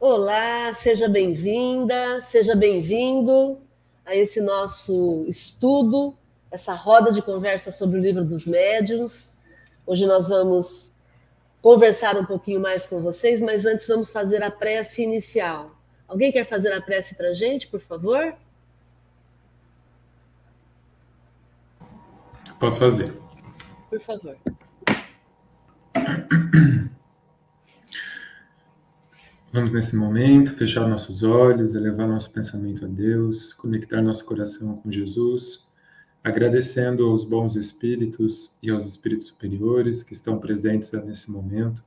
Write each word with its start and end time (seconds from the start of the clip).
Olá, 0.00 0.72
seja 0.74 1.08
bem-vinda, 1.08 2.22
seja 2.22 2.54
bem-vindo 2.54 3.58
a 4.06 4.14
esse 4.14 4.40
nosso 4.40 5.24
estudo, 5.26 6.16
essa 6.52 6.72
roda 6.72 7.10
de 7.10 7.20
conversa 7.20 7.72
sobre 7.72 7.98
o 7.98 8.00
livro 8.00 8.24
dos 8.24 8.46
médiuns. 8.46 9.32
Hoje 9.84 10.06
nós 10.06 10.28
vamos 10.28 10.94
conversar 11.60 12.16
um 12.16 12.24
pouquinho 12.24 12.60
mais 12.60 12.86
com 12.86 13.00
vocês, 13.00 13.42
mas 13.42 13.66
antes 13.66 13.88
vamos 13.88 14.12
fazer 14.12 14.40
a 14.40 14.52
prece 14.52 15.02
inicial. 15.02 15.72
Alguém 16.06 16.30
quer 16.30 16.44
fazer 16.44 16.72
a 16.72 16.80
prece 16.80 17.16
para 17.16 17.30
a 17.30 17.34
gente, 17.34 17.66
por 17.66 17.80
favor? 17.80 18.36
Posso 22.60 22.78
fazer. 22.78 23.12
Por 23.90 24.00
favor. 24.00 24.36
Vamos, 29.50 29.72
nesse 29.72 29.96
momento, 29.96 30.52
fechar 30.52 30.86
nossos 30.86 31.22
olhos, 31.22 31.74
elevar 31.74 32.06
nosso 32.06 32.30
pensamento 32.30 32.84
a 32.84 32.88
Deus, 32.88 33.54
conectar 33.54 34.02
nosso 34.02 34.22
coração 34.26 34.76
com 34.76 34.92
Jesus, 34.92 35.66
agradecendo 36.22 37.06
aos 37.06 37.24
bons 37.24 37.56
espíritos 37.56 38.54
e 38.62 38.70
aos 38.70 38.86
espíritos 38.86 39.28
superiores 39.28 40.02
que 40.02 40.12
estão 40.12 40.38
presentes 40.38 40.92
nesse 40.92 41.30
momento, 41.30 41.82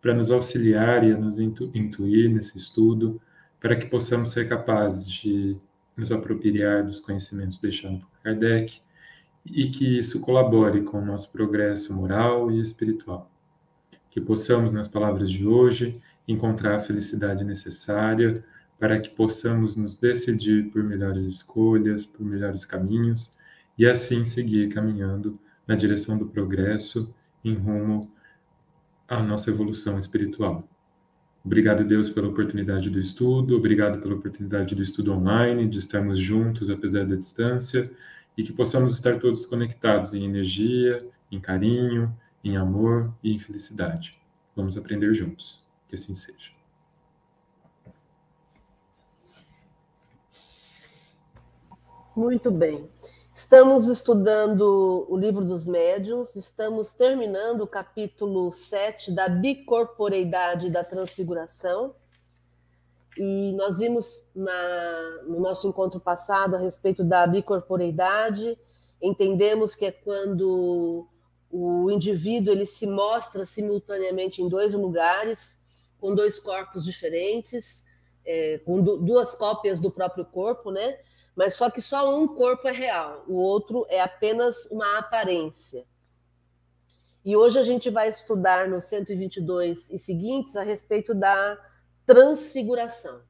para 0.00 0.14
nos 0.14 0.30
auxiliar 0.30 1.02
e 1.02 1.12
a 1.12 1.18
nos 1.18 1.40
intu 1.40 1.68
intuir 1.74 2.32
nesse 2.32 2.56
estudo, 2.56 3.20
para 3.58 3.74
que 3.74 3.86
possamos 3.86 4.30
ser 4.30 4.48
capazes 4.48 5.10
de 5.10 5.56
nos 5.96 6.12
apropriar 6.12 6.84
dos 6.84 7.00
conhecimentos 7.00 7.58
deixados 7.58 8.04
por 8.04 8.22
Kardec 8.22 8.80
e 9.44 9.68
que 9.68 9.98
isso 9.98 10.20
colabore 10.20 10.82
com 10.82 11.02
o 11.02 11.04
nosso 11.04 11.28
progresso 11.30 11.92
moral 11.92 12.52
e 12.52 12.60
espiritual. 12.60 13.28
Que 14.10 14.20
possamos, 14.20 14.70
nas 14.70 14.86
palavras 14.86 15.28
de 15.28 15.44
hoje, 15.44 16.00
encontrar 16.26 16.76
a 16.76 16.80
felicidade 16.80 17.44
necessária 17.44 18.44
para 18.78 18.98
que 18.98 19.10
possamos 19.10 19.76
nos 19.76 19.96
decidir 19.96 20.70
por 20.70 20.82
melhores 20.82 21.24
escolhas, 21.24 22.04
por 22.06 22.24
melhores 22.24 22.64
caminhos 22.64 23.36
e 23.78 23.86
assim 23.86 24.24
seguir 24.24 24.68
caminhando 24.68 25.38
na 25.66 25.74
direção 25.74 26.18
do 26.18 26.26
progresso 26.26 27.14
em 27.44 27.54
rumo 27.54 28.10
à 29.08 29.22
nossa 29.22 29.50
evolução 29.50 29.98
espiritual. 29.98 30.68
Obrigado, 31.44 31.84
Deus, 31.84 32.08
pela 32.08 32.28
oportunidade 32.28 32.88
do 32.88 32.98
estudo, 32.98 33.56
obrigado 33.56 34.00
pela 34.00 34.14
oportunidade 34.14 34.74
do 34.74 34.82
estudo 34.82 35.12
online, 35.12 35.68
de 35.68 35.78
estarmos 35.78 36.18
juntos 36.18 36.70
apesar 36.70 37.04
da 37.06 37.14
distância 37.14 37.90
e 38.36 38.42
que 38.42 38.52
possamos 38.52 38.94
estar 38.94 39.18
todos 39.18 39.44
conectados 39.44 40.14
em 40.14 40.24
energia, 40.24 41.06
em 41.30 41.38
carinho, 41.38 42.14
em 42.42 42.56
amor 42.56 43.12
e 43.22 43.32
em 43.32 43.38
felicidade. 43.38 44.18
Vamos 44.56 44.76
aprender 44.76 45.12
juntos. 45.14 45.63
Que 45.88 45.94
assim 45.94 46.14
seja. 46.14 46.52
Muito 52.16 52.50
bem. 52.50 52.88
Estamos 53.34 53.88
estudando 53.88 55.04
o 55.08 55.16
livro 55.16 55.44
dos 55.44 55.66
médiuns, 55.66 56.36
estamos 56.36 56.92
terminando 56.92 57.62
o 57.62 57.66
capítulo 57.66 58.52
7 58.52 59.10
da 59.12 59.28
bicorporeidade 59.28 60.70
da 60.70 60.84
transfiguração. 60.84 61.96
E 63.18 63.52
nós 63.54 63.78
vimos 63.78 64.28
na, 64.32 65.22
no 65.26 65.40
nosso 65.40 65.66
encontro 65.66 65.98
passado 65.98 66.54
a 66.54 66.60
respeito 66.60 67.02
da 67.02 67.26
bicorporeidade, 67.26 68.56
entendemos 69.02 69.74
que 69.74 69.86
é 69.86 69.90
quando 69.90 71.08
o 71.50 71.90
indivíduo 71.90 72.52
ele 72.52 72.66
se 72.66 72.86
mostra 72.86 73.44
simultaneamente 73.44 74.40
em 74.40 74.48
dois 74.48 74.74
lugares, 74.74 75.56
com 76.04 76.14
dois 76.14 76.38
corpos 76.38 76.84
diferentes, 76.84 77.82
é, 78.26 78.58
com 78.58 78.82
duas 78.82 79.34
cópias 79.34 79.80
do 79.80 79.90
próprio 79.90 80.26
corpo, 80.26 80.70
né? 80.70 80.98
Mas 81.34 81.54
só 81.54 81.70
que 81.70 81.80
só 81.80 82.14
um 82.14 82.28
corpo 82.28 82.68
é 82.68 82.72
real, 82.72 83.24
o 83.26 83.32
outro 83.32 83.86
é 83.88 84.02
apenas 84.02 84.66
uma 84.66 84.98
aparência. 84.98 85.86
E 87.24 87.34
hoje 87.34 87.58
a 87.58 87.62
gente 87.62 87.88
vai 87.88 88.10
estudar 88.10 88.68
no 88.68 88.82
122 88.82 89.88
e 89.88 89.98
seguintes 89.98 90.54
a 90.56 90.62
respeito 90.62 91.14
da 91.14 91.58
transfiguração. 92.04 93.22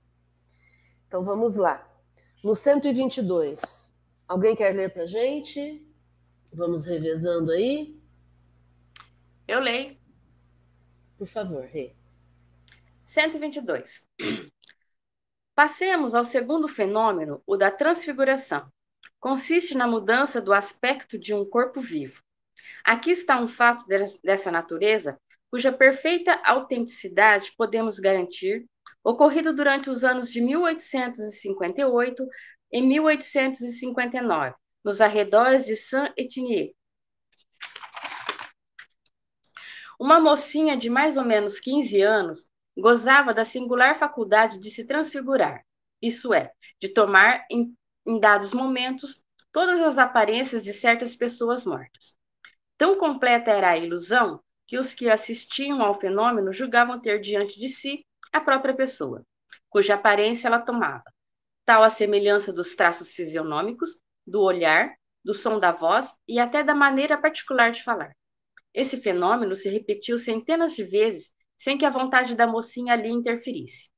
Então 1.06 1.24
vamos 1.24 1.54
lá. 1.54 1.88
No 2.42 2.56
122, 2.56 3.94
alguém 4.26 4.56
quer 4.56 4.74
ler 4.74 4.92
para 4.92 5.04
a 5.04 5.06
gente? 5.06 5.80
Vamos 6.52 6.84
revezando 6.86 7.52
aí. 7.52 7.96
Eu 9.46 9.60
leio. 9.60 9.96
Por 11.16 11.28
favor, 11.28 11.62
Rê. 11.66 11.94
122. 13.14 14.04
Passemos 15.54 16.16
ao 16.16 16.24
segundo 16.24 16.66
fenômeno, 16.66 17.40
o 17.46 17.56
da 17.56 17.70
transfiguração. 17.70 18.68
Consiste 19.20 19.76
na 19.76 19.86
mudança 19.86 20.40
do 20.40 20.52
aspecto 20.52 21.16
de 21.16 21.32
um 21.32 21.48
corpo 21.48 21.80
vivo. 21.80 22.20
Aqui 22.84 23.12
está 23.12 23.40
um 23.40 23.46
fato 23.46 23.86
dessa 24.22 24.50
natureza, 24.50 25.16
cuja 25.48 25.70
perfeita 25.70 26.40
autenticidade 26.44 27.54
podemos 27.56 28.00
garantir, 28.00 28.66
ocorrido 29.04 29.54
durante 29.54 29.88
os 29.88 30.02
anos 30.02 30.28
de 30.28 30.40
1858 30.40 32.26
e 32.72 32.82
1859, 32.82 34.56
nos 34.84 35.00
arredores 35.00 35.66
de 35.66 35.76
Saint-Etienne. 35.76 36.74
Uma 40.00 40.18
mocinha 40.18 40.76
de 40.76 40.90
mais 40.90 41.16
ou 41.16 41.24
menos 41.24 41.60
15 41.60 42.02
anos 42.02 42.48
gozava 42.76 43.32
da 43.32 43.44
singular 43.44 43.98
faculdade 43.98 44.58
de 44.58 44.70
se 44.70 44.84
transfigurar, 44.84 45.64
isso 46.02 46.34
é, 46.34 46.52
de 46.80 46.88
tomar 46.88 47.46
em, 47.50 47.74
em 48.06 48.18
dados 48.18 48.52
momentos 48.52 49.22
todas 49.52 49.80
as 49.80 49.98
aparências 49.98 50.64
de 50.64 50.72
certas 50.72 51.16
pessoas 51.16 51.64
mortas. 51.64 52.14
Tão 52.76 52.98
completa 52.98 53.50
era 53.50 53.70
a 53.70 53.78
ilusão 53.78 54.40
que 54.66 54.78
os 54.78 54.92
que 54.92 55.08
assistiam 55.08 55.82
ao 55.82 56.00
fenômeno 56.00 56.52
julgavam 56.52 57.00
ter 57.00 57.20
diante 57.20 57.58
de 57.58 57.68
si 57.68 58.04
a 58.32 58.40
própria 58.40 58.74
pessoa, 58.74 59.24
cuja 59.68 59.94
aparência 59.94 60.48
ela 60.48 60.58
tomava, 60.58 61.04
tal 61.64 61.82
a 61.82 61.90
semelhança 61.90 62.52
dos 62.52 62.74
traços 62.74 63.14
fisionômicos, 63.14 63.98
do 64.26 64.42
olhar, 64.42 64.94
do 65.24 65.32
som 65.32 65.58
da 65.58 65.70
voz 65.70 66.12
e 66.26 66.38
até 66.38 66.62
da 66.62 66.74
maneira 66.74 67.16
particular 67.16 67.70
de 67.70 67.82
falar. 67.82 68.14
Esse 68.72 69.00
fenômeno 69.00 69.54
se 69.54 69.68
repetiu 69.68 70.18
centenas 70.18 70.74
de 70.74 70.82
vezes 70.82 71.30
sem 71.64 71.78
que 71.78 71.86
a 71.86 71.90
vontade 71.90 72.34
da 72.34 72.46
mocinha 72.46 72.92
ali 72.92 73.08
interferisse. 73.08 73.88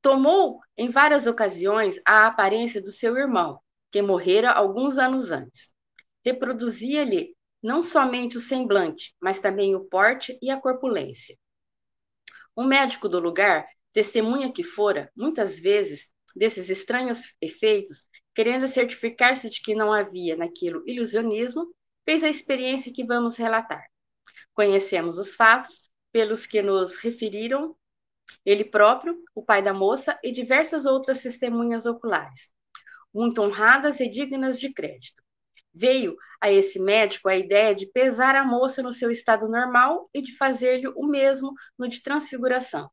Tomou, 0.00 0.58
em 0.76 0.90
várias 0.90 1.28
ocasiões, 1.28 2.00
a 2.04 2.26
aparência 2.26 2.82
do 2.82 2.90
seu 2.90 3.16
irmão, 3.16 3.60
que 3.92 4.02
morrera 4.02 4.50
alguns 4.50 4.98
anos 4.98 5.30
antes. 5.30 5.72
Reproduzia-lhe 6.24 7.36
não 7.62 7.80
somente 7.80 8.38
o 8.38 8.40
semblante, 8.40 9.14
mas 9.20 9.38
também 9.38 9.76
o 9.76 9.84
porte 9.84 10.36
e 10.42 10.50
a 10.50 10.60
corpulência. 10.60 11.38
O 12.56 12.64
médico 12.64 13.08
do 13.08 13.20
lugar 13.20 13.64
testemunha 13.92 14.52
que 14.52 14.64
fora, 14.64 15.12
muitas 15.16 15.60
vezes, 15.60 16.08
desses 16.34 16.68
estranhos 16.68 17.32
efeitos, 17.40 18.04
querendo 18.34 18.66
certificar-se 18.66 19.48
de 19.48 19.62
que 19.62 19.76
não 19.76 19.92
havia 19.92 20.36
naquilo 20.36 20.82
ilusionismo, 20.88 21.72
fez 22.04 22.24
a 22.24 22.28
experiência 22.28 22.92
que 22.92 23.04
vamos 23.04 23.36
relatar. 23.36 23.84
Conhecemos 24.52 25.18
os 25.18 25.36
fatos, 25.36 25.91
pelos 26.12 26.46
que 26.46 26.62
nos 26.62 26.96
referiram 26.96 27.74
ele 28.44 28.64
próprio, 28.64 29.16
o 29.34 29.44
pai 29.44 29.62
da 29.62 29.74
moça 29.74 30.18
e 30.22 30.32
diversas 30.32 30.86
outras 30.86 31.20
testemunhas 31.22 31.86
oculares, 31.86 32.50
muito 33.12 33.42
honradas 33.42 34.00
e 34.00 34.08
dignas 34.08 34.58
de 34.58 34.72
crédito. 34.72 35.22
Veio 35.74 36.16
a 36.40 36.50
esse 36.50 36.78
médico 36.78 37.28
a 37.28 37.36
ideia 37.36 37.74
de 37.74 37.86
pesar 37.86 38.34
a 38.34 38.44
moça 38.44 38.82
no 38.82 38.92
seu 38.92 39.10
estado 39.10 39.48
normal 39.48 40.08
e 40.12 40.20
de 40.20 40.36
fazer-lhe 40.36 40.88
o 40.88 41.06
mesmo 41.06 41.52
no 41.78 41.88
de 41.88 42.02
transfiguração, 42.02 42.90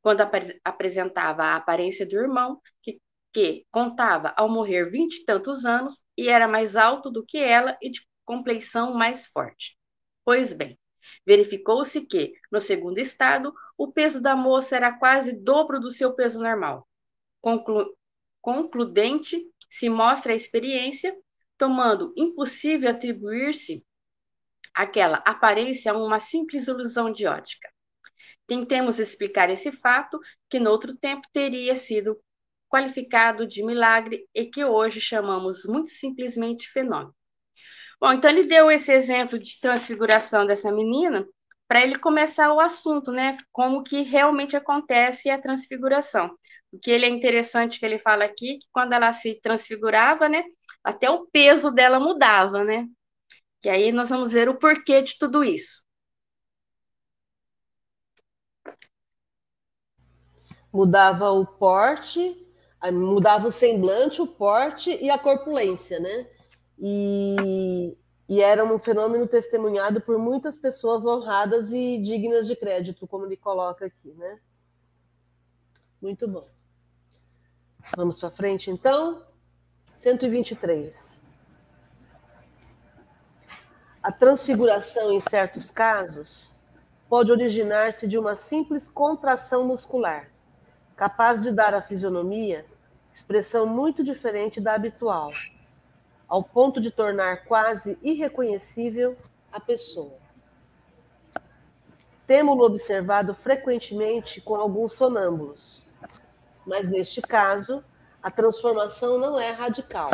quando 0.00 0.22
ap 0.22 0.34
apresentava 0.64 1.42
a 1.44 1.56
aparência 1.56 2.06
do 2.06 2.16
irmão, 2.16 2.60
que, 2.82 3.00
que 3.32 3.66
contava 3.70 4.32
ao 4.36 4.48
morrer 4.48 4.90
vinte 4.90 5.18
e 5.18 5.24
tantos 5.24 5.64
anos 5.64 6.00
e 6.16 6.28
era 6.28 6.48
mais 6.48 6.76
alto 6.76 7.10
do 7.10 7.24
que 7.24 7.38
ela 7.38 7.76
e 7.82 7.90
de 7.90 8.06
compleição 8.24 8.94
mais 8.94 9.26
forte. 9.26 9.76
Pois 10.24 10.54
bem, 10.54 10.78
Verificou-se 11.26 12.00
que, 12.02 12.34
no 12.50 12.60
segundo 12.60 12.98
estado, 12.98 13.54
o 13.76 13.90
peso 13.90 14.20
da 14.20 14.34
moça 14.36 14.76
era 14.76 14.92
quase 14.92 15.32
dobro 15.32 15.80
do 15.80 15.90
seu 15.90 16.12
peso 16.14 16.40
normal. 16.40 16.88
Conclu 17.40 17.94
concludente 18.40 19.42
se 19.70 19.88
mostra 19.88 20.32
a 20.32 20.36
experiência, 20.36 21.16
tomando 21.56 22.12
impossível 22.16 22.90
atribuir-se 22.90 23.82
aquela 24.74 25.16
aparência 25.18 25.92
a 25.92 25.96
uma 25.96 26.20
simples 26.20 26.68
ilusão 26.68 27.10
de 27.10 27.26
ótica. 27.26 27.68
Tentemos 28.46 28.98
explicar 28.98 29.48
esse 29.48 29.72
fato 29.72 30.20
que, 30.50 30.60
noutro 30.60 30.94
tempo, 30.94 31.26
teria 31.32 31.74
sido 31.74 32.20
qualificado 32.68 33.46
de 33.46 33.64
milagre 33.64 34.28
e 34.34 34.46
que 34.46 34.64
hoje 34.64 35.00
chamamos 35.00 35.64
muito 35.64 35.90
simplesmente 35.90 36.68
fenômeno. 36.68 37.14
Bom, 38.00 38.12
então 38.12 38.30
ele 38.30 38.44
deu 38.44 38.70
esse 38.70 38.92
exemplo 38.92 39.38
de 39.38 39.58
transfiguração 39.60 40.46
dessa 40.46 40.70
menina 40.72 41.26
para 41.66 41.82
ele 41.82 41.98
começar 41.98 42.52
o 42.52 42.60
assunto, 42.60 43.10
né? 43.10 43.36
Como 43.52 43.82
que 43.82 44.02
realmente 44.02 44.56
acontece 44.56 45.30
a 45.30 45.40
transfiguração. 45.40 46.30
O 46.72 46.78
que 46.78 46.90
ele 46.90 47.06
é 47.06 47.08
interessante 47.08 47.78
que 47.78 47.86
ele 47.86 47.98
fala 47.98 48.24
aqui, 48.24 48.58
que 48.58 48.66
quando 48.72 48.92
ela 48.92 49.12
se 49.12 49.40
transfigurava, 49.40 50.28
né? 50.28 50.44
Até 50.82 51.08
o 51.08 51.26
peso 51.26 51.70
dela 51.70 51.98
mudava, 51.98 52.64
né? 52.64 52.86
E 53.64 53.68
aí 53.68 53.92
nós 53.92 54.10
vamos 54.10 54.32
ver 54.32 54.48
o 54.48 54.58
porquê 54.58 55.00
de 55.00 55.16
tudo 55.18 55.42
isso. 55.42 55.82
Mudava 60.72 61.30
o 61.30 61.46
porte, 61.46 62.36
mudava 62.92 63.48
o 63.48 63.50
semblante, 63.50 64.20
o 64.20 64.26
porte 64.26 64.90
e 64.90 65.08
a 65.08 65.18
corpulência, 65.18 65.98
né? 66.00 66.26
E, 66.78 67.96
e 68.28 68.40
era 68.40 68.64
um 68.64 68.78
fenômeno 68.78 69.26
testemunhado 69.26 70.00
por 70.00 70.18
muitas 70.18 70.56
pessoas 70.56 71.04
honradas 71.06 71.72
e 71.72 71.98
dignas 71.98 72.46
de 72.46 72.56
crédito, 72.56 73.06
como 73.06 73.26
ele 73.26 73.36
coloca 73.36 73.86
aqui, 73.86 74.12
né? 74.12 74.40
Muito 76.00 76.26
bom. 76.26 76.48
Vamos 77.96 78.18
para 78.18 78.30
frente, 78.30 78.70
então. 78.70 79.22
123. 79.98 81.24
A 84.02 84.12
transfiguração, 84.12 85.12
em 85.12 85.20
certos 85.20 85.70
casos, 85.70 86.54
pode 87.08 87.32
originar-se 87.32 88.06
de 88.06 88.18
uma 88.18 88.34
simples 88.34 88.86
contração 88.88 89.66
muscular, 89.66 90.30
capaz 90.96 91.40
de 91.40 91.50
dar 91.50 91.72
à 91.72 91.80
fisionomia 91.80 92.66
expressão 93.10 93.64
muito 93.64 94.02
diferente 94.02 94.60
da 94.60 94.74
habitual 94.74 95.30
ao 96.28 96.42
ponto 96.42 96.80
de 96.80 96.90
tornar 96.90 97.44
quase 97.44 97.98
irreconhecível 98.02 99.16
a 99.52 99.60
pessoa. 99.60 100.18
Temos-lo 102.26 102.64
observado 102.64 103.34
frequentemente 103.34 104.40
com 104.40 104.54
alguns 104.54 104.94
sonâmbulos, 104.94 105.86
mas 106.66 106.88
neste 106.88 107.20
caso, 107.20 107.84
a 108.22 108.30
transformação 108.30 109.18
não 109.18 109.38
é 109.38 109.50
radical. 109.50 110.10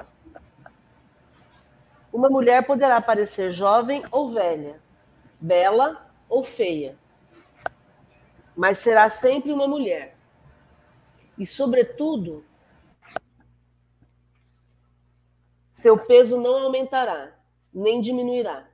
Uma 2.12 2.28
mulher 2.28 2.66
poderá 2.66 3.00
parecer 3.00 3.52
jovem 3.52 4.02
ou 4.10 4.30
velha, 4.30 4.80
bela 5.40 6.10
ou 6.28 6.42
feia, 6.42 6.98
mas 8.56 8.78
será 8.78 9.08
sempre 9.08 9.52
uma 9.52 9.68
mulher. 9.68 10.16
E, 11.38 11.46
sobretudo, 11.46 12.44
Seu 15.80 15.96
peso 15.96 16.38
não 16.38 16.58
aumentará, 16.58 17.34
nem 17.72 18.02
diminuirá. 18.02 18.68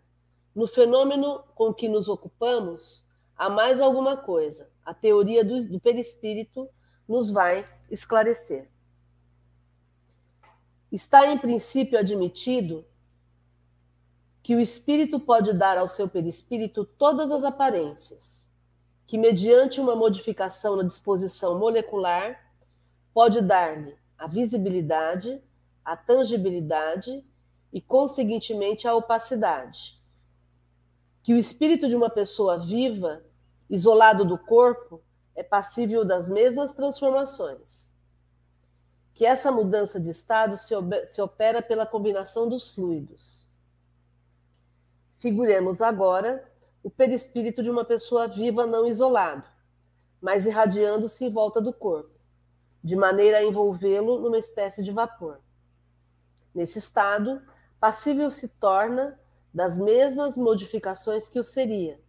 No 0.52 0.66
fenômeno 0.66 1.44
com 1.54 1.72
que 1.72 1.88
nos 1.88 2.08
ocupamos, 2.08 3.06
há 3.36 3.48
mais 3.48 3.80
alguma 3.80 4.16
coisa. 4.16 4.68
A 4.84 4.92
teoria 4.92 5.44
do, 5.44 5.68
do 5.68 5.78
perispírito 5.78 6.68
nos 7.06 7.30
vai 7.30 7.64
esclarecer. 7.88 8.68
Está 10.90 11.28
em 11.28 11.38
princípio 11.38 11.96
admitido 11.96 12.84
que 14.42 14.56
o 14.56 14.60
espírito 14.60 15.20
pode 15.20 15.52
dar 15.52 15.78
ao 15.78 15.86
seu 15.86 16.08
perispírito 16.08 16.84
todas 16.84 17.30
as 17.30 17.44
aparências, 17.44 18.48
que 19.06 19.16
mediante 19.16 19.80
uma 19.80 19.94
modificação 19.94 20.74
na 20.74 20.82
disposição 20.82 21.56
molecular 21.56 22.52
pode 23.14 23.40
dar-lhe 23.40 23.96
a 24.18 24.26
visibilidade, 24.26 25.40
a 25.86 25.96
tangibilidade 25.96 27.24
e, 27.72 27.80
conseguintemente, 27.80 28.88
a 28.88 28.94
opacidade. 28.94 30.02
Que 31.22 31.32
o 31.32 31.36
espírito 31.36 31.88
de 31.88 31.94
uma 31.94 32.10
pessoa 32.10 32.58
viva, 32.58 33.22
isolado 33.70 34.24
do 34.24 34.36
corpo, 34.36 35.00
é 35.34 35.44
passível 35.44 36.04
das 36.04 36.28
mesmas 36.28 36.72
transformações. 36.72 37.94
Que 39.14 39.24
essa 39.24 39.52
mudança 39.52 40.00
de 40.00 40.10
estado 40.10 40.56
se 40.56 41.22
opera 41.22 41.62
pela 41.62 41.86
combinação 41.86 42.48
dos 42.48 42.74
fluidos. 42.74 43.48
Figuremos 45.18 45.80
agora 45.80 46.50
o 46.82 46.90
perispírito 46.90 47.62
de 47.62 47.70
uma 47.70 47.84
pessoa 47.84 48.26
viva 48.26 48.66
não 48.66 48.86
isolado, 48.86 49.48
mas 50.20 50.46
irradiando-se 50.46 51.24
em 51.24 51.30
volta 51.30 51.60
do 51.60 51.72
corpo, 51.72 52.10
de 52.82 52.96
maneira 52.96 53.38
a 53.38 53.44
envolvê-lo 53.44 54.18
numa 54.18 54.38
espécie 54.38 54.82
de 54.82 54.90
vapor. 54.90 55.40
Nesse 56.56 56.78
estado, 56.78 57.42
passível 57.78 58.30
se 58.30 58.48
torna 58.48 59.20
das 59.52 59.78
mesmas 59.78 60.38
modificações 60.38 61.28
que 61.28 61.38
o 61.38 61.44
seria, 61.44 62.00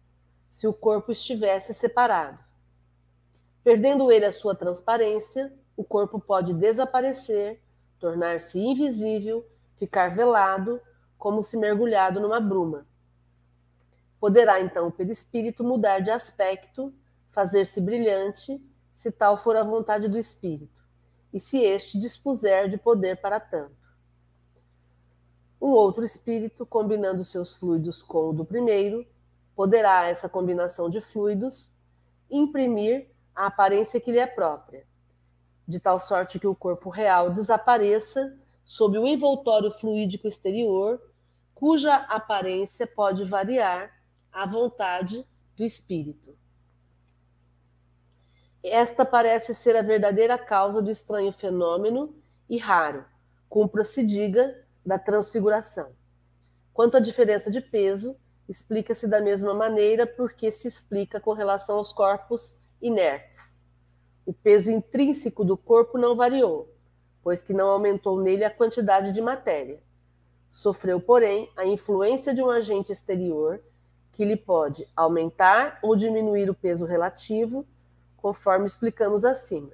se 0.46 0.66
o 0.66 0.72
corpo 0.72 1.12
estivesse 1.12 1.74
separado. 1.74 2.42
Perdendo 3.62 4.10
ele 4.10 4.24
a 4.24 4.32
sua 4.32 4.54
transparência, 4.54 5.52
o 5.76 5.84
corpo 5.84 6.18
pode 6.18 6.54
desaparecer, 6.54 7.60
tornar-se 8.00 8.58
invisível, 8.58 9.46
ficar 9.76 10.14
velado, 10.14 10.80
como 11.18 11.42
se 11.42 11.54
mergulhado 11.58 12.18
numa 12.18 12.40
bruma. 12.40 12.86
Poderá 14.18 14.62
então 14.62 14.88
o 14.88 14.92
perispírito 14.92 15.62
mudar 15.62 15.98
de 15.98 16.10
aspecto, 16.10 16.90
fazer-se 17.28 17.82
brilhante, 17.82 18.66
se 18.94 19.12
tal 19.12 19.36
for 19.36 19.56
a 19.56 19.62
vontade 19.62 20.08
do 20.08 20.16
espírito, 20.16 20.82
e 21.34 21.38
se 21.38 21.58
este 21.58 21.98
dispuser 21.98 22.70
de 22.70 22.78
poder 22.78 23.20
para 23.20 23.38
tanto 23.38 23.77
um 25.60 25.70
outro 25.70 26.04
espírito, 26.04 26.64
combinando 26.64 27.24
seus 27.24 27.54
fluidos 27.54 28.02
com 28.02 28.30
o 28.30 28.32
do 28.32 28.44
primeiro, 28.44 29.06
poderá 29.54 30.06
essa 30.06 30.28
combinação 30.28 30.88
de 30.88 31.00
fluidos 31.00 31.72
imprimir 32.30 33.08
a 33.34 33.46
aparência 33.46 34.00
que 34.00 34.12
lhe 34.12 34.18
é 34.18 34.26
própria, 34.26 34.86
de 35.66 35.80
tal 35.80 35.98
sorte 35.98 36.38
que 36.38 36.46
o 36.46 36.54
corpo 36.54 36.90
real 36.90 37.30
desapareça 37.30 38.36
sob 38.64 38.98
o 38.98 39.06
envoltório 39.06 39.70
fluídico 39.70 40.28
exterior, 40.28 41.00
cuja 41.54 41.94
aparência 41.94 42.86
pode 42.86 43.24
variar 43.24 43.92
à 44.32 44.46
vontade 44.46 45.26
do 45.56 45.64
espírito. 45.64 46.36
Esta 48.62 49.04
parece 49.04 49.54
ser 49.54 49.74
a 49.74 49.82
verdadeira 49.82 50.36
causa 50.36 50.82
do 50.82 50.90
estranho 50.90 51.32
fenômeno 51.32 52.14
e 52.48 52.58
raro, 52.58 53.04
cumpra-se 53.48 54.04
diga 54.04 54.67
da 54.88 54.98
transfiguração. 54.98 55.90
Quanto 56.72 56.96
à 56.96 57.00
diferença 57.00 57.50
de 57.50 57.60
peso, 57.60 58.16
explica-se 58.48 59.06
da 59.06 59.20
mesma 59.20 59.52
maneira 59.52 60.06
porque 60.06 60.50
se 60.50 60.66
explica 60.66 61.20
com 61.20 61.34
relação 61.34 61.76
aos 61.76 61.92
corpos 61.92 62.56
inertes. 62.80 63.54
O 64.24 64.32
peso 64.32 64.72
intrínseco 64.72 65.44
do 65.44 65.58
corpo 65.58 65.98
não 65.98 66.16
variou, 66.16 66.74
pois 67.22 67.42
que 67.42 67.52
não 67.52 67.68
aumentou 67.68 68.18
nele 68.18 68.44
a 68.44 68.50
quantidade 68.50 69.12
de 69.12 69.20
matéria. 69.20 69.78
Sofreu, 70.50 70.98
porém, 70.98 71.52
a 71.54 71.66
influência 71.66 72.34
de 72.34 72.42
um 72.42 72.48
agente 72.48 72.90
exterior 72.90 73.60
que 74.12 74.24
lhe 74.24 74.36
pode 74.36 74.88
aumentar 74.96 75.78
ou 75.82 75.94
diminuir 75.94 76.48
o 76.48 76.54
peso 76.54 76.86
relativo, 76.86 77.66
conforme 78.16 78.64
explicamos 78.64 79.22
acima. 79.22 79.72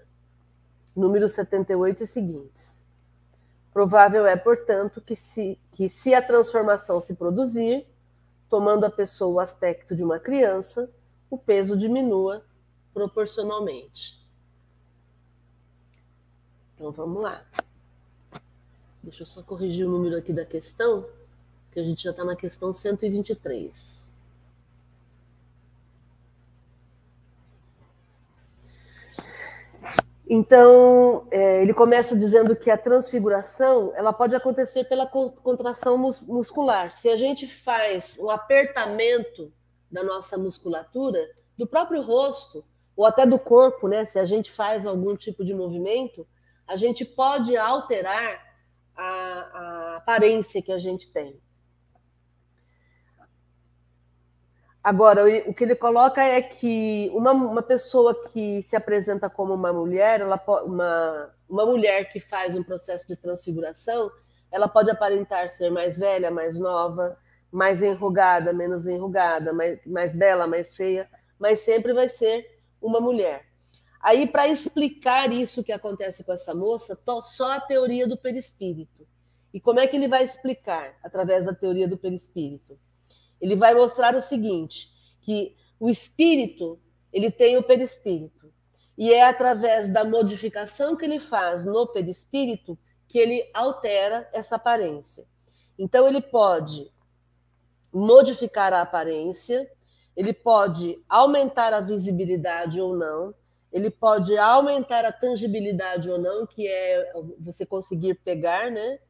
Número 0.95 1.29
78 1.29 2.03
e 2.03 2.07
seguintes. 2.07 2.74
Provável 3.75 4.25
é, 4.25 4.37
portanto, 4.37 5.01
que 5.01 5.17
se, 5.17 5.59
que 5.73 5.89
se 5.89 6.15
a 6.15 6.23
transformação 6.23 7.01
se 7.01 7.13
produzir, 7.13 7.85
tomando 8.49 8.85
a 8.85 8.91
pessoa 8.91 9.35
o 9.35 9.41
aspecto 9.41 9.97
de 9.97 10.05
uma 10.05 10.21
criança, 10.21 10.89
o 11.29 11.37
peso 11.37 11.77
diminua 11.77 12.45
proporcionalmente. 12.95 14.25
Então 16.77 16.93
vamos 16.93 17.21
lá. 17.21 17.45
Deixa 19.03 19.23
eu 19.23 19.27
só 19.27 19.43
corrigir 19.43 19.85
o 19.85 19.91
número 19.91 20.17
aqui 20.17 20.33
da 20.33 20.47
questão, 20.47 21.05
que 21.73 21.81
a 21.81 21.83
gente 21.83 22.05
já 22.05 22.13
está 22.13 22.25
na 22.25 22.37
questão 22.37 22.73
123. 22.73 24.04
Então, 30.37 31.29
é, 31.31 31.63
ele 31.63 31.73
começa 31.73 32.17
dizendo 32.17 32.57
que 32.57 32.69
a 32.69 32.77
transfiguração 32.77 33.93
ela 33.95 34.13
pode 34.13 34.35
acontecer 34.35 34.83
pela 34.83 35.07
contração 35.07 35.97
muscular. 35.97 36.91
Se 36.91 37.09
a 37.09 37.15
gente 37.15 37.47
faz 37.47 38.19
um 38.19 38.29
apertamento 38.29 39.53
da 39.89 40.03
nossa 40.03 40.37
musculatura, 40.37 41.21
do 41.57 41.69
próprio 41.69 42.03
rosto, 42.03 42.65
ou 42.97 43.07
até 43.07 43.25
do 43.25 43.39
corpo, 43.39 43.87
né? 43.87 44.05
Se 44.05 44.19
a 44.19 44.25
gente 44.25 44.51
faz 44.51 44.85
algum 44.85 45.15
tipo 45.15 45.45
de 45.45 45.55
movimento, 45.55 46.27
a 46.67 46.75
gente 46.75 47.05
pode 47.05 47.57
alterar 47.57 48.43
a, 48.97 49.05
a 49.05 49.97
aparência 49.99 50.61
que 50.61 50.73
a 50.73 50.79
gente 50.81 51.13
tem. 51.13 51.41
Agora, 54.85 55.25
o 55.49 55.55
que 55.55 55.65
ele 55.65 55.75
coloca 55.75 56.23
é 56.23 56.43
que 56.43 57.11
uma, 57.15 57.33
uma 57.33 57.63
pessoa 57.63 58.15
que 58.29 58.61
se 58.61 58.77
apresenta 58.77 59.31
como 59.31 59.55
uma 59.55 59.73
mulher, 59.73 60.21
ela, 60.21 60.39
uma, 60.63 61.35
uma 61.49 61.65
mulher 61.65 62.13
que 62.13 62.21
faz 62.21 62.55
um 62.55 62.63
processo 62.63 63.09
de 63.09 63.17
transfiguração, 63.17 64.13
ela 64.53 64.69
pode 64.69 64.91
aparentar 64.91 65.49
ser 65.49 65.71
mais 65.71 65.97
velha, 65.99 66.31
mais 66.31 66.59
nova, 66.59 67.19
mais 67.51 67.81
enrugada, 67.81 68.53
menos 68.53 68.87
enrugada, 68.87 69.55
mais, 69.55 69.81
mais 69.87 70.15
bela, 70.15 70.47
mais 70.47 70.77
feia, 70.77 71.09
mas 71.39 71.61
sempre 71.61 71.95
vai 71.95 72.11
ser 72.11 72.47
uma 72.79 73.01
mulher. 73.01 73.47
Aí, 74.03 74.27
para 74.27 74.49
explicar 74.49 75.33
isso 75.33 75.65
que 75.65 75.73
acontece 75.73 76.23
com 76.23 76.33
essa 76.35 76.55
moça, 76.55 76.99
só 77.23 77.53
a 77.53 77.61
teoria 77.61 78.07
do 78.07 78.19
perispírito. 78.19 79.09
E 79.51 79.59
como 79.59 79.81
é 79.81 79.87
que 79.87 79.97
ele 79.97 80.09
vai 80.09 80.25
explicar? 80.25 80.95
Através 81.03 81.47
da 81.47 81.55
teoria 81.55 81.89
do 81.89 81.97
perispírito. 81.97 82.79
Ele 83.41 83.57
vai 83.57 83.75
mostrar 83.75 84.15
o 84.15 84.21
seguinte, 84.21 84.91
que 85.21 85.57
o 85.79 85.89
espírito, 85.89 86.81
ele 87.13 87.31
tem 87.31 87.57
o 87.57 87.63
perispírito. 87.63 88.53
E 88.97 89.13
é 89.13 89.25
através 89.25 89.91
da 89.91 90.05
modificação 90.05 90.97
que 90.97 91.05
ele 91.05 91.19
faz 91.19 91.65
no 91.65 91.87
perispírito 91.87 92.79
que 93.09 93.19
ele 93.19 93.49
altera 93.53 94.29
essa 94.33 94.57
aparência. 94.57 95.27
Então, 95.79 96.07
ele 96.07 96.21
pode 96.21 96.91
modificar 97.93 98.73
a 98.73 98.83
aparência, 98.83 99.69
ele 100.17 100.33
pode 100.33 100.99
aumentar 101.09 101.73
a 101.73 101.81
visibilidade 101.81 102.81
ou 102.81 102.97
não, 102.97 103.35
ele 103.73 103.91
pode 103.91 104.37
aumentar 104.39 105.05
a 105.05 105.13
tangibilidade 105.13 106.09
ou 106.09 106.19
não, 106.19 106.47
que 106.47 106.67
é 106.67 107.13
você 107.41 107.67
conseguir 107.67 108.15
pegar, 108.15 108.71
né? 108.71 109.01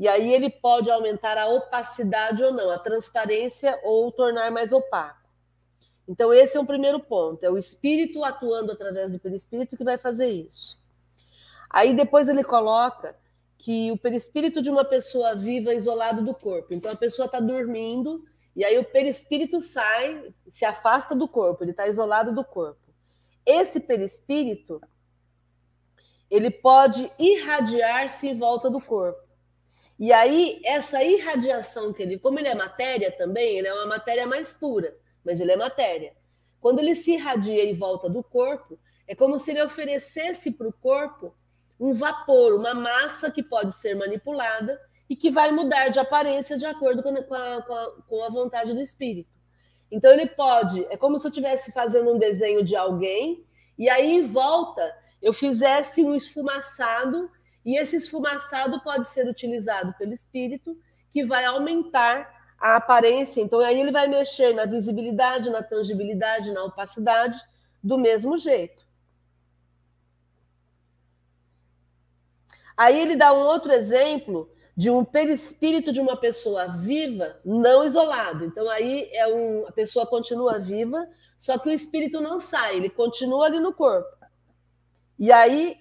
E 0.00 0.08
aí 0.08 0.32
ele 0.32 0.48
pode 0.48 0.90
aumentar 0.90 1.36
a 1.36 1.46
opacidade 1.46 2.42
ou 2.42 2.50
não, 2.50 2.70
a 2.70 2.78
transparência 2.78 3.78
ou 3.84 4.10
tornar 4.10 4.50
mais 4.50 4.72
opaco. 4.72 5.20
Então, 6.08 6.32
esse 6.32 6.56
é 6.56 6.60
um 6.60 6.64
primeiro 6.64 6.98
ponto, 7.00 7.44
é 7.44 7.50
o 7.50 7.58
espírito 7.58 8.24
atuando 8.24 8.72
através 8.72 9.10
do 9.10 9.18
perispírito 9.18 9.76
que 9.76 9.84
vai 9.84 9.98
fazer 9.98 10.28
isso. 10.28 10.80
Aí 11.68 11.94
depois 11.94 12.30
ele 12.30 12.42
coloca 12.42 13.14
que 13.58 13.92
o 13.92 13.98
perispírito 13.98 14.62
de 14.62 14.70
uma 14.70 14.86
pessoa 14.86 15.34
viva 15.36 15.70
é 15.70 15.76
isolado 15.76 16.24
do 16.24 16.32
corpo. 16.34 16.72
Então 16.72 16.90
a 16.90 16.96
pessoa 16.96 17.26
está 17.26 17.38
dormindo 17.38 18.24
e 18.56 18.64
aí 18.64 18.78
o 18.78 18.84
perispírito 18.84 19.60
sai, 19.60 20.32
se 20.48 20.64
afasta 20.64 21.14
do 21.14 21.28
corpo, 21.28 21.62
ele 21.62 21.72
está 21.72 21.86
isolado 21.86 22.34
do 22.34 22.42
corpo. 22.42 22.80
Esse 23.44 23.78
perispírito 23.78 24.80
ele 26.30 26.50
pode 26.50 27.12
irradiar-se 27.18 28.28
em 28.28 28.38
volta 28.38 28.70
do 28.70 28.80
corpo. 28.80 29.29
E 30.00 30.14
aí 30.14 30.62
essa 30.64 31.04
irradiação 31.04 31.92
que 31.92 32.02
ele, 32.02 32.18
como 32.18 32.38
ele 32.38 32.48
é 32.48 32.54
matéria 32.54 33.12
também, 33.12 33.58
ele 33.58 33.68
é 33.68 33.74
uma 33.74 33.84
matéria 33.84 34.26
mais 34.26 34.54
pura, 34.54 34.96
mas 35.22 35.38
ele 35.40 35.52
é 35.52 35.56
matéria. 35.56 36.14
Quando 36.58 36.78
ele 36.78 36.94
se 36.94 37.12
irradia 37.12 37.62
em 37.66 37.74
volta 37.74 38.08
do 38.08 38.22
corpo, 38.22 38.78
é 39.06 39.14
como 39.14 39.38
se 39.38 39.50
ele 39.50 39.62
oferecesse 39.62 40.50
para 40.52 40.66
o 40.66 40.72
corpo 40.72 41.34
um 41.78 41.92
vapor, 41.92 42.54
uma 42.54 42.72
massa 42.74 43.30
que 43.30 43.42
pode 43.42 43.72
ser 43.74 43.94
manipulada 43.94 44.80
e 45.06 45.14
que 45.14 45.30
vai 45.30 45.50
mudar 45.50 45.88
de 45.88 45.98
aparência 45.98 46.56
de 46.56 46.64
acordo 46.64 47.02
com 47.02 47.10
a, 47.34 47.62
com 47.62 47.74
a, 47.74 47.92
com 48.08 48.24
a 48.24 48.28
vontade 48.30 48.72
do 48.72 48.80
espírito. 48.80 49.30
Então 49.90 50.10
ele 50.12 50.28
pode, 50.28 50.86
é 50.88 50.96
como 50.96 51.18
se 51.18 51.26
eu 51.26 51.30
estivesse 51.30 51.72
fazendo 51.72 52.10
um 52.10 52.18
desenho 52.18 52.64
de 52.64 52.74
alguém 52.74 53.44
e 53.78 53.90
aí 53.90 54.14
em 54.14 54.22
volta 54.22 54.96
eu 55.20 55.34
fizesse 55.34 56.02
um 56.02 56.14
esfumaçado 56.14 57.30
e 57.64 57.76
esse 57.76 57.96
esfumaçado 57.96 58.80
pode 58.82 59.06
ser 59.08 59.28
utilizado 59.28 59.94
pelo 59.94 60.14
espírito 60.14 60.76
que 61.10 61.24
vai 61.24 61.44
aumentar 61.44 62.54
a 62.58 62.76
aparência. 62.76 63.40
Então 63.40 63.60
aí 63.60 63.80
ele 63.80 63.90
vai 63.90 64.06
mexer 64.06 64.54
na 64.54 64.64
visibilidade, 64.64 65.50
na 65.50 65.62
tangibilidade, 65.62 66.52
na 66.52 66.64
opacidade 66.64 67.38
do 67.82 67.98
mesmo 67.98 68.36
jeito. 68.36 68.84
Aí 72.76 72.98
ele 72.98 73.16
dá 73.16 73.32
um 73.32 73.40
outro 73.40 73.70
exemplo 73.72 74.50
de 74.74 74.90
um 74.90 75.04
perispírito 75.04 75.92
de 75.92 76.00
uma 76.00 76.16
pessoa 76.16 76.68
viva, 76.68 77.38
não 77.44 77.84
isolado. 77.84 78.46
Então 78.46 78.68
aí 78.70 79.10
é 79.12 79.26
um, 79.26 79.66
a 79.66 79.72
pessoa 79.72 80.06
continua 80.06 80.58
viva, 80.58 81.06
só 81.38 81.58
que 81.58 81.68
o 81.68 81.72
espírito 81.72 82.20
não 82.20 82.40
sai, 82.40 82.76
ele 82.76 82.88
continua 82.88 83.46
ali 83.46 83.60
no 83.60 83.74
corpo. 83.74 84.08
E 85.18 85.30
aí, 85.30 85.76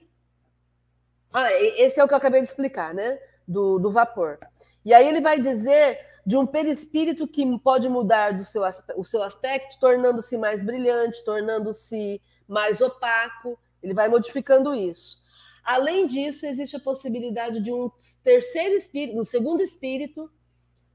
ah, 1.33 1.51
esse 1.53 1.99
é 1.99 2.03
o 2.03 2.07
que 2.07 2.13
eu 2.13 2.17
acabei 2.17 2.41
de 2.41 2.47
explicar, 2.47 2.93
né? 2.93 3.19
Do, 3.47 3.79
do 3.79 3.91
vapor. 3.91 4.39
E 4.85 4.93
aí 4.93 5.07
ele 5.07 5.21
vai 5.21 5.39
dizer 5.39 5.99
de 6.25 6.37
um 6.37 6.45
perispírito 6.45 7.27
que 7.27 7.57
pode 7.59 7.89
mudar 7.89 8.33
do 8.33 8.45
seu, 8.45 8.61
o 8.95 9.03
seu 9.03 9.23
aspecto, 9.23 9.79
tornando-se 9.79 10.37
mais 10.37 10.63
brilhante, 10.63 11.23
tornando-se 11.23 12.21
mais 12.47 12.81
opaco. 12.81 13.57
Ele 13.81 13.93
vai 13.93 14.07
modificando 14.09 14.73
isso. 14.73 15.17
Além 15.63 16.07
disso, 16.07 16.45
existe 16.45 16.75
a 16.75 16.79
possibilidade 16.79 17.59
de 17.61 17.71
um 17.71 17.91
terceiro 18.23 18.75
espírito, 18.75 19.19
um 19.19 19.23
segundo 19.23 19.61
espírito, 19.61 20.31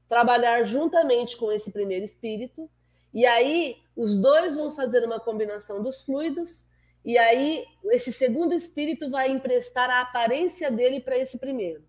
trabalhar 0.07 0.63
juntamente 0.63 1.37
com 1.37 1.51
esse 1.51 1.71
primeiro 1.71 2.03
espírito, 2.03 2.69
e 3.13 3.25
aí 3.25 3.77
os 3.95 4.15
dois 4.17 4.55
vão 4.55 4.71
fazer 4.71 5.03
uma 5.05 5.19
combinação 5.19 5.81
dos 5.81 6.01
fluidos, 6.01 6.67
e 7.05 7.17
aí 7.17 7.63
esse 7.91 8.11
segundo 8.11 8.53
espírito 8.53 9.09
vai 9.09 9.29
emprestar 9.29 9.89
a 9.89 10.01
aparência 10.01 10.71
dele 10.71 10.99
para 10.99 11.17
esse 11.17 11.37
primeiro. 11.37 11.83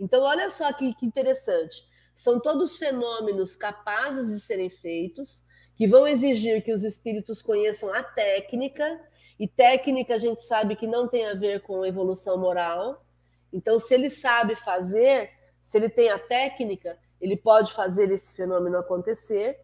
Então, 0.00 0.22
olha 0.22 0.48
só 0.50 0.72
que, 0.72 0.94
que 0.94 1.06
interessante. 1.06 1.86
São 2.16 2.40
todos 2.40 2.76
fenômenos 2.76 3.54
capazes 3.54 4.32
de 4.32 4.40
serem 4.40 4.70
feitos, 4.70 5.44
que 5.76 5.86
vão 5.86 6.06
exigir 6.06 6.62
que 6.64 6.72
os 6.72 6.84
espíritos 6.84 7.42
conheçam 7.42 7.92
a 7.92 8.02
técnica 8.02 9.00
e 9.38 9.48
técnica 9.48 10.14
a 10.14 10.18
gente 10.18 10.42
sabe 10.42 10.76
que 10.76 10.86
não 10.86 11.08
tem 11.08 11.26
a 11.26 11.34
ver 11.34 11.60
com 11.62 11.84
evolução 11.84 12.38
moral. 12.38 13.04
Então, 13.52 13.78
se 13.78 13.92
ele 13.92 14.08
sabe 14.08 14.54
fazer, 14.54 15.30
se 15.60 15.76
ele 15.76 15.88
tem 15.88 16.08
a 16.08 16.18
técnica, 16.18 16.98
ele 17.20 17.36
pode 17.36 17.72
fazer 17.72 18.10
esse 18.10 18.34
fenômeno 18.34 18.78
acontecer. 18.78 19.60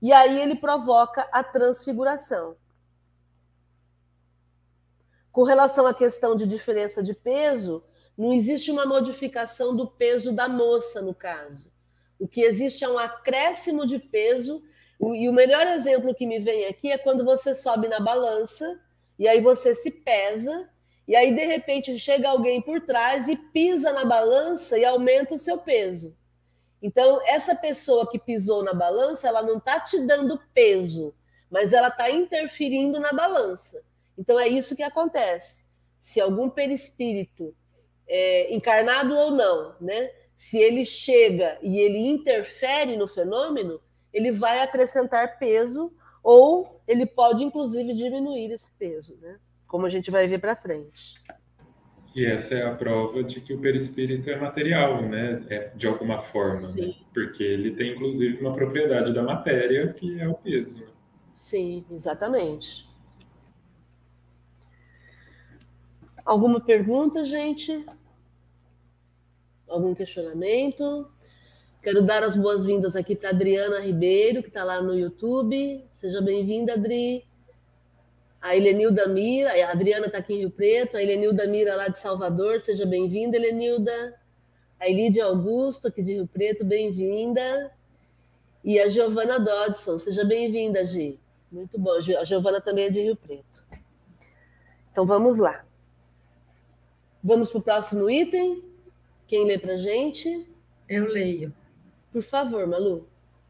E 0.00 0.12
aí 0.12 0.40
ele 0.40 0.56
provoca 0.56 1.22
a 1.32 1.42
transfiguração. 1.44 2.56
Com 5.32 5.42
relação 5.44 5.86
à 5.86 5.94
questão 5.94 6.36
de 6.36 6.46
diferença 6.46 7.02
de 7.02 7.14
peso, 7.14 7.82
não 8.16 8.32
existe 8.32 8.70
uma 8.70 8.84
modificação 8.84 9.74
do 9.74 9.86
peso 9.86 10.30
da 10.30 10.46
moça, 10.46 11.00
no 11.00 11.14
caso. 11.14 11.72
O 12.18 12.28
que 12.28 12.42
existe 12.42 12.84
é 12.84 12.88
um 12.88 12.98
acréscimo 12.98 13.86
de 13.86 13.98
peso. 13.98 14.62
E 15.00 15.28
o 15.28 15.32
melhor 15.32 15.66
exemplo 15.66 16.14
que 16.14 16.26
me 16.26 16.38
vem 16.38 16.66
aqui 16.66 16.92
é 16.92 16.98
quando 16.98 17.24
você 17.24 17.54
sobe 17.54 17.88
na 17.88 17.98
balança 17.98 18.78
e 19.18 19.26
aí 19.26 19.40
você 19.40 19.74
se 19.74 19.90
pesa, 19.90 20.68
e 21.06 21.14
aí 21.14 21.34
de 21.34 21.44
repente 21.44 21.98
chega 21.98 22.28
alguém 22.28 22.60
por 22.60 22.80
trás 22.80 23.28
e 23.28 23.36
pisa 23.36 23.92
na 23.92 24.04
balança 24.04 24.78
e 24.78 24.84
aumenta 24.84 25.34
o 25.34 25.38
seu 25.38 25.58
peso. 25.58 26.16
Então, 26.82 27.20
essa 27.24 27.54
pessoa 27.54 28.10
que 28.10 28.18
pisou 28.18 28.64
na 28.64 28.74
balança, 28.74 29.28
ela 29.28 29.42
não 29.42 29.58
está 29.58 29.78
te 29.78 29.98
dando 30.00 30.40
peso, 30.52 31.14
mas 31.48 31.72
ela 31.72 31.88
está 31.88 32.10
interferindo 32.10 32.98
na 32.98 33.12
balança. 33.12 33.82
Então, 34.16 34.38
é 34.38 34.48
isso 34.48 34.76
que 34.76 34.82
acontece. 34.82 35.64
Se 36.00 36.20
algum 36.20 36.50
perispírito, 36.50 37.54
é, 38.08 38.54
encarnado 38.54 39.14
ou 39.14 39.30
não, 39.30 39.74
né, 39.80 40.10
se 40.34 40.58
ele 40.58 40.84
chega 40.84 41.58
e 41.62 41.78
ele 41.78 41.98
interfere 41.98 42.96
no 42.96 43.06
fenômeno, 43.06 43.80
ele 44.12 44.32
vai 44.32 44.60
acrescentar 44.60 45.38
peso 45.38 45.92
ou 46.22 46.82
ele 46.86 47.06
pode, 47.06 47.42
inclusive, 47.42 47.94
diminuir 47.94 48.52
esse 48.52 48.72
peso, 48.78 49.18
né? 49.20 49.38
como 49.66 49.86
a 49.86 49.88
gente 49.88 50.10
vai 50.10 50.28
ver 50.28 50.38
para 50.38 50.54
frente. 50.54 51.14
E 52.14 52.26
essa 52.26 52.54
é 52.54 52.62
a 52.62 52.74
prova 52.74 53.24
de 53.24 53.40
que 53.40 53.54
o 53.54 53.58
perispírito 53.58 54.28
é 54.28 54.36
material, 54.36 55.00
né? 55.00 55.42
É, 55.48 55.70
de 55.74 55.86
alguma 55.86 56.20
forma, 56.20 56.60
né? 56.76 56.92
porque 57.14 57.42
ele 57.42 57.74
tem, 57.74 57.92
inclusive, 57.92 58.38
uma 58.38 58.52
propriedade 58.52 59.14
da 59.14 59.22
matéria, 59.22 59.90
que 59.94 60.20
é 60.20 60.28
o 60.28 60.34
peso. 60.34 60.86
Sim, 61.32 61.86
exatamente. 61.90 62.86
Alguma 66.24 66.60
pergunta, 66.60 67.24
gente? 67.24 67.84
Algum 69.66 69.92
questionamento? 69.92 71.10
Quero 71.82 72.00
dar 72.00 72.22
as 72.22 72.36
boas-vindas 72.36 72.94
aqui 72.94 73.16
para 73.16 73.30
Adriana 73.30 73.80
Ribeiro, 73.80 74.40
que 74.40 74.48
está 74.48 74.62
lá 74.62 74.80
no 74.80 74.94
YouTube. 74.94 75.84
Seja 75.94 76.20
bem-vinda, 76.20 76.74
Adri. 76.74 77.26
A 78.40 78.56
Helenilda 78.56 79.08
Mira, 79.08 79.50
a 79.50 79.72
Adriana 79.72 80.06
está 80.06 80.18
aqui 80.18 80.34
em 80.34 80.38
Rio 80.38 80.50
Preto, 80.50 80.96
a 80.96 81.02
Helenilda 81.02 81.46
Mira 81.46 81.74
lá 81.74 81.88
de 81.88 81.98
Salvador, 81.98 82.60
seja 82.60 82.86
bem-vinda, 82.86 83.36
Helenilda. 83.36 84.20
A 84.78 84.88
Elídia 84.88 85.24
Augusto, 85.24 85.88
aqui 85.88 86.02
de 86.02 86.14
Rio 86.14 86.26
Preto, 86.26 86.64
bem-vinda. 86.64 87.72
E 88.64 88.78
a 88.80 88.88
Giovana 88.88 89.40
Dodson, 89.40 89.98
seja 89.98 90.24
bem-vinda, 90.24 90.84
Gi. 90.84 91.20
Muito 91.50 91.78
bom. 91.78 91.92
A 91.92 92.24
Giovana 92.24 92.60
também 92.60 92.86
é 92.86 92.90
de 92.90 93.00
Rio 93.00 93.16
Preto. 93.16 93.64
Então 94.90 95.04
vamos 95.04 95.38
lá. 95.38 95.64
Vamos 97.24 97.50
para 97.50 97.58
o 97.60 97.62
próximo 97.62 98.10
item. 98.10 98.64
Quem 99.28 99.46
lê 99.46 99.56
para 99.56 99.76
gente? 99.76 100.44
Eu 100.88 101.06
leio. 101.06 101.54
Por 102.10 102.20
favor, 102.20 102.66
Malu. 102.66 103.08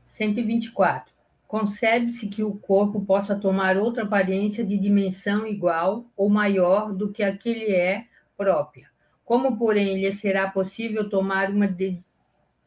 124. 0.08 1.10
Concebe-se 1.48 2.28
que 2.28 2.42
o 2.44 2.54
corpo 2.54 3.00
possa 3.00 3.34
tomar 3.34 3.78
outra 3.78 4.02
aparência 4.02 4.62
de 4.62 4.76
dimensão 4.76 5.46
igual 5.46 6.04
ou 6.14 6.28
maior 6.28 6.92
do 6.92 7.10
que 7.10 7.22
a 7.22 7.34
que 7.34 7.54
lhe 7.54 7.74
é 7.74 8.04
própria. 8.36 8.90
Como, 9.24 9.56
porém, 9.56 9.98
lhe 9.98 10.12
será 10.12 10.50
possível 10.50 11.08
tomar 11.08 11.48
uma 11.48 11.66
de, 11.66 11.98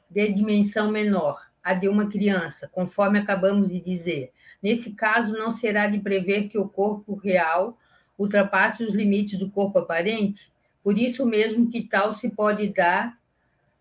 de 0.09 0.33
dimensão 0.33 0.89
menor, 0.89 1.39
à 1.63 1.75
de 1.75 1.87
uma 1.87 2.09
criança, 2.09 2.67
conforme 2.67 3.19
acabamos 3.19 3.69
de 3.69 3.79
dizer. 3.79 4.31
Nesse 4.59 4.91
caso, 4.91 5.33
não 5.33 5.51
será 5.51 5.87
de 5.87 5.99
prever 5.99 6.49
que 6.49 6.57
o 6.57 6.67
corpo 6.67 7.13
real 7.13 7.77
ultrapasse 8.17 8.83
os 8.83 8.91
limites 8.91 9.37
do 9.37 9.51
corpo 9.51 9.77
aparente? 9.77 10.51
Por 10.85 10.99
isso 10.99 11.25
mesmo 11.25 11.67
que 11.71 11.81
tal 11.81 12.13
se 12.13 12.29
pode 12.29 12.67
dar, 12.67 13.17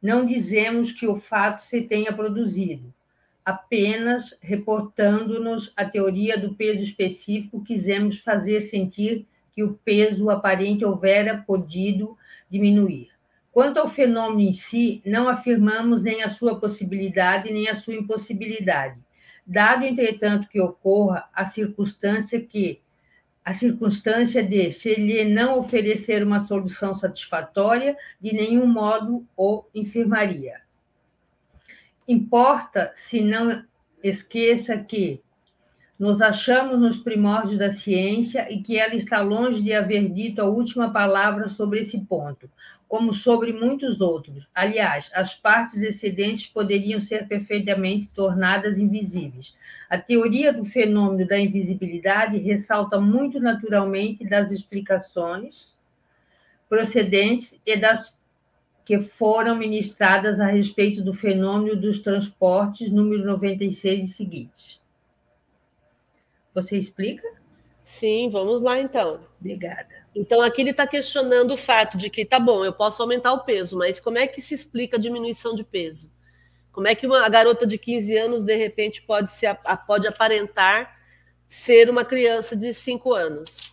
não 0.00 0.24
dizemos 0.24 0.90
que 0.90 1.06
o 1.06 1.16
fato 1.16 1.60
se 1.60 1.82
tenha 1.82 2.10
produzido, 2.10 2.94
apenas 3.44 4.34
reportando-nos 4.40 5.70
a 5.76 5.84
teoria 5.84 6.38
do 6.38 6.54
peso 6.54 6.82
específico, 6.82 7.62
quisemos 7.62 8.20
fazer 8.20 8.62
sentir 8.62 9.26
que 9.54 9.62
o 9.62 9.74
peso 9.84 10.30
aparente 10.30 10.82
houvera 10.82 11.44
podido 11.46 12.16
diminuir. 12.50 13.10
Quanto 13.52 13.78
ao 13.78 13.90
fenômeno 13.90 14.48
em 14.48 14.54
si, 14.54 15.02
não 15.04 15.28
afirmamos 15.28 16.02
nem 16.02 16.22
a 16.22 16.30
sua 16.30 16.58
possibilidade 16.58 17.52
nem 17.52 17.68
a 17.68 17.74
sua 17.74 17.94
impossibilidade. 17.94 18.98
Dado, 19.46 19.84
entretanto, 19.84 20.48
que 20.48 20.58
ocorra 20.58 21.28
a 21.34 21.46
circunstância 21.46 22.40
que 22.40 22.80
a 23.44 23.52
circunstância 23.52 24.42
de 24.42 24.72
se 24.72 24.94
lhe 24.94 25.24
não 25.24 25.58
oferecer 25.58 26.22
uma 26.22 26.46
solução 26.46 26.94
satisfatória, 26.94 27.96
de 28.20 28.32
nenhum 28.32 28.66
modo 28.66 29.26
o 29.36 29.64
infirmaria. 29.74 30.62
Importa 32.08 32.92
se 32.96 33.20
não 33.20 33.62
esqueça 34.02 34.78
que 34.78 35.22
nos 35.98 36.20
achamos 36.20 36.80
nos 36.80 36.98
primórdios 36.98 37.58
da 37.58 37.72
ciência 37.72 38.50
e 38.52 38.62
que 38.62 38.78
ela 38.78 38.94
está 38.94 39.20
longe 39.20 39.62
de 39.62 39.72
haver 39.72 40.10
dito 40.10 40.40
a 40.40 40.48
última 40.48 40.90
palavra 40.90 41.48
sobre 41.48 41.80
esse 41.80 41.98
ponto, 42.00 42.50
como 42.88 43.12
sobre 43.14 43.52
muitos 43.52 44.00
outros. 44.00 44.48
Aliás, 44.54 45.10
as 45.14 45.34
partes 45.34 45.82
excedentes 45.82 46.46
poderiam 46.46 47.00
ser 47.00 47.26
perfeitamente 47.26 48.08
tornadas 48.14 48.78
invisíveis. 48.78 49.56
A 49.88 49.98
teoria 49.98 50.52
do 50.52 50.64
fenômeno 50.64 51.26
da 51.26 51.38
invisibilidade 51.38 52.38
ressalta 52.38 53.00
muito 53.00 53.40
naturalmente 53.40 54.24
das 54.24 54.50
explicações 54.50 55.74
procedentes 56.68 57.54
e 57.64 57.76
das 57.76 58.18
que 58.84 59.00
foram 59.00 59.56
ministradas 59.56 60.40
a 60.40 60.46
respeito 60.46 61.02
do 61.02 61.14
fenômeno 61.14 61.74
dos 61.74 62.00
transportes, 62.00 62.92
número 62.92 63.24
96 63.24 64.10
e 64.10 64.12
seguintes. 64.12 64.80
Você 66.54 66.76
explica? 66.76 67.26
Sim, 67.84 68.30
vamos 68.30 68.62
lá 68.62 68.80
então. 68.80 69.20
Obrigada. 69.38 69.86
Então 70.16 70.40
aqui 70.40 70.62
ele 70.62 70.70
está 70.70 70.86
questionando 70.86 71.52
o 71.52 71.56
fato 71.58 71.98
de 71.98 72.08
que, 72.08 72.24
tá 72.24 72.40
bom, 72.40 72.64
eu 72.64 72.72
posso 72.72 73.02
aumentar 73.02 73.34
o 73.34 73.44
peso, 73.44 73.76
mas 73.76 74.00
como 74.00 74.16
é 74.16 74.26
que 74.26 74.40
se 74.40 74.54
explica 74.54 74.96
a 74.96 75.00
diminuição 75.00 75.54
de 75.54 75.62
peso? 75.62 76.10
Como 76.72 76.88
é 76.88 76.94
que 76.94 77.06
uma 77.06 77.28
garota 77.28 77.66
de 77.66 77.76
15 77.76 78.16
anos, 78.16 78.42
de 78.42 78.56
repente, 78.56 79.02
pode, 79.02 79.30
se, 79.30 79.46
pode 79.86 80.08
aparentar 80.08 80.98
ser 81.46 81.90
uma 81.90 82.04
criança 82.04 82.56
de 82.56 82.72
5 82.72 83.12
anos? 83.12 83.72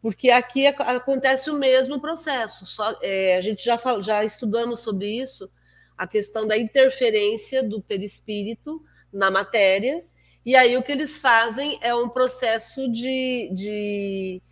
Porque 0.00 0.30
aqui 0.30 0.66
acontece 0.66 1.50
o 1.50 1.54
mesmo 1.54 2.00
processo. 2.00 2.64
Só, 2.64 2.96
é, 3.02 3.36
a 3.36 3.40
gente 3.40 3.62
já, 3.62 3.78
já 4.00 4.24
estudamos 4.24 4.80
sobre 4.80 5.08
isso, 5.20 5.50
a 5.98 6.06
questão 6.06 6.46
da 6.46 6.56
interferência 6.56 7.62
do 7.62 7.82
perispírito 7.82 8.80
na 9.12 9.30
matéria, 9.30 10.02
e 10.44 10.56
aí 10.56 10.76
o 10.76 10.82
que 10.82 10.92
eles 10.92 11.18
fazem 11.18 11.78
é 11.82 11.94
um 11.94 12.08
processo 12.08 12.90
de, 12.90 13.50
de 13.54 14.42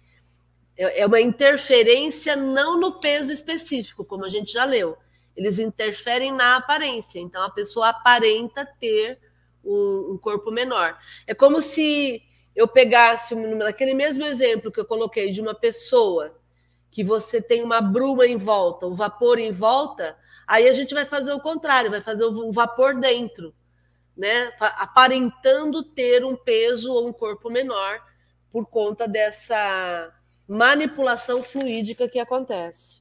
é, 0.77 1.01
é 1.01 1.07
uma 1.07 1.21
interferência 1.21 2.37
não 2.37 2.79
no 2.79 3.01
peso 3.01 3.33
específico, 3.33 4.05
como 4.05 4.25
a 4.25 4.29
gente 4.29 4.53
já 4.53 4.65
leu. 4.65 4.97
Eles 5.37 5.59
interferem 5.59 6.33
na 6.33 6.57
aparência. 6.57 7.19
Então 7.19 7.43
a 7.43 7.51
pessoa 7.51 7.89
aparenta 7.89 8.67
ter 8.79 9.19
um, 9.65 10.13
um 10.13 10.19
corpo 10.19 10.51
menor. 10.51 10.99
É 11.27 11.35
como 11.35 11.63
se 11.63 12.23
eu 12.55 12.67
pegasse 12.67 13.35
aquele 13.67 13.95
mesmo 13.95 14.25
exemplo 14.25 14.71
que 14.71 14.81
eu 14.81 14.85
coloquei 14.85 15.31
de 15.31 15.41
uma 15.41 15.55
pessoa 15.55 16.37
que 16.91 17.05
você 17.05 17.41
tem 17.41 17.63
uma 17.63 17.81
bruma 17.81 18.27
em 18.27 18.37
volta, 18.37 18.87
um 18.87 18.95
vapor 18.95 19.39
em 19.39 19.53
volta, 19.53 20.19
aí 20.47 20.69
a 20.69 20.73
gente 20.73 20.93
vai 20.93 21.05
fazer 21.05 21.33
o 21.33 21.41
contrário, 21.41 21.91
vai 21.91 22.01
fazer 22.01 22.25
o 22.25 22.51
vapor 22.51 22.99
dentro, 22.99 23.55
né? 24.19 24.53
Aparentando 24.59 25.85
ter 25.85 26.25
um 26.25 26.37
peso 26.37 26.93
ou 26.93 27.07
um 27.07 27.13
corpo 27.13 27.49
menor 27.49 28.05
por 28.51 28.67
conta 28.67 29.07
dessa 29.07 30.13
manipulação 30.49 31.41
fluídica 31.43 32.09
que 32.09 32.19
acontece. 32.19 33.01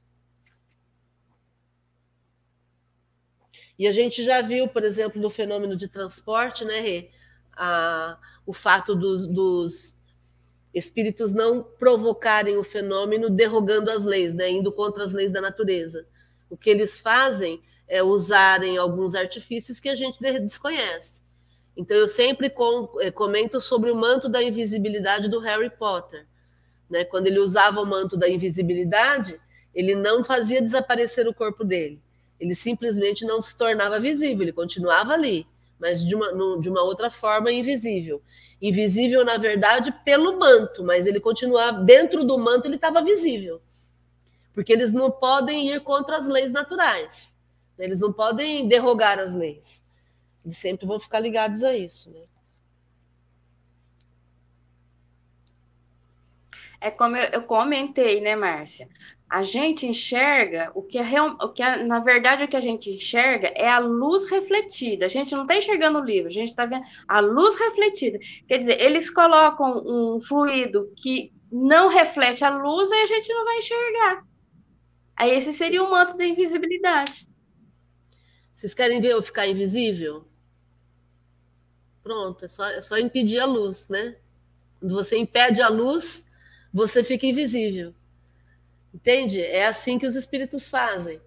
E 3.80 3.88
a 3.88 3.92
gente 3.92 4.24
já 4.24 4.42
viu, 4.42 4.68
por 4.68 4.84
exemplo, 4.84 5.20
no 5.20 5.30
fenômeno 5.30 5.76
de 5.76 5.88
transporte, 5.88 6.64
né, 6.64 6.80
Rê? 6.80 7.10
A, 7.54 8.18
o 8.46 8.54
fato 8.54 8.96
dos, 8.96 9.28
dos 9.28 10.00
espíritos 10.74 11.32
não 11.32 11.64
provocarem 11.64 12.58
o 12.58 12.64
fenômeno 12.64 13.30
derrogando 13.30 13.90
as 13.90 14.04
leis, 14.04 14.34
né, 14.34 14.52
indo 14.52 14.72
contra 14.72 15.04
as 15.04 15.14
leis 15.14 15.32
da 15.32 15.42
natureza. 15.42 16.06
O 16.50 16.56
que 16.56 16.70
eles 16.70 17.02
fazem 17.02 17.62
é 17.88 18.04
usarem 18.04 18.78
alguns 18.78 19.16
artifícios 19.16 19.80
que 19.80 19.90
a 19.90 19.96
gente 19.96 20.20
desconhece. 20.20 21.22
Então, 21.76 21.96
eu 21.96 22.08
sempre 22.08 22.52
eh, 23.02 23.12
comento 23.12 23.62
sobre 23.62 23.92
o 23.92 23.96
manto 23.96 24.28
da 24.28 24.42
invisibilidade 24.42 25.30
do 25.30 25.40
Harry 25.40 25.70
Potter. 25.70 26.26
Né? 26.90 27.06
Quando 27.06 27.28
ele 27.28 27.40
usava 27.40 27.82
o 27.82 27.86
manto 27.86 28.18
da 28.18 28.28
invisibilidade, 28.28 29.40
ele 29.74 29.96
não 29.96 30.24
fazia 30.24 30.62
desaparecer 30.62 31.28
o 31.28 31.34
corpo 31.34 31.64
dele. 31.64 32.02
Ele 32.40 32.56
simplesmente 32.56 33.26
não 33.26 33.40
se 33.42 33.56
tornava 33.56 34.00
visível, 34.00 34.44
ele 34.44 34.54
continuava 34.54 35.14
ali 35.14 35.48
mas 35.80 36.04
de 36.04 36.16
uma, 36.16 36.60
de 36.60 36.70
uma 36.70 36.82
outra 36.82 37.10
forma 37.10 37.52
invisível. 37.52 38.22
Invisível, 38.62 39.24
na 39.24 39.38
verdade, 39.38 39.94
pelo 40.04 40.40
manto, 40.40 40.84
mas 40.84 41.06
ele 41.06 41.20
continuava 41.20 41.80
dentro 41.82 42.24
do 42.24 42.38
manto, 42.38 42.68
ele 42.68 42.76
estava 42.76 43.02
visível. 43.02 43.62
Porque 44.54 44.74
eles 44.74 44.92
não 44.92 45.12
podem 45.12 45.70
ir 45.70 45.82
contra 45.82 46.18
as 46.18 46.28
leis 46.28 46.52
naturais. 46.52 47.36
Eles 47.78 48.00
não 48.00 48.12
podem 48.12 48.68
derrogar 48.68 49.20
as 49.20 49.36
leis. 49.36 49.84
Eles 50.44 50.58
sempre 50.58 50.86
vão 50.86 51.00
ficar 51.00 51.20
ligados 51.20 51.64
a 51.64 51.76
isso. 51.76 52.12
Né? 52.12 52.24
É 56.80 56.92
como 56.92 57.16
eu 57.18 57.44
comentei, 57.44 58.22
né, 58.22 58.36
Márcia? 58.36 58.88
a 59.30 59.44
gente 59.44 59.86
enxerga 59.86 60.72
o 60.74 60.82
que 60.82 60.98
é 60.98 61.02
real, 61.02 61.38
o 61.42 61.50
que 61.50 61.62
é, 61.62 61.84
na 61.84 62.00
verdade 62.00 62.44
o 62.44 62.48
que 62.48 62.56
a 62.56 62.62
gente 62.62 62.90
enxerga 62.90 63.50
é 63.56 63.68
a 63.68 63.80
luz 63.80 64.30
refletida. 64.30 65.06
A 65.06 65.10
gente 65.10 65.36
não 65.36 65.42
está 65.42 65.58
enxergando 65.58 66.00
o 66.00 66.04
livro, 66.04 66.30
a 66.30 66.34
gente 66.34 66.50
está 66.50 66.66
vendo 66.66 66.86
a 67.08 67.20
luz 67.20 67.60
refletida. 67.60 68.20
Quer 68.48 68.60
dizer, 68.60 68.82
eles 68.82 69.10
colocam 69.10 69.84
um 69.86 70.22
fluido 70.22 70.92
que 70.96 71.34
não 71.52 71.90
reflete 71.90 72.44
a 72.44 72.50
luz 72.50 72.90
e 72.90 72.96
a 72.96 73.06
gente 73.06 73.34
não 73.34 73.44
vai 73.44 73.58
enxergar. 73.58 74.24
Aí 75.16 75.32
esse 75.32 75.52
seria 75.52 75.84
o 75.84 75.90
manto 75.90 76.16
da 76.16 76.26
invisibilidade. 76.26 77.27
Vocês 78.58 78.74
querem 78.74 79.00
ver 79.00 79.10
eu 79.10 79.22
ficar 79.22 79.46
invisível? 79.46 80.26
Pronto, 82.02 82.44
é 82.44 82.48
só, 82.48 82.66
é 82.66 82.82
só 82.82 82.98
impedir 82.98 83.38
a 83.38 83.46
luz, 83.46 83.88
né? 83.88 84.16
Quando 84.80 84.96
você 84.96 85.16
impede 85.16 85.62
a 85.62 85.68
luz, 85.70 86.26
você 86.74 87.04
fica 87.04 87.28
invisível. 87.28 87.94
Entende? 88.92 89.40
É 89.44 89.68
assim 89.68 90.00
que 90.00 90.08
os 90.08 90.16
espíritos 90.16 90.70
fazem. 90.70 91.22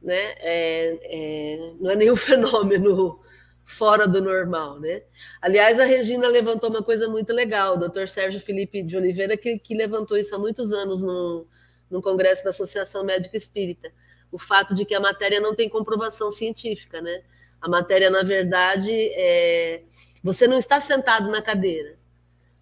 Né? 0.00 0.34
É, 0.38 0.98
é, 1.02 1.74
não 1.78 1.90
é 1.90 1.96
nenhum 1.96 2.16
fenômeno 2.16 3.20
fora 3.66 4.08
do 4.08 4.22
normal. 4.22 4.80
Né? 4.80 5.02
Aliás, 5.38 5.78
a 5.78 5.84
Regina 5.84 6.28
levantou 6.28 6.70
uma 6.70 6.82
coisa 6.82 7.08
muito 7.08 7.30
legal, 7.34 7.74
o 7.74 7.78
doutor 7.78 8.08
Sérgio 8.08 8.40
Felipe 8.40 8.82
de 8.82 8.96
Oliveira, 8.96 9.36
que, 9.36 9.58
que 9.58 9.74
levantou 9.74 10.16
isso 10.16 10.34
há 10.34 10.38
muitos 10.38 10.72
anos 10.72 11.02
no, 11.02 11.46
no 11.90 12.00
Congresso 12.00 12.42
da 12.42 12.48
Associação 12.48 13.04
Médico 13.04 13.36
Espírita. 13.36 13.92
O 14.32 14.38
fato 14.38 14.74
de 14.74 14.84
que 14.84 14.94
a 14.94 15.00
matéria 15.00 15.38
não 15.38 15.54
tem 15.54 15.68
comprovação 15.68 16.32
científica. 16.32 17.00
Né? 17.00 17.22
A 17.60 17.68
matéria, 17.68 18.10
na 18.10 18.24
verdade, 18.24 18.90
é, 18.90 19.82
você 20.24 20.48
não 20.48 20.56
está 20.56 20.80
sentado 20.80 21.30
na 21.30 21.40
cadeira. 21.40 21.96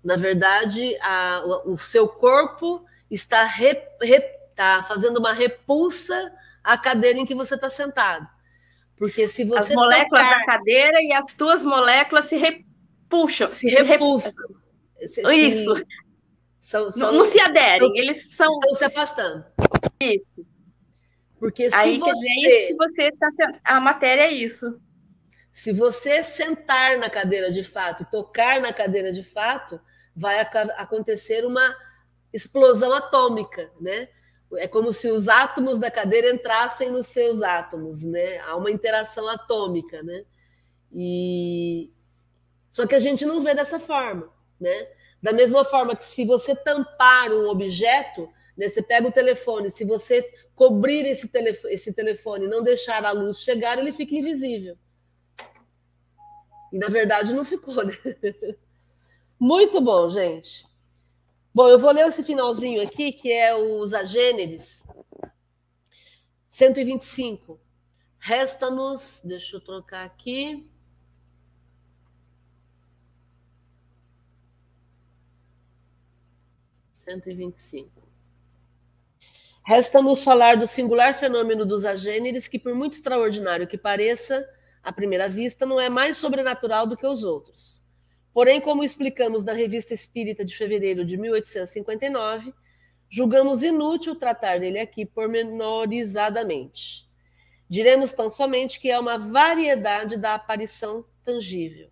Na 0.02 0.16
verdade, 0.16 0.96
a, 1.00 1.42
o, 1.64 1.74
o 1.74 1.78
seu 1.78 2.09
corpo 2.09 2.85
está, 3.11 3.44
re, 3.44 3.80
re, 4.02 4.20
tá 4.54 4.85
fazendo 4.87 5.18
uma 5.18 5.33
repulsa 5.33 6.33
à 6.62 6.76
cadeira 6.76 7.18
em 7.18 7.26
que 7.26 7.35
você 7.35 7.54
está 7.54 7.70
sentado. 7.70 8.28
Porque 9.00 9.26
se 9.26 9.44
você. 9.44 9.61
As 9.61 9.70
moléculas 9.70 10.22
tocar, 10.22 10.38
da 10.38 10.44
cadeira 10.44 11.00
e 11.00 11.12
as 11.14 11.33
tuas 11.33 11.64
moléculas 11.64 12.26
se 12.26 12.37
repuxam. 12.37 13.48
Se 13.48 13.66
repulsam. 13.68 14.33
Se, 15.09 15.22
Isso. 15.33 15.74
Se, 15.74 15.85
são, 16.61 16.90
são, 16.90 17.00
não, 17.11 17.18
não, 17.18 17.24
se 17.24 17.40
aderem, 17.40 17.88
eles 17.98 18.28
são. 18.37 18.46
Estão 18.46 18.74
se 18.74 18.85
afastando. 18.85 19.44
Isso. 19.98 20.46
Porque 21.40 21.70
se 21.70 21.74
Aí, 21.74 21.98
você. 21.98 22.29
Dizer, 22.29 22.66
que 22.68 22.74
você 22.74 23.09
está. 23.09 23.29
A 23.64 23.81
matéria 23.81 24.24
é 24.24 24.33
isso. 24.33 24.79
Se 25.53 25.72
você 25.72 26.22
sentar 26.22 26.98
na 26.98 27.09
cadeira 27.09 27.50
de 27.50 27.64
fato, 27.64 28.07
tocar 28.11 28.61
na 28.61 28.72
cadeira 28.72 29.11
de 29.11 29.24
fato, 29.24 29.81
vai 30.14 30.38
acontecer 30.38 31.44
uma 31.44 31.74
explosão 32.33 32.92
atômica, 32.92 33.72
né? 33.81 34.09
É 34.57 34.68
como 34.68 34.92
se 34.92 35.11
os 35.11 35.29
átomos 35.29 35.79
da 35.79 35.90
cadeira 35.90 36.31
entrassem 36.31 36.90
nos 36.90 37.07
seus 37.07 37.40
átomos, 37.40 38.05
né? 38.05 38.38
Há 38.40 38.57
uma 38.57 38.70
interação 38.70 39.26
atômica, 39.29 40.03
né? 40.03 40.24
E 40.92 41.90
só 42.70 42.87
que 42.87 42.94
a 42.94 43.00
gente 43.00 43.24
não 43.24 43.40
vê 43.40 43.55
dessa 43.55 43.81
forma, 43.81 44.31
né? 44.61 44.88
Da 45.22 45.33
mesma 45.33 45.64
forma 45.64 45.96
que 45.96 46.05
se 46.05 46.24
você 46.24 46.55
tampar 46.55 47.33
um 47.33 47.48
objeto, 47.48 48.29
né, 48.61 48.68
você 48.68 48.83
pega 48.83 49.09
o 49.09 49.12
telefone, 49.12 49.70
se 49.70 49.87
você 49.87 50.23
cobrir 50.55 51.07
esse 51.07 51.27
telefone, 51.29 51.75
esse 51.75 51.94
telefone, 51.94 52.46
não 52.46 52.62
deixar 52.62 53.03
a 53.07 53.11
luz 53.11 53.40
chegar, 53.40 53.79
ele 53.79 53.90
fica 53.90 54.14
invisível. 54.14 54.77
E 56.70 56.77
na 56.77 56.88
verdade 56.88 57.33
não 57.33 57.42
ficou, 57.42 57.83
né? 57.83 57.94
Muito 59.40 59.81
bom, 59.81 60.11
gente. 60.11 60.66
Bom, 61.55 61.70
eu 61.70 61.79
vou 61.79 61.90
ler 61.90 62.07
esse 62.07 62.23
finalzinho 62.23 62.83
aqui, 62.83 63.12
que 63.12 63.33
é 63.33 63.57
os 63.57 63.94
agêneres. 63.94 64.87
125. 66.51 67.59
Resta-nos, 68.18 69.23
deixa 69.25 69.57
eu 69.57 69.61
trocar 69.62 70.05
aqui. 70.05 70.68
Cento 76.92 77.31
e 77.31 77.35
vinte 77.35 77.57
e 77.57 77.61
cinco. 77.61 78.10
Resta-nos 79.62 80.23
falar 80.23 80.57
do 80.57 80.66
singular 80.66 81.14
fenômeno 81.14 81.66
dos 81.66 81.85
agêneres, 81.85 82.49
que, 82.49 82.59
por 82.59 82.75
muito 82.75 82.94
extraordinário 82.94 83.66
que 83.66 83.77
pareça, 83.77 84.49
à 84.83 84.92
primeira 84.92 85.29
vista, 85.29 85.66
não 85.66 85.79
é 85.79 85.88
mais 85.88 86.16
sobrenatural 86.16 86.87
do 86.87 86.96
que 86.96 87.07
os 87.07 87.23
outros. 87.23 87.85
Porém, 88.33 88.61
como 88.61 88.85
explicamos 88.85 89.44
na 89.44 89.53
Revista 89.53 89.92
Espírita 89.92 90.44
de 90.44 90.57
fevereiro 90.57 91.05
de 91.05 91.16
1859, 91.16 92.55
julgamos 93.09 93.62
inútil 93.62 94.14
tratar 94.14 94.61
dele 94.61 94.79
aqui 94.79 95.05
pormenorizadamente. 95.05 97.09
Diremos 97.68 98.12
tão 98.12 98.31
somente 98.31 98.81
que 98.81 98.90
é 98.90 98.99
uma 98.99 99.18
variedade 99.18 100.16
da 100.16 100.35
aparição 100.35 101.05
tangível. 101.25 101.90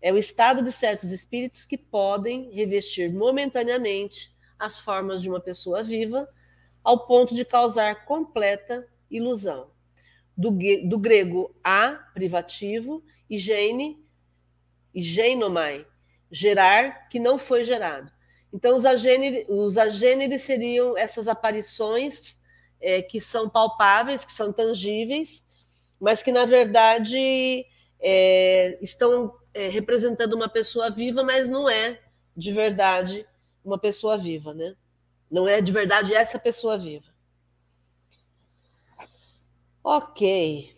É 0.00 0.12
o 0.12 0.18
estado 0.18 0.62
de 0.62 0.72
certos 0.72 1.10
espíritos 1.10 1.64
que 1.64 1.76
podem 1.76 2.50
revestir 2.52 3.12
momentaneamente 3.12 4.32
as 4.58 4.78
formas 4.78 5.20
de 5.20 5.28
uma 5.28 5.40
pessoa 5.40 5.82
viva, 5.82 6.28
ao 6.86 7.04
ponto 7.04 7.34
de 7.34 7.44
causar 7.44 8.04
completa 8.04 8.86
ilusão. 9.10 9.72
Do, 10.36 10.56
do 10.88 10.98
grego 10.98 11.52
a, 11.64 11.94
privativo, 12.14 13.02
e 13.28 13.36
gene, 13.38 13.98
e 14.94 15.02
genomai, 15.02 15.84
gerar 16.30 17.08
que 17.08 17.18
não 17.18 17.38
foi 17.38 17.64
gerado. 17.64 18.12
Então, 18.52 18.76
os 18.76 18.84
agêneres, 18.84 19.46
os 19.48 19.76
agêneres 19.76 20.42
seriam 20.42 20.96
essas 20.96 21.26
aparições 21.26 22.38
é, 22.80 23.02
que 23.02 23.20
são 23.20 23.48
palpáveis, 23.48 24.24
que 24.24 24.32
são 24.32 24.52
tangíveis, 24.52 25.42
mas 25.98 26.22
que, 26.22 26.30
na 26.30 26.44
verdade, 26.44 27.66
é, 27.98 28.78
estão 28.80 29.34
é, 29.52 29.66
representando 29.66 30.34
uma 30.34 30.48
pessoa 30.48 30.88
viva, 30.88 31.24
mas 31.24 31.48
não 31.48 31.68
é 31.68 31.98
de 32.36 32.52
verdade 32.52 33.26
uma 33.64 33.76
pessoa 33.76 34.16
viva, 34.16 34.54
né? 34.54 34.76
Não 35.30 35.48
é 35.48 35.60
de 35.60 35.72
verdade 35.72 36.14
essa 36.14 36.38
pessoa 36.38 36.78
viva. 36.78 37.06
Ok. 39.82 40.74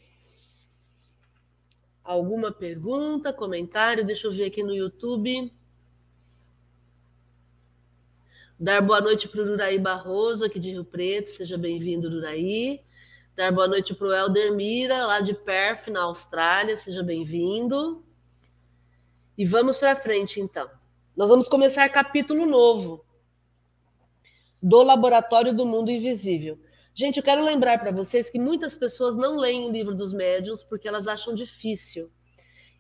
Alguma 2.03 2.51
pergunta, 2.51 3.33
comentário? 3.33 4.05
Deixa 4.05 4.27
eu 4.27 4.33
ver 4.33 4.45
aqui 4.45 4.63
no 4.63 4.75
YouTube. 4.75 5.53
Dar 8.59 8.81
boa 8.81 9.01
noite 9.01 9.29
para 9.29 9.41
o 9.43 9.53
Uraí 9.53 9.79
Barroso, 9.79 10.45
aqui 10.45 10.59
de 10.59 10.71
Rio 10.71 10.85
Preto. 10.85 11.31
Seja 11.31 11.57
bem-vindo, 11.57 12.09
Uraí. 12.09 12.83
Dar 13.37 13.53
boa 13.53 13.69
noite 13.69 13.95
para 13.95 14.09
o 14.09 14.13
Helder 14.13 14.53
Mira, 14.53 15.07
lá 15.07 15.21
de 15.21 15.33
Perth, 15.33 15.89
na 15.89 16.03
Austrália. 16.03 16.77
Seja 16.77 17.03
bem-vindo. 17.03 18.05
E 19.37 19.45
vamos 19.45 19.77
para 19.77 19.95
frente, 19.95 20.41
então. 20.41 20.69
Nós 21.17 21.29
vamos 21.29 21.49
começar 21.49 21.89
capítulo 21.89 22.45
novo 22.47 23.05
do 24.63 24.83
Laboratório 24.83 25.55
do 25.55 25.65
Mundo 25.65 25.91
Invisível. 25.91 26.59
Gente, 26.95 27.19
eu 27.19 27.23
quero 27.23 27.45
lembrar 27.45 27.79
para 27.79 27.93
vocês 27.93 28.29
que 28.29 28.39
muitas 28.39 28.75
pessoas 28.75 29.17
não 29.17 29.37
leem 29.37 29.67
o 29.67 29.71
livro 29.71 29.95
dos 29.95 30.13
médiuns 30.13 30.63
porque 30.63 30.89
elas 30.89 31.07
acham 31.07 31.33
difícil. 31.35 32.11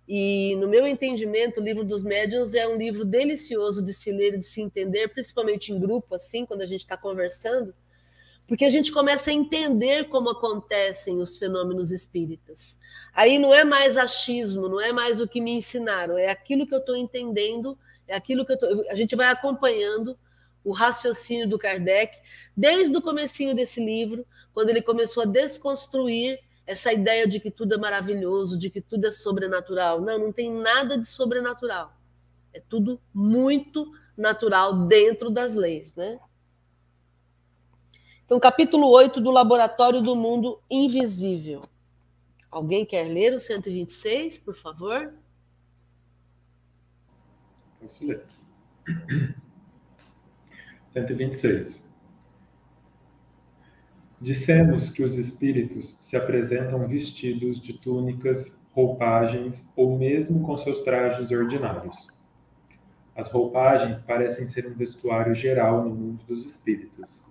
E, 0.08 0.56
no 0.56 0.66
meu 0.66 0.86
entendimento, 0.86 1.60
o 1.60 1.62
livro 1.62 1.84
dos 1.84 2.02
médiuns 2.02 2.54
é 2.54 2.66
um 2.66 2.76
livro 2.76 3.04
delicioso 3.04 3.84
de 3.84 3.92
se 3.92 4.10
ler 4.10 4.34
e 4.34 4.38
de 4.38 4.46
se 4.46 4.60
entender, 4.60 5.08
principalmente 5.08 5.70
em 5.70 5.78
grupo, 5.78 6.14
assim, 6.14 6.46
quando 6.46 6.62
a 6.62 6.66
gente 6.66 6.80
está 6.80 6.96
conversando, 6.96 7.74
porque 8.46 8.64
a 8.64 8.70
gente 8.70 8.90
começa 8.90 9.30
a 9.30 9.34
entender 9.34 10.08
como 10.08 10.30
acontecem 10.30 11.18
os 11.18 11.36
fenômenos 11.36 11.92
espíritas. 11.92 12.78
Aí 13.12 13.38
não 13.38 13.52
é 13.54 13.62
mais 13.64 13.98
achismo, 13.98 14.66
não 14.66 14.80
é 14.80 14.90
mais 14.90 15.20
o 15.20 15.28
que 15.28 15.42
me 15.42 15.52
ensinaram, 15.52 16.16
é 16.16 16.30
aquilo 16.30 16.66
que 16.66 16.74
eu 16.74 16.78
estou 16.78 16.96
entendendo, 16.96 17.78
é 18.08 18.16
aquilo 18.16 18.46
que 18.46 18.52
eu 18.52 18.58
tô, 18.58 18.66
a 18.90 18.94
gente 18.94 19.14
vai 19.14 19.28
acompanhando 19.28 20.18
o 20.64 20.72
raciocínio 20.72 21.48
do 21.48 21.58
Kardec 21.58 22.16
desde 22.56 22.96
o 22.96 23.02
comecinho 23.02 23.54
desse 23.54 23.84
livro, 23.84 24.26
quando 24.52 24.70
ele 24.70 24.82
começou 24.82 25.22
a 25.22 25.26
desconstruir 25.26 26.38
essa 26.66 26.92
ideia 26.92 27.26
de 27.26 27.40
que 27.40 27.50
tudo 27.50 27.74
é 27.74 27.78
maravilhoso, 27.78 28.58
de 28.58 28.68
que 28.68 28.80
tudo 28.80 29.06
é 29.06 29.12
sobrenatural. 29.12 30.00
Não, 30.00 30.18
não 30.18 30.32
tem 30.32 30.52
nada 30.52 30.98
de 30.98 31.06
sobrenatural. 31.06 31.92
É 32.52 32.60
tudo 32.60 33.00
muito 33.14 33.90
natural 34.16 34.86
dentro 34.86 35.30
das 35.30 35.54
leis, 35.54 35.94
né? 35.94 36.18
Então, 38.26 38.38
capítulo 38.38 38.88
8 38.90 39.22
do 39.22 39.30
Laboratório 39.30 40.02
do 40.02 40.14
Mundo 40.14 40.60
Invisível. 40.70 41.62
Alguém 42.50 42.84
quer 42.84 43.04
ler 43.04 43.32
o 43.32 43.40
126, 43.40 44.38
por 44.40 44.54
favor? 44.54 45.14
Posso 47.80 48.06
ler. 48.06 48.26
126. 50.88 51.86
Dissemos 54.20 54.90
que 54.90 55.04
os 55.04 55.14
espíritos 55.16 55.96
se 56.00 56.16
apresentam 56.16 56.88
vestidos 56.88 57.62
de 57.62 57.74
túnicas, 57.74 58.58
roupagens 58.72 59.72
ou 59.76 59.96
mesmo 59.96 60.40
com 60.44 60.56
seus 60.56 60.80
trajes 60.80 61.30
ordinários. 61.30 62.08
As 63.14 63.30
roupagens 63.30 64.00
parecem 64.00 64.46
ser 64.46 64.66
um 64.66 64.74
vestuário 64.74 65.34
geral 65.34 65.84
no 65.84 65.94
mundo 65.94 66.24
dos 66.26 66.44
espíritos. 66.44 67.24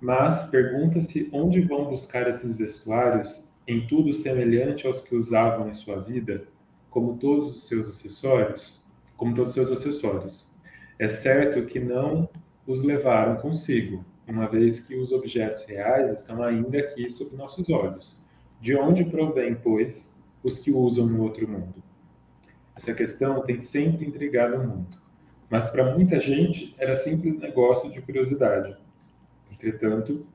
Mas 0.00 0.44
pergunta-se 0.50 1.28
onde 1.32 1.60
vão 1.60 1.86
buscar 1.86 2.28
esses 2.28 2.56
vestuários 2.56 3.44
em 3.66 3.86
tudo 3.86 4.12
semelhante 4.12 4.86
aos 4.86 5.00
que 5.00 5.14
usavam 5.14 5.68
em 5.68 5.74
sua 5.74 6.00
vida, 6.00 6.44
como 6.90 7.16
todos 7.16 7.54
os 7.56 7.66
seus 7.66 7.88
acessórios, 7.88 8.82
como 9.16 9.34
todos 9.34 9.50
os 9.50 9.54
seus 9.54 9.72
acessórios. 9.72 10.52
É 10.98 11.08
certo 11.08 11.64
que 11.66 11.80
não 11.80 12.28
os 12.66 12.82
levaram 12.82 13.36
consigo, 13.36 14.04
uma 14.26 14.46
vez 14.48 14.80
que 14.80 14.94
os 14.94 15.12
objetos 15.12 15.64
reais 15.64 16.10
estão 16.12 16.42
ainda 16.42 16.78
aqui 16.78 17.10
sob 17.10 17.36
nossos 17.36 17.68
olhos. 17.70 18.20
De 18.60 18.76
onde 18.76 19.04
provém, 19.04 19.54
pois, 19.54 20.22
os 20.42 20.58
que 20.58 20.70
usam 20.70 21.06
no 21.06 21.22
outro 21.22 21.48
mundo? 21.48 21.82
Essa 22.74 22.94
questão 22.94 23.42
tem 23.42 23.60
sempre 23.60 24.06
intrigado 24.06 24.56
o 24.56 24.66
mundo, 24.66 24.96
mas 25.50 25.68
para 25.68 25.94
muita 25.94 26.20
gente 26.20 26.74
era 26.78 26.96
simples 26.96 27.38
negócio 27.38 27.90
de 27.90 28.00
curiosidade. 28.00 28.76
Entretanto, 29.50 30.26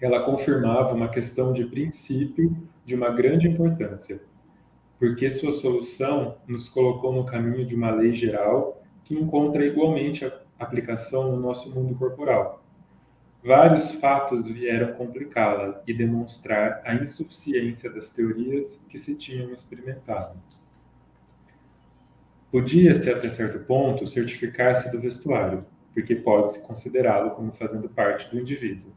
ela 0.00 0.24
confirmava 0.24 0.92
uma 0.92 1.08
questão 1.08 1.52
de 1.52 1.64
princípio 1.64 2.56
de 2.84 2.94
uma 2.94 3.10
grande 3.10 3.48
importância, 3.48 4.20
porque 4.98 5.30
sua 5.30 5.52
solução 5.52 6.36
nos 6.46 6.68
colocou 6.68 7.12
no 7.12 7.24
caminho 7.24 7.64
de 7.64 7.74
uma 7.74 7.90
lei 7.90 8.14
geral 8.14 8.82
que 9.04 9.14
encontra 9.14 9.64
igualmente 9.64 10.24
aplicação 10.58 11.32
no 11.32 11.40
nosso 11.40 11.74
mundo 11.74 11.94
corporal 11.94 12.64
Vários 13.44 13.90
fatos 13.96 14.48
vieram 14.48 14.94
complicá-la 14.94 15.82
e 15.86 15.92
demonstrar 15.92 16.80
a 16.82 16.94
insuficiência 16.94 17.90
das 17.90 18.08
teorias 18.08 18.82
que 18.88 18.96
se 18.96 19.18
tinham 19.18 19.52
experimentado. 19.52 20.40
Podia-se, 22.50 23.10
até 23.10 23.28
certo 23.28 23.58
ponto, 23.66 24.06
certificar-se 24.06 24.90
do 24.90 24.98
vestuário, 24.98 25.66
porque 25.92 26.14
pode-se 26.14 26.66
considerá-lo 26.66 27.32
como 27.32 27.52
fazendo 27.52 27.86
parte 27.86 28.30
do 28.30 28.40
indivíduo. 28.40 28.90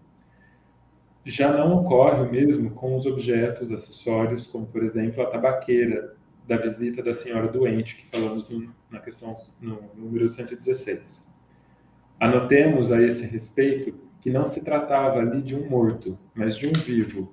Já 1.26 1.52
não 1.52 1.82
ocorre 1.82 2.22
o 2.22 2.32
mesmo 2.32 2.72
com 2.72 2.96
os 2.96 3.06
objetos, 3.06 3.70
acessórios, 3.70 4.48
como, 4.48 4.66
por 4.66 4.82
exemplo, 4.82 5.22
a 5.24 5.26
tabaqueira 5.26 6.16
da 6.48 6.56
visita 6.56 7.04
da 7.04 7.14
senhora 7.14 7.50
doente, 7.50 7.98
que 7.98 8.08
falamos 8.08 8.48
no, 8.48 8.74
na 8.90 9.02
questão 9.02 9.36
no 9.60 9.92
número 9.94 10.30
116. 10.30 11.27
Anotemos 12.20 12.92
a 12.92 13.02
esse 13.02 13.26
respeito 13.26 13.94
que 14.22 14.30
não 14.30 14.46
se 14.46 14.64
tratava 14.64 15.20
ali 15.20 15.42
de 15.42 15.56
um 15.56 15.70
morto, 15.70 16.18
mas 16.34 16.56
de 16.56 16.68
um 16.68 16.74
vivo, 16.74 17.32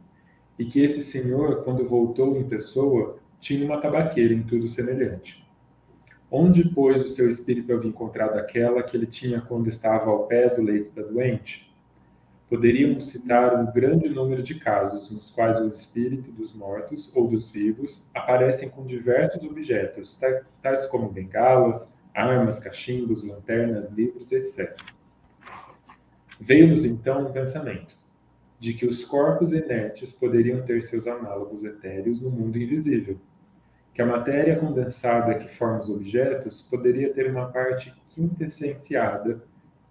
e 0.59 0.65
que 0.65 0.83
esse 0.83 1.01
senhor, 1.01 1.65
quando 1.65 1.89
voltou 1.89 2.37
em 2.37 2.45
pessoa, 2.45 3.19
tinha 3.41 3.65
uma 3.65 3.81
tabaqueira 3.81 4.33
em 4.33 4.43
tudo 4.43 4.69
semelhante. 4.69 5.45
Onde, 6.31 6.69
pois, 6.69 7.03
o 7.03 7.09
seu 7.09 7.29
espírito 7.29 7.73
havia 7.73 7.91
encontrado 7.91 8.39
aquela 8.39 8.83
que 8.83 8.97
ele 8.97 9.07
tinha 9.07 9.41
quando 9.41 9.69
estava 9.69 10.11
ao 10.11 10.27
pé 10.27 10.49
do 10.49 10.63
leito 10.63 10.95
da 10.95 11.03
doente? 11.03 11.75
poderíamos 12.49 13.11
citar 13.11 13.55
um 13.61 13.73
grande 13.73 14.09
número 14.09 14.43
de 14.43 14.55
casos 14.57 15.11
nos 15.11 15.31
quais 15.31 15.59
o 15.61 15.69
espírito 15.69 16.31
dos 16.31 16.55
mortos 16.55 17.11
ou 17.15 17.27
dos 17.27 17.51
vivos 17.51 18.07
aparecem 18.15 18.69
com 18.69 18.87
diversos 18.87 19.43
objetos, 19.43 20.21
tais 20.63 20.87
como 20.87 21.09
bengalas, 21.09 21.93
armas, 22.15 22.61
cachimbos, 22.61 23.27
lanternas, 23.27 23.91
livros, 23.91 24.31
etc. 24.33 24.79
Veio-nos 26.41 26.85
então 26.85 27.27
um 27.27 27.33
pensamento 27.33 27.97
de 28.61 28.73
que 28.73 28.87
os 28.87 29.05
corpos 29.05 29.53
inertes 29.53 30.13
poderiam 30.13 30.63
ter 30.63 30.83
seus 30.83 31.07
análogos 31.07 31.65
etéreos 31.65 32.21
no 32.21 32.31
mundo 32.31 32.57
invisível, 32.57 33.19
que 33.93 34.01
a 34.01 34.07
matéria 34.07 34.57
condensada 34.59 35.35
que 35.35 35.49
forma 35.49 35.81
os 35.81 35.91
objetos 35.91 36.63
poderia 36.63 37.13
ter 37.13 37.31
uma 37.31 37.51
parte 37.51 37.95
quintessenciada, 38.09 39.43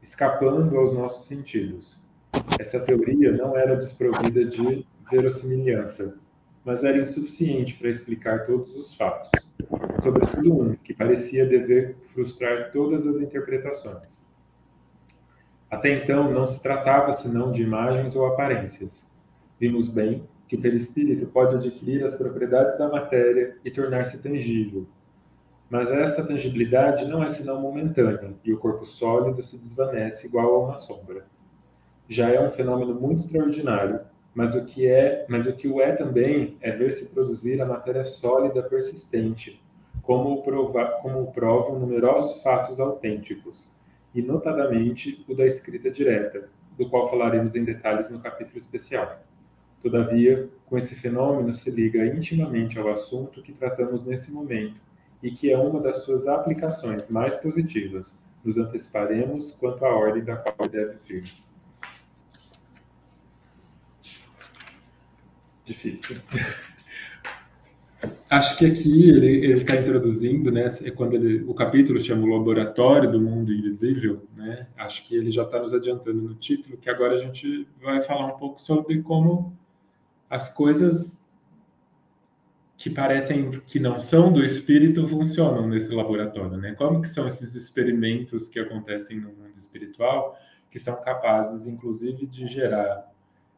escapando 0.01 0.77
aos 0.77 0.93
nossos 0.93 1.27
sentidos. 1.27 2.01
Essa 2.59 2.79
teoria 2.79 3.31
não 3.31 3.55
era 3.55 3.75
desprovida 3.75 4.43
de 4.43 4.86
verossimilhança, 5.09 6.17
mas 6.65 6.83
era 6.83 6.97
insuficiente 6.97 7.75
para 7.75 7.89
explicar 7.89 8.45
todos 8.45 8.75
os 8.75 8.93
fatos, 8.95 9.29
sobretudo 10.04 10.54
um 10.54 10.76
que 10.76 10.94
parecia 10.94 11.46
dever 11.46 11.96
frustrar 12.13 12.72
todas 12.74 13.08
as 13.08 13.22
interpretações. 13.22 14.30
Até 15.72 16.04
então, 16.04 16.32
não 16.32 16.46
se 16.46 16.62
tratava 16.62 17.13
senão 17.13 17.52
de 17.52 17.63
imagens 17.63 18.16
ou 18.16 18.28
aparências. 18.28 19.10
Vimos 19.60 19.88
bem 19.88 20.28
que 20.48 20.56
o 20.56 20.62
perispírito 20.62 21.26
pode 21.28 21.56
adquirir 21.56 22.04
as 22.04 22.16
propriedades 22.16 22.78
da 22.78 22.89
matéria 22.89 23.58
e 23.63 23.72
tornar-se 23.72 24.22
tangível. 24.22 24.86
Mas 25.70 25.89
essa 25.89 26.24
tangibilidade 26.24 27.06
não 27.06 27.24
é 27.24 27.30
senão 27.30 27.60
momentânea, 27.60 28.36
e 28.44 28.54
o 28.54 28.60
corpo 28.60 28.86
sólido 28.86 29.42
se 29.42 29.58
desvanece 29.58 30.28
igual 30.28 30.54
a 30.54 30.66
uma 30.66 30.78
sombra. 30.78 31.26
Já 32.08 32.30
é 32.30 32.39
um 32.39 32.52
fenômeno 32.52 32.94
muito 32.94 33.24
extraordinário, 33.24 34.02
mas 34.36 34.54
o 34.54 34.66
que 34.66 34.86
é, 34.86 35.26
mas 35.30 35.48
o 35.48 35.54
que 35.54 35.68
o 35.68 35.82
é 35.82 35.94
também 35.94 36.58
é 36.62 36.72
ver 36.72 36.94
se 36.94 37.06
produzir 37.06 37.62
a 37.62 37.66
matéria 37.66 38.04
sólida 38.04 38.62
persistente, 38.62 39.62
como 40.04 40.44
prova, 40.44 41.00
como 41.02 41.32
provam 41.32 41.80
numerosos 41.80 42.44
fatos 42.44 42.80
autênticos, 42.80 43.72
e 44.13 44.22
notadamente 44.22 45.26
o 45.28 45.34
da 45.34 45.48
escrita 45.48 45.89
direta, 45.89 46.50
do 46.78 46.88
qual 46.89 47.10
falaremos 47.10 47.56
em 47.56 47.63
detalhes 47.63 48.12
no 48.12 48.20
capítulo 48.20 48.58
especial. 48.58 49.24
Todavia, 49.82 50.50
com 50.66 50.78
esse 50.78 50.96
fenômeno 50.96 51.54
se 51.54 51.72
liga 51.72 52.06
intimamente 52.06 52.78
ao 52.78 52.89
assunto 52.89 53.42
que 53.42 53.54
tratamos 53.54 54.06
nesse 54.06 54.32
momento 54.32 54.80
e 55.22 55.32
que 55.32 55.52
é 55.52 55.58
uma 55.58 55.80
das 55.80 56.04
suas 56.04 56.28
aplicações 56.28 57.10
mais 57.10 57.36
positivas. 57.38 58.18
Nos 58.44 58.58
anteciparemos 58.58 59.52
quanto 59.54 59.86
à 59.86 59.89
ordem 59.89 60.24
da 60.24 60.36
qual 60.36 60.70
deve 60.70 60.98
vir. 61.08 61.34
Difícil. 65.66 66.18
Acho 68.34 68.58
que 68.58 68.65
aqui 68.65 69.10
ele 69.12 69.54
está 69.60 69.76
introduzindo, 69.76 70.52
né, 70.52 70.67
é 70.84 70.89
quando 70.89 71.13
ele, 71.13 71.43
o 71.43 71.54
capítulo 71.54 72.02
chama 72.02 72.24
o 72.24 72.36
Laboratório 72.36 73.12
do 73.12 73.22
Mundo 73.22 73.54
Invisível, 73.54 74.28
né, 74.36 74.65
acho 74.76 75.08
que 75.08 75.15
ele 75.15 75.30
já 75.30 75.43
está 75.43 75.60
nos 75.60 75.72
adiantando 75.72 76.19
no 76.19 76.34
título, 76.34 76.76
que 76.76 76.89
agora 76.89 77.13
a 77.13 77.17
gente 77.17 77.67
vai 77.80 78.02
falar 78.02 78.34
um 78.34 78.38
pouco 78.39 78.60
sobre 78.60 79.04
como 79.04 79.56
as 80.28 80.52
coisas 80.52 81.24
que 82.76 82.89
parecem 82.89 83.52
que 83.67 83.80
não 83.80 84.00
são 84.00 84.34
do 84.34 84.43
espírito 84.43 85.08
funcionam 85.08 85.67
nesse 85.67 85.93
laboratório, 85.93 86.58
né? 86.58 86.74
Como 86.74 87.04
que 87.04 87.10
são 87.10 87.28
esses 87.28 87.54
experimentos 87.54 88.50
que 88.50 88.60
acontecem 88.60 89.19
no 89.19 89.28
mundo 89.28 89.60
espiritual 89.60 90.36
que 90.72 90.80
são 90.80 91.00
capazes, 91.04 91.67
inclusive, 91.67 92.26
de 92.26 92.48
gerar 92.48 93.13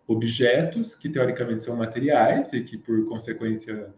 objetos 0.05 0.93
que 0.93 1.07
teoricamente 1.07 1.63
são 1.63 1.77
materiais 1.77 2.51
e 2.51 2.61
que, 2.61 2.77
por 2.77 3.05
consequência, 3.05 3.93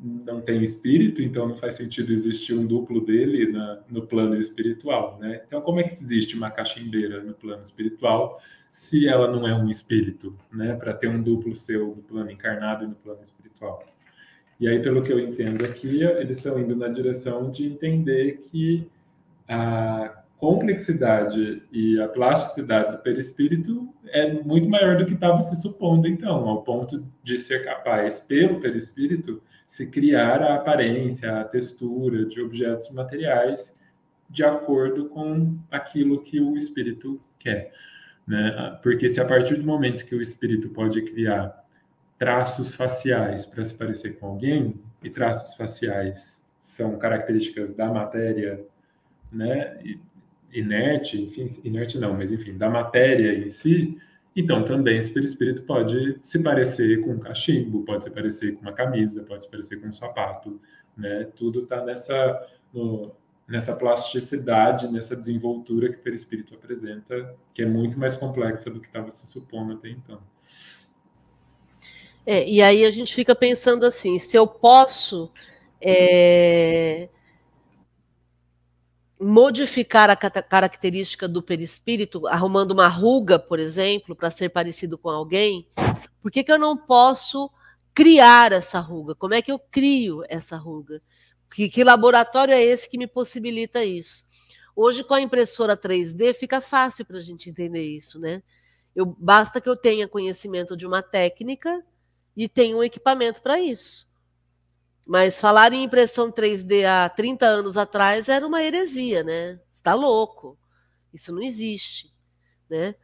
não 0.00 0.40
tem 0.40 0.62
espírito, 0.62 1.20
então 1.20 1.48
não 1.48 1.56
faz 1.56 1.74
sentido 1.74 2.12
existir 2.12 2.54
um 2.54 2.66
duplo 2.66 3.04
dele 3.04 3.50
na, 3.50 3.80
no 3.88 4.06
plano 4.06 4.36
espiritual, 4.36 5.18
né? 5.20 5.42
Então, 5.46 5.60
como 5.60 5.80
é 5.80 5.82
que 5.82 5.92
existe 5.92 6.36
uma 6.36 6.50
cachimbeira 6.50 7.22
no 7.22 7.34
plano 7.34 7.62
espiritual 7.62 8.40
se 8.72 9.08
ela 9.08 9.30
não 9.30 9.46
é 9.46 9.54
um 9.54 9.68
espírito, 9.68 10.36
né? 10.52 10.74
Para 10.74 10.94
ter 10.94 11.08
um 11.08 11.22
duplo 11.22 11.56
seu 11.56 11.88
no 11.88 12.02
plano 12.02 12.30
encarnado 12.30 12.84
e 12.84 12.88
no 12.88 12.94
plano 12.94 13.22
espiritual. 13.22 13.84
E 14.60 14.68
aí, 14.68 14.80
pelo 14.80 15.02
que 15.02 15.12
eu 15.12 15.18
entendo 15.18 15.64
aqui, 15.64 16.02
eles 16.02 16.38
estão 16.38 16.58
indo 16.58 16.76
na 16.76 16.88
direção 16.88 17.50
de 17.50 17.66
entender 17.66 18.38
que 18.38 18.88
a 19.48 20.22
complexidade 20.36 21.62
e 21.72 22.00
a 22.00 22.08
plasticidade 22.08 22.92
do 22.92 22.98
perispírito 22.98 23.88
é 24.06 24.32
muito 24.32 24.68
maior 24.68 24.96
do 24.96 25.04
que 25.04 25.14
estava 25.14 25.40
se 25.40 25.60
supondo, 25.60 26.06
então, 26.06 26.48
ao 26.48 26.62
ponto 26.62 27.04
de 27.24 27.38
ser 27.38 27.64
capaz, 27.64 28.20
pelo 28.20 28.60
perispírito, 28.60 29.42
se 29.68 29.86
criar 29.86 30.42
a 30.42 30.54
aparência, 30.56 31.40
a 31.40 31.44
textura 31.44 32.24
de 32.24 32.40
objetos 32.40 32.90
materiais 32.90 33.76
de 34.28 34.42
acordo 34.42 35.08
com 35.10 35.58
aquilo 35.70 36.22
que 36.22 36.40
o 36.40 36.56
espírito 36.56 37.20
quer. 37.38 37.72
Né? 38.26 38.78
Porque 38.82 39.08
se 39.08 39.20
a 39.20 39.24
partir 39.24 39.56
do 39.56 39.64
momento 39.64 40.04
que 40.04 40.14
o 40.14 40.22
espírito 40.22 40.70
pode 40.70 41.02
criar 41.02 41.64
traços 42.18 42.74
faciais 42.74 43.46
para 43.46 43.64
se 43.64 43.74
parecer 43.74 44.18
com 44.18 44.26
alguém, 44.26 44.74
e 45.02 45.08
traços 45.08 45.54
faciais 45.54 46.44
são 46.60 46.98
características 46.98 47.72
da 47.72 47.86
matéria 47.92 48.64
né, 49.30 49.78
inerte, 50.52 51.22
enfim, 51.22 51.60
inerte 51.62 51.98
não, 51.98 52.14
mas 52.14 52.32
enfim, 52.32 52.56
da 52.56 52.68
matéria 52.68 53.38
em 53.38 53.48
si, 53.48 53.98
então, 54.40 54.64
também 54.64 54.98
esse 54.98 55.12
perispírito 55.12 55.62
pode 55.62 56.16
se 56.22 56.40
parecer 56.40 57.00
com 57.00 57.10
um 57.10 57.18
cachimbo, 57.18 57.84
pode 57.84 58.04
se 58.04 58.10
parecer 58.10 58.54
com 58.54 58.60
uma 58.60 58.72
camisa, 58.72 59.24
pode 59.24 59.42
se 59.42 59.50
parecer 59.50 59.80
com 59.80 59.88
um 59.88 59.92
sapato, 59.92 60.60
né? 60.96 61.24
Tudo 61.34 61.64
está 61.64 61.84
nessa, 61.84 62.48
nessa 63.48 63.74
plasticidade, 63.74 64.86
nessa 64.92 65.16
desenvoltura 65.16 65.88
que 65.88 65.96
o 65.96 66.02
perispírito 66.02 66.54
apresenta, 66.54 67.34
que 67.52 67.62
é 67.62 67.66
muito 67.66 67.98
mais 67.98 68.14
complexa 68.14 68.70
do 68.70 68.78
que 68.78 68.86
estava 68.86 69.10
se 69.10 69.26
supondo 69.26 69.72
até 69.72 69.88
então. 69.88 70.20
É, 72.24 72.48
e 72.48 72.62
aí 72.62 72.84
a 72.84 72.92
gente 72.92 73.12
fica 73.12 73.34
pensando 73.34 73.84
assim, 73.84 74.20
se 74.20 74.36
eu 74.36 74.46
posso 74.46 75.32
é, 75.80 77.08
modificar 79.20 80.10
a 80.10 80.16
característica 80.16 81.26
do 81.26 81.42
perispírito, 81.42 82.26
arrumando 82.28 82.70
uma 82.70 82.88
ruga, 82.88 83.38
por 83.38 83.58
exemplo, 83.58 84.14
para 84.14 84.30
ser 84.30 84.50
parecido 84.50 84.96
com 84.96 85.08
alguém, 85.08 85.68
por 86.22 86.30
que, 86.30 86.44
que 86.44 86.52
eu 86.52 86.58
não 86.58 86.76
posso 86.76 87.50
criar 87.92 88.52
essa 88.52 88.78
ruga? 88.78 89.14
Como 89.14 89.34
é 89.34 89.42
que 89.42 89.50
eu 89.50 89.58
crio 89.58 90.22
essa 90.28 90.56
ruga? 90.56 91.02
Que, 91.52 91.68
que 91.68 91.82
laboratório 91.82 92.54
é 92.54 92.62
esse 92.62 92.88
que 92.88 92.98
me 92.98 93.06
possibilita 93.06 93.84
isso? 93.84 94.24
Hoje, 94.76 95.02
com 95.02 95.14
a 95.14 95.20
impressora 95.20 95.76
3D, 95.76 96.34
fica 96.34 96.60
fácil 96.60 97.04
para 97.04 97.16
a 97.16 97.20
gente 97.20 97.50
entender 97.50 97.82
isso, 97.82 98.20
né? 98.20 98.42
Eu, 98.94 99.06
basta 99.06 99.60
que 99.60 99.68
eu 99.68 99.76
tenha 99.76 100.06
conhecimento 100.06 100.76
de 100.76 100.86
uma 100.86 101.02
técnica 101.02 101.84
e 102.36 102.48
tenha 102.48 102.76
um 102.76 102.84
equipamento 102.84 103.42
para 103.42 103.58
isso. 103.58 104.08
Mas 105.08 105.40
falar 105.40 105.72
em 105.72 105.84
impressão 105.84 106.30
3D 106.30 106.84
há 106.84 107.08
30 107.08 107.46
anos 107.46 107.78
atrás 107.78 108.28
era 108.28 108.46
uma 108.46 108.62
heresia, 108.62 109.24
né? 109.24 109.58
Está 109.72 109.94
louco. 109.94 110.58
Isso 111.14 111.32
não 111.32 111.42
existe, 111.42 112.12
né? 112.68 112.94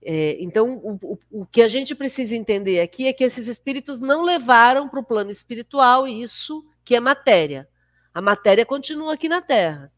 É, 0.00 0.40
então, 0.40 0.76
o, 0.76 0.98
o, 1.02 1.18
o, 1.42 1.46
que 1.46 1.62
a 1.62 1.68
gente 1.68 1.96
precisa 1.96 2.36
entender 2.36 2.80
aqui 2.80 3.08
é 3.08 3.12
que 3.12 3.24
esses 3.24 3.48
espíritos 3.48 3.98
não 3.98 4.22
levaram 4.22 4.88
para 4.88 5.00
o 5.00 5.04
plano 5.04 5.32
espiritual 5.32 6.06
isso 6.06 6.64
que 6.84 6.94
é 6.94 7.00
matéria. 7.00 7.68
A 8.14 8.22
matéria 8.22 8.64
continua 8.64 9.14
aqui 9.14 9.28
na 9.28 9.42
Terra. 9.42 9.92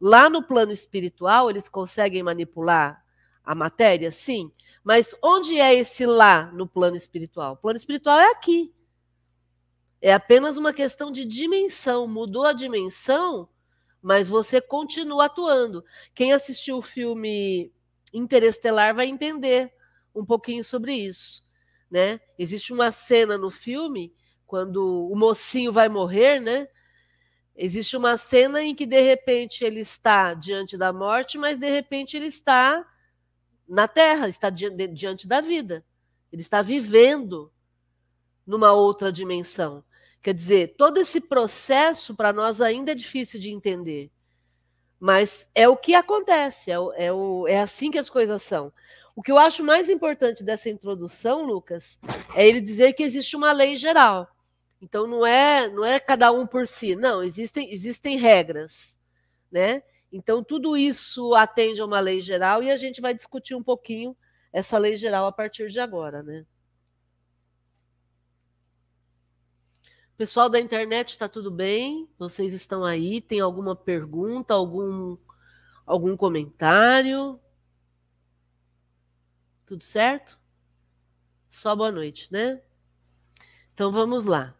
Lá 0.00 0.30
no 0.30 0.42
plano 0.42 0.72
espiritual, 0.72 1.50
eles 1.50 1.68
conseguem 1.68 2.22
manipular 2.22 3.04
a 3.44 3.54
matéria? 3.54 4.10
Sim. 4.10 4.50
Mas 4.82 5.14
onde 5.22 5.60
é 5.60 5.74
esse 5.74 6.06
lá 6.06 6.50
no 6.54 6.66
plano 6.66 6.96
espiritual? 6.96 7.52
O 7.52 7.56
plano 7.58 7.76
espiritual 7.76 8.18
é 8.18 8.30
aqui. 8.30 8.72
É 10.02 10.12
apenas 10.12 10.58
uma 10.58 10.72
questão 10.72 11.12
de 11.12 11.24
dimensão. 11.24 12.08
Mudou 12.08 12.44
a 12.44 12.52
dimensão, 12.52 13.48
mas 14.02 14.26
você 14.26 14.60
continua 14.60 15.26
atuando. 15.26 15.84
Quem 16.12 16.32
assistiu 16.32 16.78
o 16.78 16.82
filme 16.82 17.72
Interestelar 18.12 18.94
vai 18.94 19.06
entender 19.06 19.72
um 20.12 20.26
pouquinho 20.26 20.64
sobre 20.64 20.92
isso. 20.92 21.46
Né? 21.88 22.20
Existe 22.36 22.72
uma 22.72 22.90
cena 22.90 23.38
no 23.38 23.48
filme, 23.48 24.12
quando 24.44 25.08
o 25.08 25.14
mocinho 25.14 25.72
vai 25.72 25.88
morrer, 25.88 26.40
né? 26.40 26.68
Existe 27.54 27.96
uma 27.96 28.16
cena 28.16 28.62
em 28.62 28.74
que, 28.74 28.84
de 28.84 29.00
repente, 29.00 29.64
ele 29.64 29.80
está 29.80 30.34
diante 30.34 30.76
da 30.76 30.92
morte, 30.92 31.38
mas, 31.38 31.58
de 31.58 31.70
repente, 31.70 32.16
ele 32.16 32.26
está 32.26 32.84
na 33.68 33.86
Terra, 33.86 34.28
está 34.28 34.50
diante 34.50 35.28
da 35.28 35.40
vida. 35.40 35.84
Ele 36.30 36.42
está 36.42 36.60
vivendo 36.60 37.52
numa 38.46 38.72
outra 38.72 39.12
dimensão. 39.12 39.84
Quer 40.22 40.34
dizer, 40.34 40.74
todo 40.78 40.98
esse 40.98 41.20
processo 41.20 42.14
para 42.14 42.32
nós 42.32 42.60
ainda 42.60 42.92
é 42.92 42.94
difícil 42.94 43.40
de 43.40 43.50
entender. 43.50 44.10
Mas 45.00 45.48
é 45.52 45.68
o 45.68 45.76
que 45.76 45.96
acontece, 45.96 46.70
é, 46.70 46.78
o, 46.78 46.92
é, 46.92 47.12
o, 47.12 47.48
é 47.48 47.58
assim 47.58 47.90
que 47.90 47.98
as 47.98 48.08
coisas 48.08 48.40
são. 48.40 48.72
O 49.16 49.22
que 49.22 49.32
eu 49.32 49.38
acho 49.38 49.64
mais 49.64 49.88
importante 49.88 50.44
dessa 50.44 50.70
introdução, 50.70 51.44
Lucas, 51.44 51.98
é 52.36 52.48
ele 52.48 52.60
dizer 52.60 52.92
que 52.92 53.02
existe 53.02 53.34
uma 53.34 53.50
lei 53.50 53.76
geral. 53.76 54.28
Então 54.80 55.06
não 55.06 55.26
é, 55.26 55.68
não 55.68 55.84
é 55.84 55.98
cada 55.98 56.30
um 56.30 56.46
por 56.46 56.68
si, 56.68 56.94
não, 56.94 57.22
existem, 57.22 57.72
existem 57.72 58.16
regras, 58.16 58.96
né? 59.50 59.82
Então 60.12 60.42
tudo 60.42 60.76
isso 60.76 61.34
atende 61.34 61.80
a 61.80 61.84
uma 61.84 61.98
lei 61.98 62.20
geral 62.20 62.62
e 62.62 62.70
a 62.70 62.76
gente 62.76 63.00
vai 63.00 63.12
discutir 63.12 63.56
um 63.56 63.62
pouquinho 63.62 64.16
essa 64.52 64.78
lei 64.78 64.96
geral 64.96 65.26
a 65.26 65.32
partir 65.32 65.68
de 65.68 65.80
agora, 65.80 66.22
né? 66.22 66.44
Pessoal 70.16 70.48
da 70.48 70.60
internet, 70.60 71.10
está 71.10 71.28
tudo 71.28 71.50
bem? 71.50 72.08
Vocês 72.18 72.52
estão 72.52 72.84
aí? 72.84 73.20
Tem 73.20 73.40
alguma 73.40 73.74
pergunta, 73.74 74.54
algum 74.54 75.16
algum 75.86 76.16
comentário? 76.16 77.40
Tudo 79.66 79.82
certo? 79.82 80.38
Só 81.48 81.74
boa 81.74 81.90
noite, 81.90 82.32
né? 82.32 82.62
Então 83.74 83.90
vamos 83.90 84.24
lá. 84.24 84.54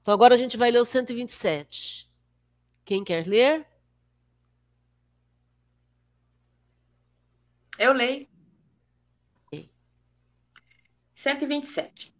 Então 0.00 0.12
agora 0.12 0.34
a 0.34 0.38
gente 0.38 0.56
vai 0.56 0.70
ler 0.70 0.80
o 0.80 0.86
127. 0.86 2.10
Quem 2.84 3.04
quer 3.04 3.26
ler? 3.26 3.66
Eu 7.78 7.92
leio. 7.92 8.28
127. 11.14 12.12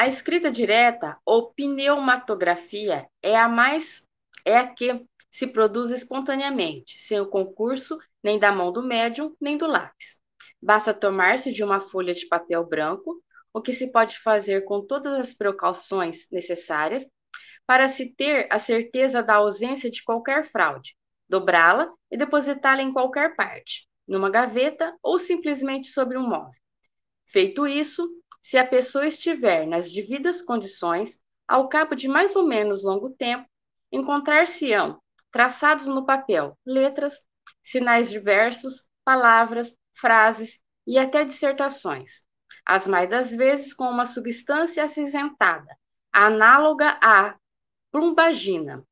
A 0.00 0.06
escrita 0.06 0.50
direta 0.50 1.18
ou 1.26 1.52
pneumatografia 1.52 3.06
é 3.22 3.36
a 3.36 3.46
mais 3.46 4.02
é 4.46 4.56
a 4.56 4.66
que 4.66 5.06
se 5.30 5.46
produz 5.46 5.90
espontaneamente, 5.90 6.98
sem 6.98 7.20
o 7.20 7.26
concurso 7.26 7.98
nem 8.22 8.38
da 8.38 8.50
mão 8.50 8.72
do 8.72 8.82
médium, 8.82 9.36
nem 9.38 9.58
do 9.58 9.66
lápis. 9.66 10.16
Basta 10.62 10.94
tomar-se 10.94 11.52
de 11.52 11.62
uma 11.62 11.82
folha 11.82 12.14
de 12.14 12.26
papel 12.26 12.64
branco, 12.64 13.22
o 13.52 13.60
que 13.60 13.74
se 13.74 13.92
pode 13.92 14.18
fazer 14.20 14.64
com 14.64 14.80
todas 14.80 15.12
as 15.12 15.34
precauções 15.34 16.26
necessárias 16.32 17.06
para 17.66 17.86
se 17.86 18.06
ter 18.14 18.48
a 18.50 18.58
certeza 18.58 19.22
da 19.22 19.34
ausência 19.34 19.90
de 19.90 20.02
qualquer 20.02 20.46
fraude, 20.46 20.96
dobrá-la 21.28 21.92
e 22.10 22.16
depositá-la 22.16 22.80
em 22.80 22.90
qualquer 22.90 23.36
parte, 23.36 23.86
numa 24.08 24.30
gaveta 24.30 24.96
ou 25.02 25.18
simplesmente 25.18 25.88
sobre 25.88 26.16
um 26.16 26.26
móvel. 26.26 26.58
Feito 27.26 27.66
isso, 27.66 28.10
se 28.42 28.56
a 28.58 28.66
pessoa 28.66 29.06
estiver 29.06 29.66
nas 29.66 29.92
devidas 29.92 30.42
condições, 30.42 31.20
ao 31.46 31.68
cabo 31.68 31.94
de 31.94 32.08
mais 32.08 32.34
ou 32.36 32.46
menos 32.46 32.82
longo 32.82 33.10
tempo, 33.10 33.48
encontrar-se-ão 33.92 35.00
traçados 35.30 35.86
no 35.86 36.04
papel 36.04 36.56
letras, 36.64 37.20
sinais 37.62 38.10
diversos, 38.10 38.88
palavras, 39.04 39.74
frases 39.92 40.58
e 40.86 40.98
até 40.98 41.24
dissertações, 41.24 42.22
as 42.64 42.86
mais 42.86 43.08
das 43.08 43.34
vezes 43.34 43.74
com 43.74 43.84
uma 43.84 44.06
substância 44.06 44.84
acinzentada, 44.84 45.76
análoga 46.12 46.98
à 47.00 47.36
plumbagina, 47.92 48.84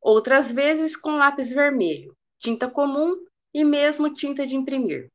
outras 0.00 0.50
vezes 0.50 0.96
com 0.96 1.16
lápis 1.16 1.50
vermelho, 1.50 2.16
tinta 2.38 2.68
comum 2.68 3.16
e 3.52 3.64
mesmo 3.64 4.14
tinta 4.14 4.46
de 4.46 4.56
imprimir. 4.56 5.10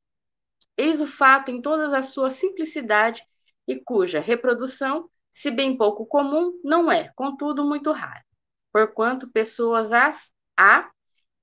Eis 0.77 0.99
o 0.99 1.07
fato 1.07 1.49
em 1.49 1.61
toda 1.61 1.97
a 1.97 2.01
sua 2.01 2.29
simplicidade 2.29 3.23
e 3.67 3.75
cuja 3.75 4.19
reprodução, 4.19 5.09
se 5.31 5.51
bem 5.51 5.75
pouco 5.77 6.05
comum, 6.05 6.59
não 6.63 6.91
é, 6.91 7.11
contudo, 7.15 7.63
muito 7.63 7.91
rara, 7.91 8.23
porquanto 8.71 9.31
pessoas 9.31 9.91
as, 9.91 10.29
há 10.57 10.89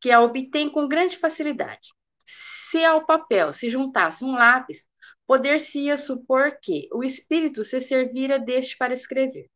que 0.00 0.10
a 0.10 0.20
obtêm 0.20 0.68
com 0.68 0.88
grande 0.88 1.18
facilidade. 1.18 1.88
Se 2.24 2.84
ao 2.84 3.04
papel 3.04 3.52
se 3.52 3.68
juntasse 3.68 4.24
um 4.24 4.32
lápis, 4.32 4.84
poder-se-ia 5.26 5.96
supor 5.96 6.58
que 6.60 6.88
o 6.92 7.04
espírito 7.04 7.62
se 7.64 7.80
servira 7.80 8.38
deste 8.38 8.76
para 8.76 8.92
escrever. 8.92 9.48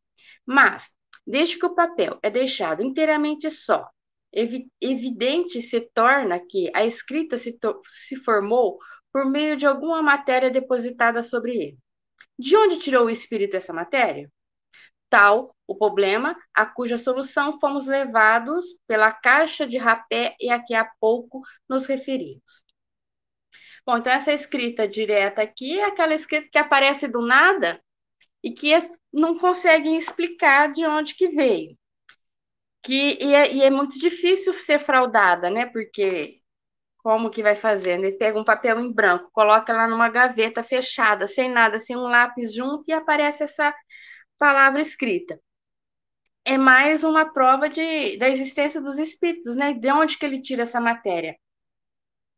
Mas, 0.45 0.91
desde 1.27 1.59
que 1.59 1.67
o 1.67 1.75
papel 1.75 2.19
é 2.23 2.31
deixado 2.31 2.83
inteiramente 2.83 3.51
só, 3.51 3.89
evi 4.33 4.71
evidente 4.81 5.61
se 5.63 5.81
torna 5.81 6.39
que 6.39 6.71
a 6.75 6.85
escrita 6.85 7.37
se, 7.37 7.59
se 7.87 8.17
formou 8.17 8.79
por 9.13 9.25
meio 9.25 9.57
de 9.57 9.67
alguma 9.67 10.03
matéria 10.03 10.51
depositada 10.51 11.23
sobre 11.23 11.57
ele. 11.57 11.79
De 12.39 12.57
onde 12.57 12.79
tirou 12.79 13.07
o 13.07 13.11
espírito 13.11 13.57
essa 13.57 13.73
matéria? 13.73 14.31
Tal 15.09 15.55
o 15.67 15.75
problema 15.77 16.37
a 16.55 16.65
cuja 16.65 16.97
solução 16.97 17.59
fomos 17.59 17.87
levados 17.87 18.79
pela 18.87 19.11
caixa 19.13 19.67
de 19.67 19.79
rapé 19.79 20.37
e 20.41 20.51
a 20.51 20.63
que 20.63 20.75
há 20.75 20.85
pouco 21.01 21.43
nos 21.69 21.87
referimos. 21.87 22.63
Bom, 23.87 23.99
então 23.99 24.13
essa 24.13 24.33
escrita 24.33 24.87
direta 24.87 25.43
aqui 25.43 25.79
é 25.79 25.85
aquela 25.85 26.15
escrita 26.15 26.49
que 26.51 26.59
aparece 26.59 27.09
do 27.09 27.21
nada 27.25 27.81
e 28.43 28.53
que 28.53 28.71
não 29.13 29.39
conseguem 29.39 29.97
explicar 29.97 30.73
de 30.73 30.85
onde 30.85 31.15
que 31.15 31.29
veio. 31.29 31.77
Que, 32.83 33.19
e 33.21 33.35
é, 33.35 33.53
e, 33.53 33.63
é, 33.63 33.71
muito 33.71 33.99
difícil 33.99 34.53
ser 34.55 34.79
fraudada, 34.79 35.51
né? 35.51 35.67
Porque 35.67 36.41
como 37.07 37.31
que 37.31 37.41
vai 37.41 37.55
fazer? 37.55 38.01
Ele 38.01 38.11
pega 38.11 38.37
um 38.37 38.43
papel 38.43 38.81
em 38.81 38.93
branco, 38.93 39.31
coloca 39.33 39.73
lá 39.73 39.87
numa 39.87 40.09
gaveta 40.09 40.65
fechada, 40.65 41.29
sem 41.29 41.49
nada, 41.49 41.79
sem 41.79 41.97
um 41.97 42.03
lápis 42.03 42.53
junto, 42.53 42.83
e 42.89 42.93
aparece 42.93 43.45
essa 43.45 43.73
palavra 44.37 44.81
escrita. 44.81 45.39
É 46.45 46.59
mais 46.59 47.05
uma 47.05 47.33
prova 47.33 47.69
de, 47.69 48.17
da 48.19 48.29
existência 48.29 48.81
dos 48.81 48.99
espíritos, 48.99 49.55
né? 49.55 49.73
De 49.73 49.89
onde 49.93 50.19
que 50.19 50.27
ele 50.27 50.43
tira 50.43 50.63
essa 50.63 50.81
matéria? 50.81 51.37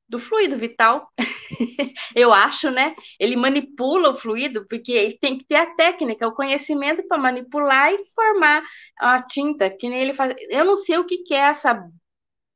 do 0.07 0.19
fluido 0.19 0.57
vital, 0.57 1.11
eu 2.17 2.33
acho, 2.33 2.71
né? 2.71 2.95
Ele 3.21 3.37
manipula 3.37 4.11
o 4.11 4.17
fluido, 4.17 4.67
porque 4.67 4.93
ele 4.93 5.19
tem 5.19 5.37
que 5.37 5.45
ter 5.47 5.57
a 5.57 5.75
técnica, 5.77 6.27
o 6.27 6.35
conhecimento 6.35 7.07
para 7.07 7.19
manipular 7.19 7.93
e 7.93 8.05
formar 8.15 8.63
a 8.99 9.23
tinta, 9.23 9.69
que 9.71 9.89
nem 9.89 10.01
ele 10.01 10.15
faz. 10.15 10.35
Eu 10.49 10.65
não 10.65 10.77
sei 10.79 10.97
o 10.99 11.05
que, 11.05 11.19
que 11.25 11.35
é 11.35 11.41
essa 11.41 11.79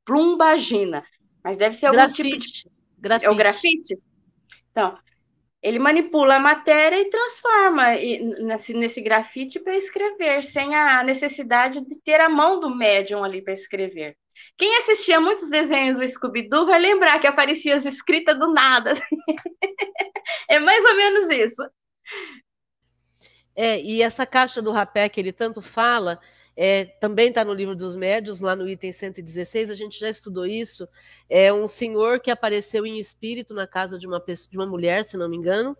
plumbagina, 0.05 1.03
mas 1.43 1.57
deve 1.57 1.75
ser 1.75 1.87
algum 1.87 1.97
grafite. 1.97 2.39
tipo 2.39 2.69
de. 2.69 2.83
Grafite. 2.97 3.25
É 3.25 3.29
o 3.29 3.35
grafite? 3.35 3.99
Então, 4.71 4.97
ele 5.61 5.79
manipula 5.79 6.35
a 6.35 6.39
matéria 6.39 6.99
e 6.99 7.09
transforma 7.09 7.95
nesse, 8.39 8.73
nesse 8.73 9.01
grafite 9.01 9.59
para 9.59 9.77
escrever, 9.77 10.43
sem 10.43 10.75
a 10.75 11.03
necessidade 11.03 11.81
de 11.81 11.99
ter 12.01 12.19
a 12.19 12.29
mão 12.29 12.59
do 12.59 12.69
médium 12.69 13.23
ali 13.23 13.41
para 13.41 13.53
escrever. 13.53 14.17
Quem 14.57 14.75
assistia 14.77 15.19
muitos 15.21 15.49
desenhos 15.49 15.97
do 15.97 16.07
Scooby-Doo 16.07 16.65
vai 16.65 16.79
lembrar 16.79 17.19
que 17.19 17.27
aparecia 17.27 17.75
as 17.75 17.85
escritas 17.85 18.37
do 18.37 18.51
nada. 18.51 18.93
é 20.49 20.59
mais 20.59 20.83
ou 20.83 20.95
menos 20.95 21.29
isso. 21.29 21.63
É, 23.55 23.79
e 23.81 24.01
essa 24.01 24.25
caixa 24.25 24.61
do 24.61 24.71
rapé 24.71 25.07
que 25.07 25.19
ele 25.19 25.31
tanto 25.31 25.61
fala, 25.61 26.19
é, 26.55 26.85
também 26.85 27.29
está 27.29 27.43
no 27.43 27.53
livro 27.53 27.75
dos 27.75 27.95
médios, 27.95 28.39
lá 28.39 28.55
no 28.55 28.67
item 28.69 28.91
116, 28.91 29.69
a 29.69 29.75
gente 29.75 29.99
já 29.99 30.09
estudou 30.09 30.45
isso. 30.45 30.87
É 31.29 31.51
um 31.51 31.67
senhor 31.67 32.19
que 32.19 32.29
apareceu 32.29 32.85
em 32.85 32.99
espírito 32.99 33.53
na 33.53 33.65
casa 33.65 33.97
de 33.97 34.05
uma, 34.05 34.19
pessoa, 34.19 34.51
de 34.51 34.57
uma 34.57 34.67
mulher, 34.67 35.03
se 35.03 35.17
não 35.17 35.27
me 35.27 35.37
engano, 35.37 35.75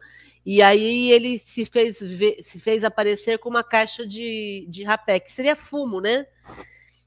e 0.45 0.61
aí 0.61 1.11
ele 1.11 1.37
se 1.37 1.63
fez, 1.63 1.97
se 2.41 2.59
fez 2.59 2.83
aparecer 2.83 3.37
com 3.39 3.49
uma 3.49 3.63
caixa 3.63 4.05
de, 4.05 4.65
de 4.67 4.83
rapé, 4.83 5.19
que 5.19 5.31
seria 5.31 5.55
fumo, 5.55 6.01
né? 6.01 6.25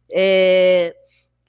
É, 0.09 0.95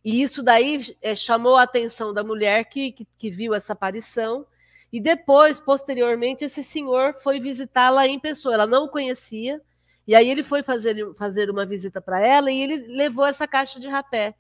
e 0.03 0.21
isso 0.21 0.41
daí 0.41 0.95
é, 1.01 1.15
chamou 1.15 1.56
a 1.56 1.63
atenção 1.63 2.13
da 2.13 2.23
mulher 2.23 2.65
que, 2.65 2.91
que, 2.91 3.08
que 3.17 3.30
viu 3.30 3.53
essa 3.53 3.73
aparição. 3.73 4.45
E 4.91 4.99
depois, 4.99 5.60
posteriormente, 5.60 6.45
esse 6.45 6.63
senhor 6.63 7.13
foi 7.13 7.39
visitá-la 7.39 8.08
em 8.08 8.19
pessoa. 8.19 8.53
Ela 8.53 8.67
não 8.67 8.86
o 8.86 8.89
conhecia. 8.89 9.62
E 10.07 10.15
aí 10.15 10.29
ele 10.29 10.41
foi 10.41 10.63
fazer, 10.63 11.13
fazer 11.15 11.49
uma 11.49 11.65
visita 11.65 11.99
para 11.99 12.25
ela 12.25 12.49
e 12.49 12.61
ele 12.61 12.77
levou 12.87 13.25
essa 13.25 13.45
caixa 13.45 13.77
de 13.77 13.89
rapé. 13.89 14.33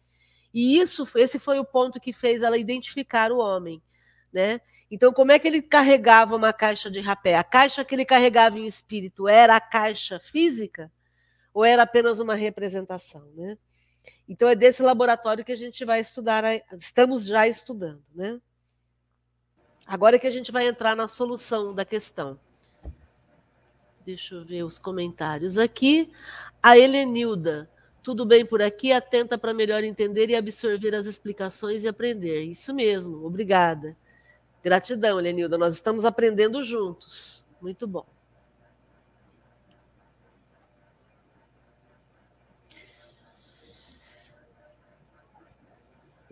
E 0.53 0.79
isso, 0.79 1.05
esse 1.15 1.37
foi 1.37 1.59
o 1.59 1.65
ponto 1.65 1.99
que 1.99 2.13
fez 2.13 2.41
ela 2.41 2.57
identificar 2.57 3.31
o 3.33 3.37
homem, 3.37 3.83
né? 4.31 4.61
Então, 4.89 5.11
como 5.11 5.33
é 5.33 5.37
que 5.37 5.47
ele 5.47 5.61
carregava 5.61 6.35
uma 6.35 6.53
caixa 6.53 6.89
de 6.89 7.01
rapé? 7.01 7.35
A 7.35 7.43
caixa 7.43 7.83
que 7.83 7.93
ele 7.93 8.05
carregava 8.05 8.57
em 8.57 8.65
espírito 8.65 9.27
era 9.27 9.57
a 9.57 9.61
caixa 9.61 10.17
física 10.19 10.89
ou 11.53 11.65
era 11.65 11.83
apenas 11.83 12.19
uma 12.19 12.33
representação, 12.33 13.29
né? 13.35 13.57
Então, 14.27 14.47
é 14.47 14.55
desse 14.55 14.81
laboratório 14.81 15.43
que 15.43 15.51
a 15.51 15.57
gente 15.57 15.83
vai 15.83 15.99
estudar, 15.99 16.43
estamos 16.79 17.25
já 17.25 17.45
estudando, 17.45 18.03
né? 18.15 18.39
Agora 19.85 20.15
é 20.15 20.19
que 20.19 20.27
a 20.27 20.31
gente 20.31 20.51
vai 20.51 20.65
entrar 20.65 20.95
na 20.95 21.09
solução 21.09 21.73
da 21.73 21.83
questão. 21.83 22.39
Deixa 24.07 24.35
eu 24.35 24.45
ver 24.45 24.63
os 24.63 24.79
comentários 24.79 25.57
aqui. 25.57 26.09
A 26.63 26.77
Helenilda, 26.79 27.69
tudo 28.01 28.25
bem 28.25 28.45
por 28.45 28.61
aqui? 28.61 28.93
Atenta 28.93 29.37
para 29.37 29.53
melhor 29.53 29.83
entender 29.83 30.29
e 30.29 30.35
absorver 30.37 30.95
as 30.95 31.05
explicações 31.05 31.83
e 31.83 31.89
aprender. 31.89 32.43
Isso 32.43 32.73
mesmo, 32.73 33.25
obrigada. 33.25 33.97
Gratidão, 34.63 35.19
Helenilda. 35.19 35.57
Nós 35.57 35.73
estamos 35.73 36.05
aprendendo 36.05 36.63
juntos. 36.63 37.45
Muito 37.61 37.85
bom. 37.85 38.05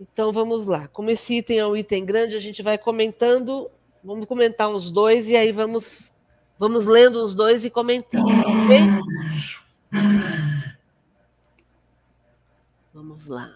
Então 0.00 0.32
vamos 0.32 0.64
lá. 0.64 0.88
Como 0.88 1.10
esse 1.10 1.34
item 1.34 1.58
é 1.58 1.66
um 1.66 1.76
item 1.76 2.06
grande, 2.06 2.36
a 2.36 2.40
gente 2.40 2.62
vai 2.62 2.78
comentando 2.78 3.70
Vamos 4.06 4.26
comentar 4.26 4.70
os 4.70 4.88
dois 4.88 5.28
e 5.28 5.34
aí 5.34 5.50
vamos 5.50 6.12
vamos 6.58 6.86
lendo 6.86 7.22
os 7.22 7.34
dois 7.34 7.64
e 7.64 7.70
comentando, 7.70 8.28
ok? 8.28 8.80
Vamos 12.92 13.26
lá. 13.26 13.52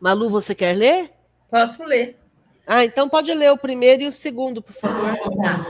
Malu, 0.00 0.28
você 0.28 0.54
quer 0.54 0.76
ler? 0.76 1.12
Posso 1.50 1.84
ler. 1.84 2.18
Ah, 2.66 2.84
então 2.84 3.08
pode 3.08 3.32
ler 3.34 3.52
o 3.52 3.58
primeiro 3.58 4.02
e 4.02 4.08
o 4.08 4.12
segundo, 4.12 4.62
por 4.62 4.72
favor. 4.72 5.16
Tá. 5.42 5.66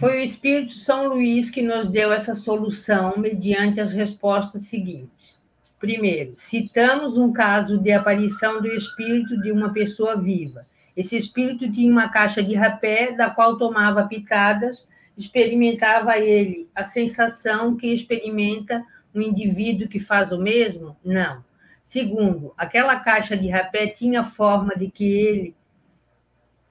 Foi 0.00 0.18
o 0.18 0.24
Espírito 0.24 0.72
São 0.74 1.08
Luís 1.08 1.50
que 1.50 1.62
nos 1.62 1.88
deu 1.88 2.12
essa 2.12 2.34
solução 2.34 3.18
mediante 3.18 3.80
as 3.80 3.92
respostas 3.92 4.64
seguintes. 4.64 5.36
Primeiro, 5.78 6.34
citamos 6.38 7.16
um 7.16 7.32
caso 7.32 7.78
de 7.78 7.92
aparição 7.92 8.60
do 8.60 8.68
espírito 8.68 9.40
de 9.40 9.52
uma 9.52 9.72
pessoa 9.72 10.16
viva. 10.16 10.66
Esse 10.98 11.16
espírito 11.16 11.70
tinha 11.70 11.92
uma 11.92 12.08
caixa 12.08 12.42
de 12.42 12.56
rapé, 12.56 13.12
da 13.12 13.30
qual 13.30 13.56
tomava 13.56 14.08
pitadas, 14.08 14.84
experimentava 15.16 16.18
ele 16.18 16.68
a 16.74 16.84
sensação 16.84 17.76
que 17.76 17.94
experimenta 17.94 18.84
um 19.14 19.20
indivíduo 19.20 19.86
que 19.86 20.00
faz 20.00 20.32
o 20.32 20.38
mesmo? 20.38 20.96
Não. 21.04 21.44
Segundo, 21.84 22.52
aquela 22.58 22.98
caixa 22.98 23.36
de 23.36 23.48
rapé 23.48 23.86
tinha 23.86 24.24
forma 24.24 24.74
de 24.76 24.90
que 24.90 25.04
ele 25.04 25.54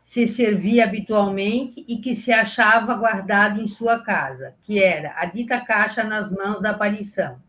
se 0.03 0.28
servia 0.28 0.84
habitualmente 0.84 1.86
e 1.88 1.95
que 1.99 2.13
se 2.13 2.34
achava 2.34 2.95
guardado 2.95 3.61
em 3.61 3.67
sua 3.67 3.99
casa, 3.99 4.55
que 4.63 4.78
era 4.84 5.13
a 5.15 5.25
dita 5.25 5.61
caixa 5.61 6.03
nas 6.03 6.30
mãos 6.30 6.61
da 6.61 6.71
aparição. 6.71 7.39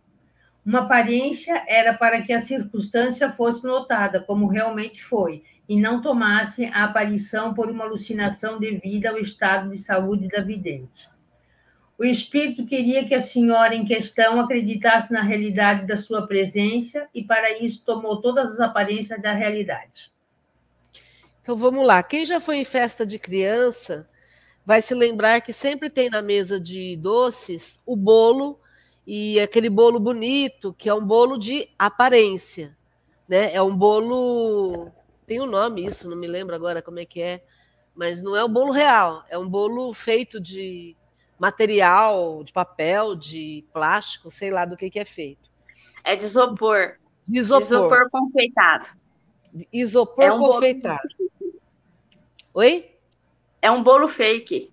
Uma 0.65 0.83
aparência 0.83 1.61
era 1.67 1.93
para 1.93 2.23
que 2.23 2.33
a 2.33 2.41
circunstância 2.41 3.33
fosse 3.33 3.65
notada 3.65 4.21
como 4.21 4.47
realmente 4.47 5.03
foi, 5.03 5.43
e 5.69 5.79
não 5.79 6.01
tomasse 6.01 6.65
a 6.67 6.85
aparição 6.85 7.53
por 7.53 7.71
uma 7.71 7.85
alucinação 7.85 8.59
devida 8.59 9.11
ao 9.11 9.19
estado 9.19 9.71
de 9.71 9.79
saúde 9.79 10.27
da 10.29 10.41
vidente. 10.41 11.09
O 11.99 12.05
espírito 12.05 12.65
queria 12.65 13.07
que 13.07 13.15
a 13.15 13.21
senhora 13.21 13.75
em 13.75 13.85
questão 13.85 14.41
acreditasse 14.41 15.13
na 15.13 15.21
realidade 15.21 15.85
da 15.85 15.97
sua 15.97 16.27
presença 16.27 17.09
e, 17.13 17.25
para 17.25 17.59
isso, 17.59 17.85
tomou 17.85 18.21
todas 18.21 18.53
as 18.53 18.61
aparências 18.61 19.21
da 19.21 19.33
realidade. 19.33 20.11
Então 21.43 21.57
vamos 21.57 21.85
lá. 21.85 22.03
Quem 22.03 22.25
já 22.25 22.41
foi 22.41 22.59
em 22.59 22.65
festa 22.65 23.05
de 23.05 23.19
criança 23.19 24.09
vai 24.65 24.81
se 24.81 24.95
lembrar 24.95 25.41
que 25.41 25.53
sempre 25.53 25.91
tem 25.91 26.09
na 26.09 26.23
mesa 26.23 26.61
de 26.61 26.97
doces 26.97 27.81
o 27.85 27.97
bolo 27.97 28.61
e 29.07 29.41
aquele 29.41 29.69
bolo 29.69 29.99
bonito, 29.99 30.73
que 30.75 30.89
é 30.89 30.95
um 30.95 31.05
bolo 31.05 31.37
de 31.37 31.69
aparência, 31.79 32.77
né? 33.27 33.53
É 33.53 33.63
um 33.63 33.75
bolo 33.75 34.93
tem 35.29 35.41
um 35.43 35.47
nome 35.47 35.85
isso, 35.85 36.09
não 36.09 36.17
me 36.17 36.27
lembro 36.27 36.57
agora 36.57 36.81
como 36.81 36.99
é 36.99 37.05
que 37.05 37.21
é, 37.21 37.45
mas 37.95 38.23
não 38.23 38.35
é 38.35 38.43
o 38.43 38.49
bolo 38.49 38.73
real, 38.73 39.23
é 39.29 39.37
um 39.37 39.47
bolo 39.49 39.93
feito 39.93 40.41
de 40.41 40.97
material, 41.39 42.43
de 42.43 42.51
papel, 42.51 43.15
de 43.15 43.63
plástico, 43.71 44.31
sei 44.31 44.51
lá 44.51 44.65
do 44.65 44.77
que 44.77 44.91
que 44.91 44.99
é 44.99 45.05
feito. 45.05 45.51
É 46.03 46.17
de 46.17 46.25
isopor. 46.25 46.97
De 47.27 47.39
isopor. 47.39 47.63
Isopor 47.63 48.11
confeitado. 48.11 48.89
Isopor 49.71 50.25
é 50.25 50.33
um 50.33 50.39
confeitado. 50.39 51.09
Bolo... 51.19 51.61
Oi? 52.55 52.97
É 53.61 53.71
um 53.71 53.83
bolo 53.83 54.09
fake. 54.09 54.73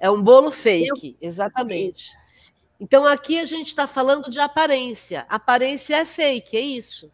É 0.00 0.10
um 0.10 0.20
bolo 0.20 0.50
fake, 0.50 1.16
exatamente. 1.20 2.10
Então 2.80 3.06
aqui 3.06 3.38
a 3.38 3.44
gente 3.44 3.68
está 3.68 3.86
falando 3.86 4.28
de 4.28 4.40
aparência. 4.40 5.24
Aparência 5.28 5.96
é 5.96 6.04
fake, 6.04 6.56
é 6.56 6.60
isso. 6.60 7.12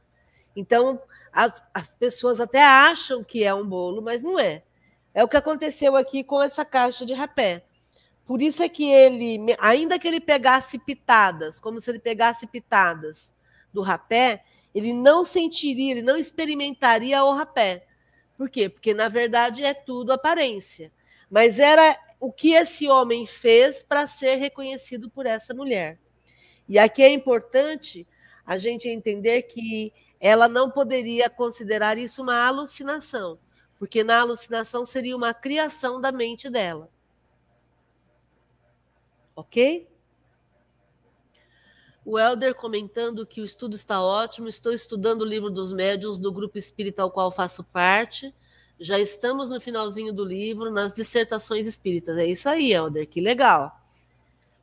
Então 0.56 1.00
as, 1.34 1.62
as 1.74 1.92
pessoas 1.92 2.40
até 2.40 2.62
acham 2.62 3.24
que 3.24 3.42
é 3.42 3.52
um 3.52 3.66
bolo, 3.66 4.00
mas 4.00 4.22
não 4.22 4.38
é. 4.38 4.62
É 5.12 5.22
o 5.24 5.28
que 5.28 5.36
aconteceu 5.36 5.96
aqui 5.96 6.22
com 6.22 6.40
essa 6.40 6.64
caixa 6.64 7.04
de 7.04 7.12
rapé. 7.12 7.64
Por 8.24 8.40
isso 8.40 8.62
é 8.62 8.68
que 8.68 8.90
ele, 8.90 9.54
ainda 9.58 9.98
que 9.98 10.06
ele 10.06 10.20
pegasse 10.20 10.78
pitadas, 10.78 11.58
como 11.58 11.80
se 11.80 11.90
ele 11.90 11.98
pegasse 11.98 12.46
pitadas 12.46 13.34
do 13.72 13.82
rapé, 13.82 14.44
ele 14.74 14.92
não 14.92 15.24
sentiria, 15.24 15.90
ele 15.90 16.02
não 16.02 16.16
experimentaria 16.16 17.22
o 17.24 17.32
rapé. 17.32 17.84
Por 18.36 18.48
quê? 18.48 18.68
Porque, 18.68 18.94
na 18.94 19.08
verdade, 19.08 19.64
é 19.64 19.74
tudo 19.74 20.12
aparência. 20.12 20.90
Mas 21.28 21.58
era 21.58 21.98
o 22.20 22.32
que 22.32 22.52
esse 22.52 22.88
homem 22.88 23.26
fez 23.26 23.82
para 23.82 24.06
ser 24.06 24.36
reconhecido 24.36 25.10
por 25.10 25.26
essa 25.26 25.52
mulher. 25.52 25.98
E 26.68 26.78
aqui 26.78 27.02
é 27.02 27.12
importante 27.12 28.06
a 28.46 28.56
gente 28.56 28.88
entender 28.88 29.42
que 29.42 29.92
ela 30.24 30.48
não 30.48 30.70
poderia 30.70 31.28
considerar 31.28 31.98
isso 31.98 32.22
uma 32.22 32.46
alucinação, 32.46 33.38
porque 33.78 34.02
na 34.02 34.22
alucinação 34.22 34.86
seria 34.86 35.14
uma 35.14 35.34
criação 35.34 36.00
da 36.00 36.10
mente 36.10 36.48
dela. 36.48 36.88
Ok? 39.36 39.86
O 42.06 42.18
Helder 42.18 42.54
comentando 42.54 43.26
que 43.26 43.42
o 43.42 43.44
estudo 43.44 43.74
está 43.76 44.02
ótimo, 44.02 44.48
estou 44.48 44.72
estudando 44.72 45.20
o 45.20 45.26
livro 45.26 45.50
dos 45.50 45.74
médiuns 45.74 46.16
do 46.16 46.32
grupo 46.32 46.56
espírita 46.56 47.02
ao 47.02 47.10
qual 47.10 47.30
faço 47.30 47.62
parte. 47.62 48.34
Já 48.80 48.98
estamos 48.98 49.50
no 49.50 49.60
finalzinho 49.60 50.10
do 50.10 50.24
livro, 50.24 50.70
nas 50.70 50.94
dissertações 50.94 51.66
espíritas. 51.66 52.16
É 52.16 52.24
isso 52.24 52.48
aí, 52.48 52.72
Helder, 52.72 53.06
que 53.06 53.20
legal. 53.20 53.78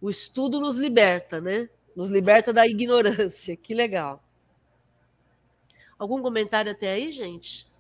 O 0.02 0.10
estudo 0.10 0.60
nos 0.60 0.76
liberta, 0.76 1.40
né? 1.40 1.70
Nos 1.96 2.10
liberta 2.10 2.52
da 2.52 2.66
ignorância, 2.66 3.56
que 3.56 3.76
legal. 3.76 4.24
Algum 6.02 6.20
comentário 6.20 6.72
até 6.72 6.94
aí, 6.94 7.12
gente? 7.12 7.72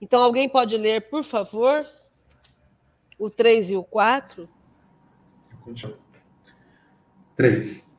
Então, 0.00 0.22
alguém 0.22 0.48
pode 0.48 0.76
ler, 0.76 1.10
por 1.10 1.24
favor, 1.24 1.84
o 3.18 3.28
3 3.28 3.72
e 3.72 3.76
o 3.76 3.82
4? 3.82 4.48
3. 7.34 7.98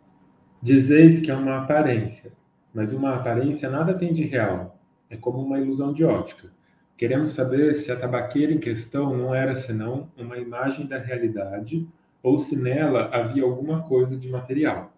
Dizeis 0.62 1.20
que 1.20 1.30
é 1.30 1.36
uma 1.36 1.64
aparência, 1.64 2.32
mas 2.74 2.94
uma 2.94 3.18
aparência 3.18 3.70
nada 3.70 3.94
tem 3.94 4.14
de 4.14 4.24
real. 4.24 4.80
É 5.10 5.18
como 5.18 5.42
uma 5.42 5.60
ilusão 5.60 5.92
de 5.92 6.06
ótica. 6.06 6.54
Queremos 6.98 7.32
saber 7.32 7.74
se 7.74 7.92
a 7.92 8.00
tabaqueira 8.00 8.54
em 8.54 8.60
questão 8.60 9.14
não 9.14 9.36
era 9.36 9.58
senão 9.58 10.10
uma 10.16 10.38
imagem 10.38 10.88
da 10.88 10.98
realidade 10.98 11.86
ou 12.24 12.40
se 12.40 12.56
nela 12.56 13.14
havia 13.14 13.44
alguma 13.44 13.84
coisa 13.84 14.16
de 14.16 14.30
material. 14.30 14.94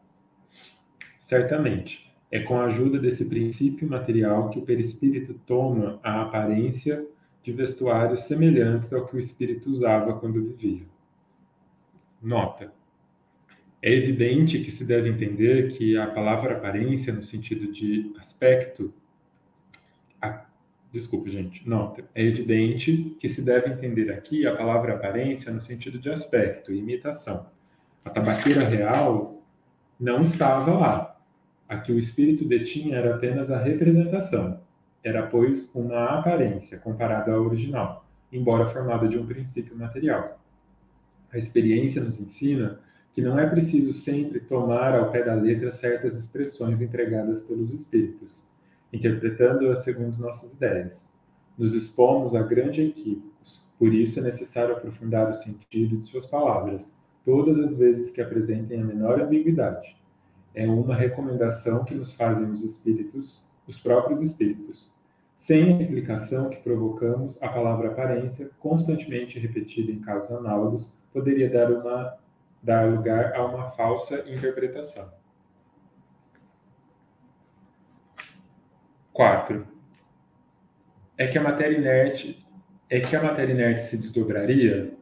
Certamente, 1.18 2.13
é 2.34 2.40
com 2.40 2.60
a 2.60 2.66
ajuda 2.66 2.98
desse 2.98 3.26
princípio 3.26 3.88
material 3.88 4.50
que 4.50 4.58
o 4.58 4.64
perispírito 4.64 5.36
toma 5.46 6.00
a 6.02 6.24
aparência 6.24 7.06
de 7.44 7.52
vestuários 7.52 8.22
semelhantes 8.22 8.92
ao 8.92 9.06
que 9.06 9.16
o 9.16 9.20
espírito 9.20 9.70
usava 9.70 10.16
quando 10.20 10.42
vivia. 10.42 10.82
Nota: 12.20 12.74
é 13.80 13.94
evidente 13.94 14.58
que 14.62 14.72
se 14.72 14.84
deve 14.84 15.10
entender 15.10 15.74
que 15.74 15.96
a 15.96 16.08
palavra 16.08 16.58
aparência, 16.58 17.14
no 17.14 17.22
sentido 17.22 17.72
de 17.72 18.12
aspecto, 18.18 18.92
a, 20.20 20.44
desculpe, 20.92 21.30
gente, 21.30 21.70
nota. 21.70 22.04
É 22.16 22.24
evidente 22.24 23.16
que 23.20 23.30
se 23.30 23.44
deve 23.44 23.70
entender 23.70 24.12
aqui 24.12 24.48
a 24.48 24.56
palavra 24.56 24.96
aparência 24.96 25.54
no 25.54 25.62
sentido 25.62 26.00
de 26.00 26.10
aspecto, 26.10 26.74
imitação. 26.74 27.46
A 28.04 28.10
tabaqueira 28.10 28.64
real 28.68 29.40
não 30.00 30.24
estava 30.24 30.74
lá. 30.74 31.13
A 31.68 31.78
que 31.78 31.92
o 31.92 32.00
espírito 32.00 32.46
detinha 32.46 32.98
era 32.98 33.16
apenas 33.16 33.50
a 33.50 33.58
representação. 33.58 34.60
Era, 35.04 35.28
pois, 35.28 35.74
uma 35.74 36.20
aparência 36.20 36.78
comparada 36.78 37.32
à 37.32 37.40
original, 37.40 38.06
embora 38.32 38.70
formada 38.70 39.08
de 39.08 39.18
um 39.18 39.26
princípio 39.26 39.76
material. 39.76 40.40
A 41.32 41.38
experiência 41.38 42.02
nos 42.02 42.20
ensina 42.20 42.80
que 43.14 43.22
não 43.22 43.38
é 43.38 43.48
preciso 43.48 43.94
sempre 43.94 44.40
tomar 44.40 44.96
ao 44.96 45.12
pé 45.12 45.24
da 45.24 45.36
letra 45.36 45.72
certas 45.72 46.16
expressões 46.18 46.82
entregadas 46.82 47.44
pelos 47.44 47.72
espíritos, 47.72 48.44
interpretando-as 48.92 49.84
segundo 49.84 50.18
nossas 50.18 50.54
ideias. 50.54 51.08
Nos 51.58 51.74
expomos 51.76 52.34
a 52.34 52.42
grandes 52.42 52.90
equívocos, 52.90 53.64
por 53.78 53.94
isso 53.94 54.20
é 54.20 54.24
necessário 54.24 54.76
aprofundar 54.76 55.30
o 55.30 55.34
sentido 55.34 55.98
de 55.98 56.06
suas 56.06 56.26
palavras, 56.26 56.96
todas 57.24 57.60
as 57.60 57.78
vezes 57.78 58.12
que 58.12 58.22
apresentem 58.22 58.82
a 58.82 58.84
menor 58.84 59.22
ambiguidade. 59.22 59.96
É 60.54 60.68
uma 60.68 60.96
recomendação 60.96 61.84
que 61.84 61.96
nos 61.96 62.14
fazem 62.14 62.50
os 62.50 62.64
espíritos, 62.64 63.48
os 63.68 63.80
próprios 63.80 64.22
espíritos. 64.22 64.92
Sem 65.36 65.78
explicação 65.78 66.50
que 66.50 66.58
provocamos, 66.58 67.42
a 67.42 67.50
palavra 67.50 67.90
aparência, 67.90 68.50
constantemente 68.60 69.40
repetida 69.40 69.92
em 69.92 70.00
casos 70.00 70.32
análogos, 70.32 70.94
poderia 71.12 71.50
dar 71.50 71.72
uma 71.72 72.18
dar 72.62 72.90
lugar 72.90 73.36
a 73.36 73.46
uma 73.46 73.72
falsa 73.72 74.24
interpretação. 74.32 75.12
4. 79.12 79.68
É 81.18 81.28
que 81.28 81.38
a 81.38 81.44
matéria 81.44 81.78
inerte 81.78 82.44
é 82.90 83.00
que 83.00 83.16
a 83.16 83.24
matéria 83.24 83.54
inerte 83.54 83.82
se 83.82 83.98
desdobraria, 83.98 84.96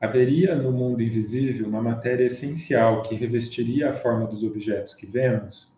haveria 0.00 0.56
no 0.56 0.72
mundo 0.72 1.02
invisível 1.02 1.68
uma 1.68 1.82
matéria 1.82 2.24
essencial 2.24 3.02
que 3.02 3.14
revestiria 3.14 3.90
a 3.90 3.94
forma 3.94 4.26
dos 4.26 4.42
objetos 4.42 4.94
que 4.94 5.04
vemos? 5.04 5.70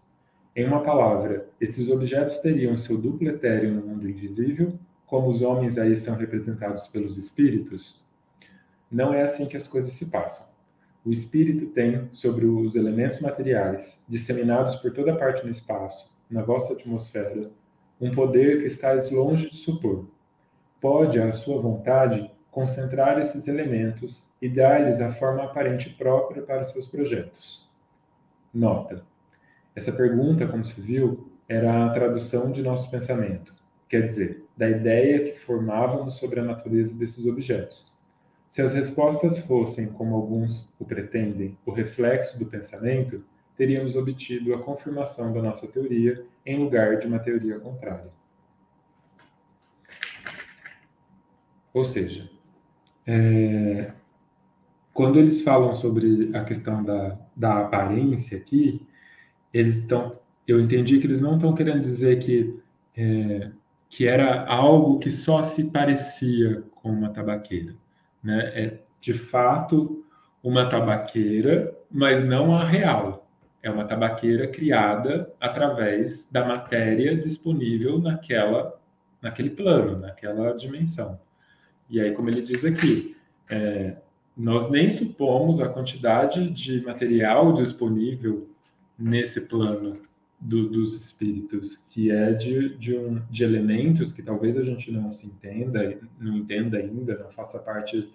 Em 0.54 0.64
uma 0.64 0.82
palavra, 0.82 1.48
esses 1.60 1.90
objetos 1.90 2.38
teriam 2.38 2.78
seu 2.78 2.96
duplo 2.96 3.28
etéreo 3.28 3.74
no 3.74 3.84
mundo 3.84 4.08
invisível, 4.08 4.78
como 5.06 5.28
os 5.28 5.42
homens 5.42 5.76
aí 5.76 5.96
são 5.96 6.16
representados 6.16 6.86
pelos 6.86 7.18
espíritos, 7.18 8.02
não 8.90 9.12
é 9.12 9.22
assim 9.22 9.46
que 9.46 9.56
as 9.56 9.66
coisas 9.66 9.92
se 9.94 10.06
passam. 10.06 10.46
O 11.04 11.10
espírito 11.10 11.66
tem 11.66 12.08
sobre 12.12 12.46
os 12.46 12.76
elementos 12.76 13.20
materiais, 13.20 14.04
disseminados 14.08 14.76
por 14.76 14.92
toda 14.92 15.16
parte 15.16 15.44
no 15.44 15.50
espaço, 15.50 16.14
na 16.30 16.42
vossa 16.42 16.74
atmosfera, 16.74 17.50
um 18.00 18.10
poder 18.10 18.60
que 18.60 18.66
estáis 18.66 19.10
longe 19.10 19.50
de 19.50 19.56
supor. 19.56 20.06
Pode, 20.80 21.18
à 21.18 21.32
sua 21.32 21.60
vontade, 21.60 22.30
concentrar 22.52 23.18
esses 23.18 23.48
elementos 23.48 24.22
e 24.40 24.48
dar-lhes 24.48 25.00
a 25.00 25.10
forma 25.10 25.42
aparente 25.42 25.90
própria 25.90 26.42
para 26.42 26.60
os 26.60 26.70
seus 26.70 26.86
projetos. 26.86 27.68
Nota: 28.54 29.02
essa 29.74 29.90
pergunta, 29.90 30.46
como 30.46 30.64
se 30.64 30.80
viu, 30.80 31.32
era 31.48 31.86
a 31.86 31.90
tradução 31.90 32.52
de 32.52 32.62
nosso 32.62 32.90
pensamento, 32.90 33.54
quer 33.88 34.02
dizer, 34.02 34.44
da 34.56 34.68
ideia 34.68 35.24
que 35.24 35.38
formávamos 35.38 36.14
sobre 36.14 36.40
a 36.40 36.44
natureza 36.44 36.94
desses 36.94 37.26
objetos. 37.26 37.90
Se 38.50 38.60
as 38.60 38.74
respostas 38.74 39.38
fossem, 39.38 39.86
como 39.86 40.14
alguns 40.14 40.68
o 40.78 40.84
pretendem, 40.84 41.56
o 41.64 41.72
reflexo 41.72 42.38
do 42.38 42.44
pensamento, 42.44 43.24
teríamos 43.56 43.96
obtido 43.96 44.54
a 44.54 44.62
confirmação 44.62 45.32
da 45.32 45.40
nossa 45.40 45.66
teoria 45.66 46.22
em 46.44 46.58
lugar 46.58 46.98
de 46.98 47.06
uma 47.06 47.18
teoria 47.18 47.58
contrária. 47.58 48.12
Ou 51.72 51.84
seja, 51.84 52.30
é, 53.06 53.92
quando 54.92 55.18
eles 55.18 55.42
falam 55.42 55.74
sobre 55.74 56.30
a 56.34 56.44
questão 56.44 56.84
da, 56.84 57.18
da 57.34 57.60
aparência 57.60 58.36
aqui, 58.38 58.86
eles 59.52 59.78
estão. 59.78 60.18
Eu 60.46 60.60
entendi 60.60 60.98
que 60.98 61.06
eles 61.06 61.20
não 61.20 61.36
estão 61.36 61.54
querendo 61.54 61.80
dizer 61.80 62.18
que, 62.18 62.58
é, 62.96 63.50
que 63.88 64.06
era 64.06 64.44
algo 64.46 64.98
que 64.98 65.10
só 65.10 65.42
se 65.42 65.70
parecia 65.70 66.62
com 66.74 66.90
uma 66.90 67.10
tabaqueira. 67.10 67.74
Né? 68.22 68.38
É 68.54 68.78
de 69.00 69.14
fato 69.14 70.04
uma 70.42 70.68
tabaqueira, 70.68 71.74
mas 71.90 72.24
não 72.24 72.54
a 72.54 72.64
real. 72.64 73.28
É 73.62 73.70
uma 73.70 73.84
tabaqueira 73.84 74.48
criada 74.48 75.32
através 75.40 76.28
da 76.30 76.44
matéria 76.44 77.16
disponível 77.16 77.98
naquela, 78.00 78.80
naquele 79.20 79.50
plano, 79.50 79.98
naquela 79.98 80.52
dimensão. 80.56 81.20
E 81.92 82.00
aí, 82.00 82.12
como 82.12 82.30
ele 82.30 82.40
diz 82.40 82.64
aqui, 82.64 83.14
é, 83.50 83.96
nós 84.34 84.70
nem 84.70 84.88
supomos 84.88 85.60
a 85.60 85.68
quantidade 85.68 86.48
de 86.48 86.82
material 86.82 87.52
disponível 87.52 88.48
nesse 88.98 89.42
plano 89.42 90.00
do, 90.40 90.70
dos 90.70 90.96
espíritos, 90.96 91.76
que 91.90 92.10
é 92.10 92.32
de, 92.32 92.78
de, 92.78 92.96
um, 92.96 93.20
de 93.30 93.44
elementos 93.44 94.10
que 94.10 94.22
talvez 94.22 94.56
a 94.56 94.64
gente 94.64 94.90
não 94.90 95.12
se 95.12 95.26
entenda, 95.26 95.98
não 96.18 96.34
entenda 96.38 96.78
ainda, 96.78 97.18
não 97.18 97.30
faça 97.30 97.58
parte 97.58 98.10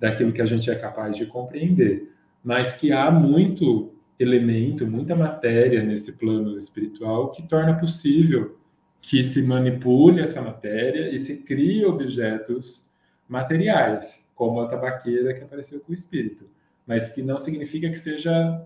daquilo 0.00 0.32
que 0.32 0.42
a 0.42 0.46
gente 0.46 0.68
é 0.68 0.74
capaz 0.74 1.16
de 1.16 1.24
compreender, 1.26 2.12
mas 2.42 2.72
que 2.72 2.90
há 2.90 3.08
muito 3.08 3.94
elemento, 4.18 4.84
muita 4.84 5.14
matéria 5.14 5.80
nesse 5.84 6.10
plano 6.10 6.58
espiritual 6.58 7.30
que 7.30 7.46
torna 7.46 7.78
possível 7.78 8.58
que 9.00 9.22
se 9.22 9.42
manipule 9.42 10.20
essa 10.20 10.42
matéria 10.42 11.14
e 11.14 11.20
se 11.20 11.36
crie 11.38 11.84
objetos 11.84 12.84
materiais, 13.32 14.30
como 14.34 14.60
a 14.60 14.68
tabaqueira 14.68 15.32
que 15.32 15.42
apareceu 15.42 15.80
com 15.80 15.90
o 15.90 15.94
espírito, 15.94 16.46
mas 16.86 17.08
que 17.08 17.22
não 17.22 17.38
significa 17.38 17.88
que 17.88 17.96
seja 17.96 18.62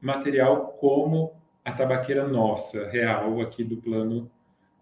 material 0.00 0.76
como 0.80 1.34
a 1.64 1.70
tabaqueira 1.70 2.26
nossa, 2.26 2.88
real, 2.88 3.40
aqui 3.40 3.62
do 3.62 3.76
plano 3.76 4.28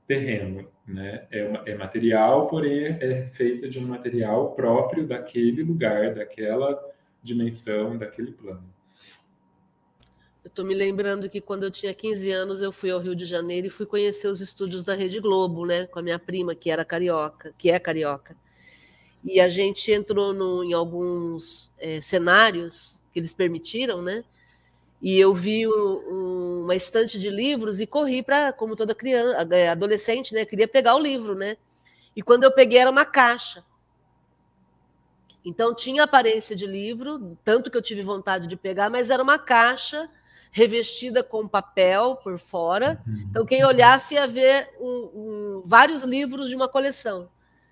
terreno. 0.07 0.67
Né? 0.87 1.27
É, 1.31 1.45
uma, 1.45 1.63
é 1.67 1.75
material, 1.75 2.47
porém 2.47 2.87
é 2.87 3.29
feita 3.33 3.69
de 3.69 3.79
um 3.79 3.87
material 3.87 4.53
próprio 4.53 5.07
daquele 5.07 5.63
lugar, 5.63 6.15
daquela 6.15 6.83
dimensão, 7.23 7.99
daquele 7.99 8.33
plano. 8.33 8.65
Eu 10.43 10.49
estou 10.49 10.65
me 10.65 10.75
lembrando 10.75 11.29
que 11.29 11.41
quando 11.41 11.65
eu 11.65 11.71
tinha 11.71 11.93
15 11.93 12.31
anos 12.31 12.63
eu 12.63 12.73
fui 12.73 12.91
ao 12.91 13.01
Rio 13.01 13.17
de 13.17 13.27
Janeiro 13.27 13.67
e 13.67 13.71
fui 13.71 13.85
conhecer 13.85 14.29
os 14.29 14.41
estúdios 14.41 14.85
da 14.85 14.95
Rede 14.95 15.21
Globo, 15.21 15.67
né, 15.67 15.87
com 15.87 15.99
a 15.99 16.03
minha 16.03 16.19
prima 16.19 16.55
que 16.55 16.71
era 16.71 16.85
carioca, 16.85 17.53
que 17.59 17.71
é 17.71 17.79
carioca. 17.79 18.35
E 19.27 19.41
a 19.41 19.49
gente 19.49 19.91
entrou 19.91 20.33
no, 20.33 20.63
em 20.63 20.73
alguns 20.73 21.73
é, 21.79 22.01
cenários 22.01 23.05
que 23.13 23.19
eles 23.19 23.33
permitiram, 23.33 24.01
né? 24.01 24.23
E 25.03 25.19
eu 25.19 25.35
vi 25.35 25.67
um, 25.67 25.73
um, 25.73 26.63
uma 26.63 26.77
estante 26.77 27.19
de 27.19 27.29
livros 27.29 27.81
e 27.81 27.87
corri 27.89 28.23
para, 28.23 28.53
como 28.53 28.77
toda 28.77 28.95
criança, 28.95 29.47
é, 29.51 29.69
adolescente, 29.69 30.33
né? 30.33 30.45
Queria 30.45 30.69
pegar 30.69 30.95
o 30.95 31.01
livro, 31.01 31.35
né? 31.35 31.57
E 32.15 32.23
quando 32.23 32.45
eu 32.45 32.53
peguei 32.53 32.79
era 32.79 32.91
uma 32.91 33.05
caixa. 33.05 33.65
Então 35.45 35.75
tinha 35.75 36.05
aparência 36.05 36.55
de 36.55 36.67
livro, 36.67 37.37
tanto 37.45 37.69
que 37.69 37.77
eu 37.77 37.83
tive 37.83 38.03
vontade 38.03 38.47
de 38.47 38.57
pegar, 38.57 38.89
mas 38.89 39.11
era 39.11 39.23
uma 39.23 39.41
caixa 39.41 40.09
revestida 40.53 41.25
com 41.25 41.49
papel 41.49 42.15
por 42.23 42.39
fora. 42.39 43.03
Então 43.29 43.45
quem 43.45 43.65
olhasse 43.65 44.15
ia 44.15 44.27
ver 44.29 44.71
um, 44.81 45.63
vários 45.67 46.05
livros 46.05 46.49
de 46.49 46.55
uma 46.55 46.69
coleção 46.69 47.29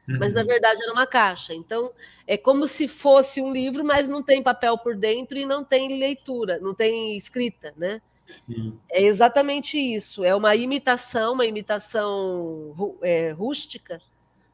mas 0.06 0.32
na 0.32 0.42
uhum. 0.42 0.46
verdade 0.46 0.82
era 0.82 0.92
uma 0.92 1.06
caixa. 1.06 1.54
Então 1.54 1.92
é 2.26 2.36
como 2.36 2.68
se 2.68 2.88
fosse 2.88 3.40
um 3.40 3.52
livro, 3.52 3.84
mas 3.84 4.08
não 4.08 4.22
tem 4.22 4.42
papel 4.42 4.76
por 4.78 4.96
dentro 4.96 5.38
e 5.38 5.46
não 5.46 5.64
tem 5.64 5.98
leitura, 5.98 6.58
não 6.58 6.74
tem 6.74 7.16
escrita, 7.16 7.72
né? 7.76 8.00
Sim. 8.24 8.78
É 8.90 9.02
exatamente 9.02 9.78
isso. 9.78 10.24
É 10.24 10.34
uma 10.34 10.54
imitação, 10.56 11.34
uma 11.34 11.46
imitação 11.46 12.96
é, 13.02 13.32
rústica, 13.32 14.00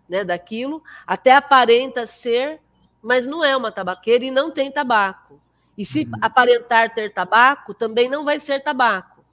né, 0.08 0.24
daquilo. 0.24 0.82
Até 1.06 1.32
aparenta 1.32 2.06
ser, 2.06 2.60
mas 3.00 3.26
não 3.26 3.44
é 3.44 3.56
uma 3.56 3.70
tabaqueira 3.70 4.24
e 4.24 4.30
não 4.30 4.50
tem 4.50 4.70
tabaco. 4.70 5.40
E 5.78 5.84
se 5.84 6.00
uhum. 6.00 6.12
aparentar 6.20 6.94
ter 6.94 7.12
tabaco, 7.12 7.72
também 7.72 8.08
não 8.08 8.24
vai 8.24 8.40
ser 8.40 8.60
tabaco. 8.60 9.24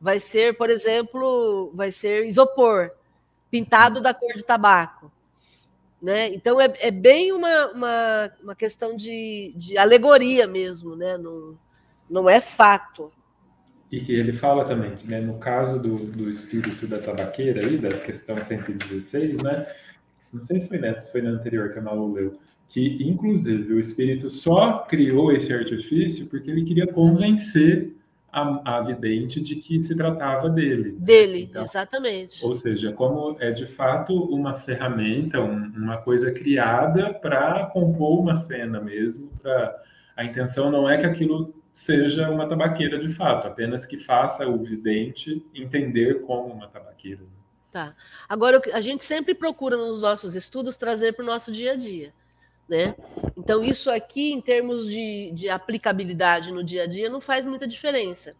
Vai 0.00 0.18
ser, 0.18 0.56
por 0.56 0.70
exemplo, 0.70 1.70
vai 1.74 1.90
ser 1.90 2.26
isopor, 2.26 2.90
pintado 3.50 3.96
uhum. 3.96 4.02
da 4.02 4.14
cor 4.14 4.32
de 4.34 4.44
tabaco. 4.44 5.12
Né? 6.00 6.28
Então 6.32 6.60
é, 6.60 6.72
é 6.80 6.90
bem 6.90 7.32
uma, 7.32 7.72
uma, 7.72 8.30
uma 8.42 8.54
questão 8.54 8.96
de, 8.96 9.52
de 9.56 9.76
alegoria 9.76 10.46
mesmo, 10.46 10.96
né? 10.96 11.18
não, 11.18 11.58
não 12.08 12.28
é 12.28 12.40
fato. 12.40 13.12
E 13.92 14.00
que 14.00 14.14
ele 14.14 14.32
fala 14.32 14.64
também 14.64 14.92
né, 15.04 15.20
no 15.20 15.38
caso 15.38 15.80
do, 15.80 15.98
do 16.06 16.30
espírito 16.30 16.86
da 16.86 16.98
tabaqueira, 16.98 17.66
aí, 17.66 17.76
da 17.76 17.90
questão 17.98 18.40
116, 18.40 19.38
né, 19.38 19.66
não 20.32 20.42
sei 20.42 20.60
se 20.60 20.68
foi 20.68 20.78
nessa, 20.78 21.06
se 21.06 21.12
foi 21.12 21.22
na 21.22 21.30
anterior 21.30 21.72
que 21.72 21.78
a 21.78 21.82
Malu 21.82 22.12
leu, 22.12 22.38
que 22.68 23.02
inclusive 23.02 23.74
o 23.74 23.80
espírito 23.80 24.30
só 24.30 24.84
criou 24.88 25.32
esse 25.32 25.52
artifício 25.52 26.28
porque 26.28 26.50
ele 26.50 26.64
queria 26.64 26.86
convencer 26.86 27.96
a, 28.32 28.76
a 28.76 28.80
vidente 28.82 29.40
de 29.40 29.56
que 29.56 29.80
se 29.80 29.96
tratava 29.96 30.48
dele. 30.48 30.92
Dele, 30.92 31.42
então, 31.42 31.62
exatamente. 31.62 32.44
Ou 32.44 32.54
seja, 32.54 32.92
como 32.92 33.36
é 33.40 33.50
de 33.50 33.66
fato 33.66 34.14
uma 34.14 34.54
ferramenta, 34.54 35.40
um, 35.40 35.72
uma 35.76 35.98
coisa 35.98 36.30
criada 36.30 37.12
para 37.14 37.66
compor 37.66 38.20
uma 38.20 38.34
cena 38.34 38.80
mesmo. 38.80 39.30
Pra, 39.42 39.76
a 40.16 40.24
intenção 40.24 40.70
não 40.70 40.88
é 40.88 40.96
que 40.98 41.06
aquilo 41.06 41.52
seja 41.72 42.28
uma 42.28 42.48
tabaqueira 42.48 42.98
de 42.98 43.08
fato, 43.08 43.46
apenas 43.46 43.86
que 43.86 43.98
faça 43.98 44.46
o 44.46 44.62
vidente 44.62 45.44
entender 45.54 46.22
como 46.22 46.52
uma 46.52 46.68
tabaqueira. 46.68 47.22
Tá. 47.70 47.94
Agora, 48.28 48.60
a 48.72 48.80
gente 48.80 49.04
sempre 49.04 49.34
procura 49.34 49.76
nos 49.76 50.02
nossos 50.02 50.34
estudos 50.34 50.76
trazer 50.76 51.12
para 51.12 51.22
o 51.22 51.26
nosso 51.26 51.52
dia 51.52 51.72
a 51.72 51.76
dia. 51.76 52.12
Né? 52.70 52.94
Então, 53.36 53.64
isso 53.64 53.90
aqui, 53.90 54.32
em 54.32 54.40
termos 54.40 54.86
de, 54.86 55.32
de 55.32 55.48
aplicabilidade 55.48 56.52
no 56.52 56.62
dia 56.62 56.84
a 56.84 56.86
dia, 56.86 57.10
não 57.10 57.20
faz 57.20 57.44
muita 57.44 57.66
diferença. 57.66 58.36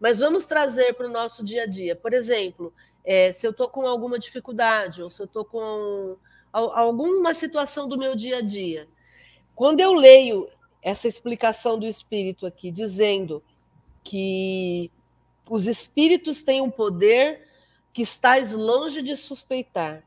Mas 0.00 0.18
vamos 0.18 0.44
trazer 0.44 0.92
para 0.94 1.06
o 1.06 1.12
nosso 1.12 1.44
dia 1.44 1.62
a 1.62 1.66
dia. 1.66 1.94
Por 1.94 2.12
exemplo, 2.12 2.74
é, 3.04 3.30
se 3.30 3.46
eu 3.46 3.52
estou 3.52 3.68
com 3.68 3.86
alguma 3.86 4.18
dificuldade, 4.18 5.00
ou 5.00 5.08
se 5.08 5.22
eu 5.22 5.26
estou 5.26 5.44
com 5.44 6.16
alguma 6.52 7.32
situação 7.32 7.88
do 7.88 7.96
meu 7.96 8.16
dia 8.16 8.38
a 8.38 8.40
dia. 8.40 8.88
Quando 9.54 9.78
eu 9.78 9.92
leio 9.92 10.48
essa 10.82 11.06
explicação 11.06 11.78
do 11.78 11.86
espírito 11.86 12.46
aqui, 12.46 12.72
dizendo 12.72 13.40
que 14.02 14.90
os 15.48 15.68
espíritos 15.68 16.42
têm 16.42 16.60
um 16.60 16.70
poder 16.70 17.46
que 17.92 18.02
estás 18.02 18.52
longe 18.52 19.00
de 19.00 19.16
suspeitar. 19.16 20.02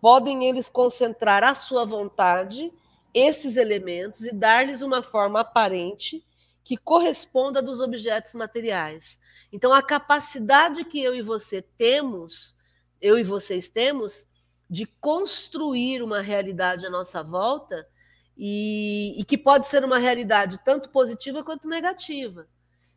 Podem 0.00 0.44
eles 0.44 0.68
concentrar 0.68 1.42
a 1.42 1.56
sua 1.56 1.84
vontade 1.84 2.72
esses 3.14 3.56
elementos 3.56 4.24
e 4.24 4.32
dar-lhes 4.32 4.82
uma 4.82 5.02
forma 5.02 5.40
aparente 5.40 6.24
que 6.64 6.76
corresponda 6.76 7.60
dos 7.60 7.80
objetos 7.80 8.34
materiais. 8.34 9.18
Então, 9.52 9.72
a 9.72 9.82
capacidade 9.82 10.84
que 10.84 11.02
eu 11.02 11.14
e 11.14 11.22
você 11.22 11.60
temos, 11.60 12.56
eu 13.00 13.18
e 13.18 13.24
vocês 13.24 13.68
temos, 13.68 14.26
de 14.70 14.86
construir 14.86 16.02
uma 16.02 16.20
realidade 16.20 16.86
à 16.86 16.90
nossa 16.90 17.22
volta 17.22 17.86
e, 18.36 19.20
e 19.20 19.24
que 19.24 19.36
pode 19.36 19.66
ser 19.66 19.84
uma 19.84 19.98
realidade 19.98 20.58
tanto 20.64 20.88
positiva 20.88 21.44
quanto 21.44 21.68
negativa. 21.68 22.48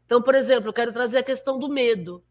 Então, 0.06 0.22
por 0.22 0.36
exemplo, 0.36 0.70
eu 0.70 0.74
quero 0.74 0.94
trazer 0.94 1.18
a 1.18 1.24
questão 1.24 1.60
do 1.60 1.68
medo. 1.68 2.24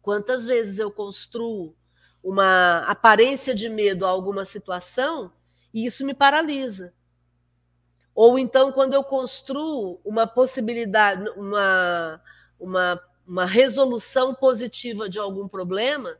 Quantas 0.00 0.44
vezes 0.44 0.78
eu 0.78 0.90
construo 0.90 1.76
uma 2.22 2.78
aparência 2.86 3.54
de 3.54 3.68
medo 3.68 4.06
a 4.06 4.08
alguma 4.08 4.44
situação 4.44 5.32
e 5.76 5.84
isso 5.84 6.06
me 6.06 6.14
paralisa. 6.14 6.94
Ou 8.14 8.38
então, 8.38 8.72
quando 8.72 8.94
eu 8.94 9.04
construo 9.04 10.00
uma 10.02 10.26
possibilidade, 10.26 11.28
uma, 11.36 12.18
uma, 12.58 13.02
uma 13.26 13.44
resolução 13.44 14.34
positiva 14.34 15.06
de 15.06 15.18
algum 15.18 15.46
problema, 15.46 16.18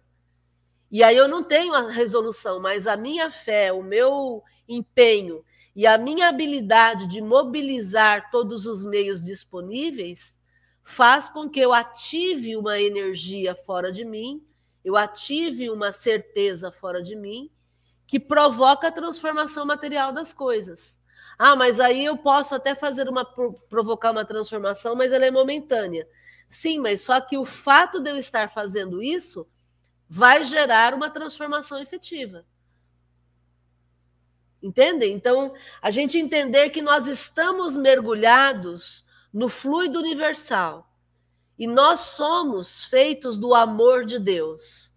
e 0.90 1.02
aí 1.02 1.16
eu 1.16 1.26
não 1.26 1.42
tenho 1.42 1.72
a 1.72 1.90
resolução, 1.90 2.60
mas 2.60 2.86
a 2.86 2.98
minha 2.98 3.30
fé, 3.30 3.72
o 3.72 3.82
meu 3.82 4.42
empenho 4.68 5.42
e 5.74 5.86
a 5.86 5.96
minha 5.96 6.28
habilidade 6.28 7.06
de 7.06 7.22
mobilizar 7.22 8.30
todos 8.30 8.66
os 8.66 8.84
meios 8.84 9.24
disponíveis 9.24 10.36
faz 10.84 11.30
com 11.30 11.48
que 11.48 11.60
eu 11.60 11.72
ative 11.72 12.58
uma 12.58 12.78
energia 12.78 13.54
fora 13.54 13.90
de 13.90 14.04
mim, 14.04 14.46
eu 14.84 14.98
ative 14.98 15.70
uma 15.70 15.92
certeza 15.92 16.70
fora 16.70 17.02
de 17.02 17.16
mim, 17.16 17.50
que 18.06 18.20
provoca 18.20 18.88
a 18.88 18.92
transformação 18.92 19.66
material 19.66 20.12
das 20.12 20.32
coisas. 20.32 20.98
Ah, 21.38 21.54
mas 21.54 21.80
aí 21.80 22.04
eu 22.04 22.16
posso 22.16 22.54
até 22.54 22.74
fazer 22.74 23.08
uma 23.08 23.24
provocar 23.24 24.10
uma 24.10 24.24
transformação, 24.24 24.94
mas 24.94 25.12
ela 25.12 25.26
é 25.26 25.30
momentânea. 25.30 26.08
Sim, 26.48 26.78
mas 26.78 27.00
só 27.00 27.20
que 27.20 27.36
o 27.36 27.44
fato 27.44 28.00
de 28.00 28.10
eu 28.10 28.16
estar 28.16 28.48
fazendo 28.48 29.02
isso 29.02 29.46
vai 30.08 30.44
gerar 30.44 30.94
uma 30.94 31.10
transformação 31.10 31.78
efetiva. 31.78 32.44
Entendem? 34.62 35.12
Então, 35.12 35.52
a 35.82 35.90
gente 35.90 36.16
entender 36.16 36.70
que 36.70 36.80
nós 36.80 37.06
estamos 37.06 37.76
mergulhados 37.76 39.04
no 39.32 39.48
fluido 39.48 39.98
universal 39.98 40.90
e 41.58 41.66
nós 41.66 42.00
somos 42.00 42.84
feitos 42.84 43.36
do 43.36 43.54
amor 43.54 44.04
de 44.04 44.18
Deus. 44.18 44.95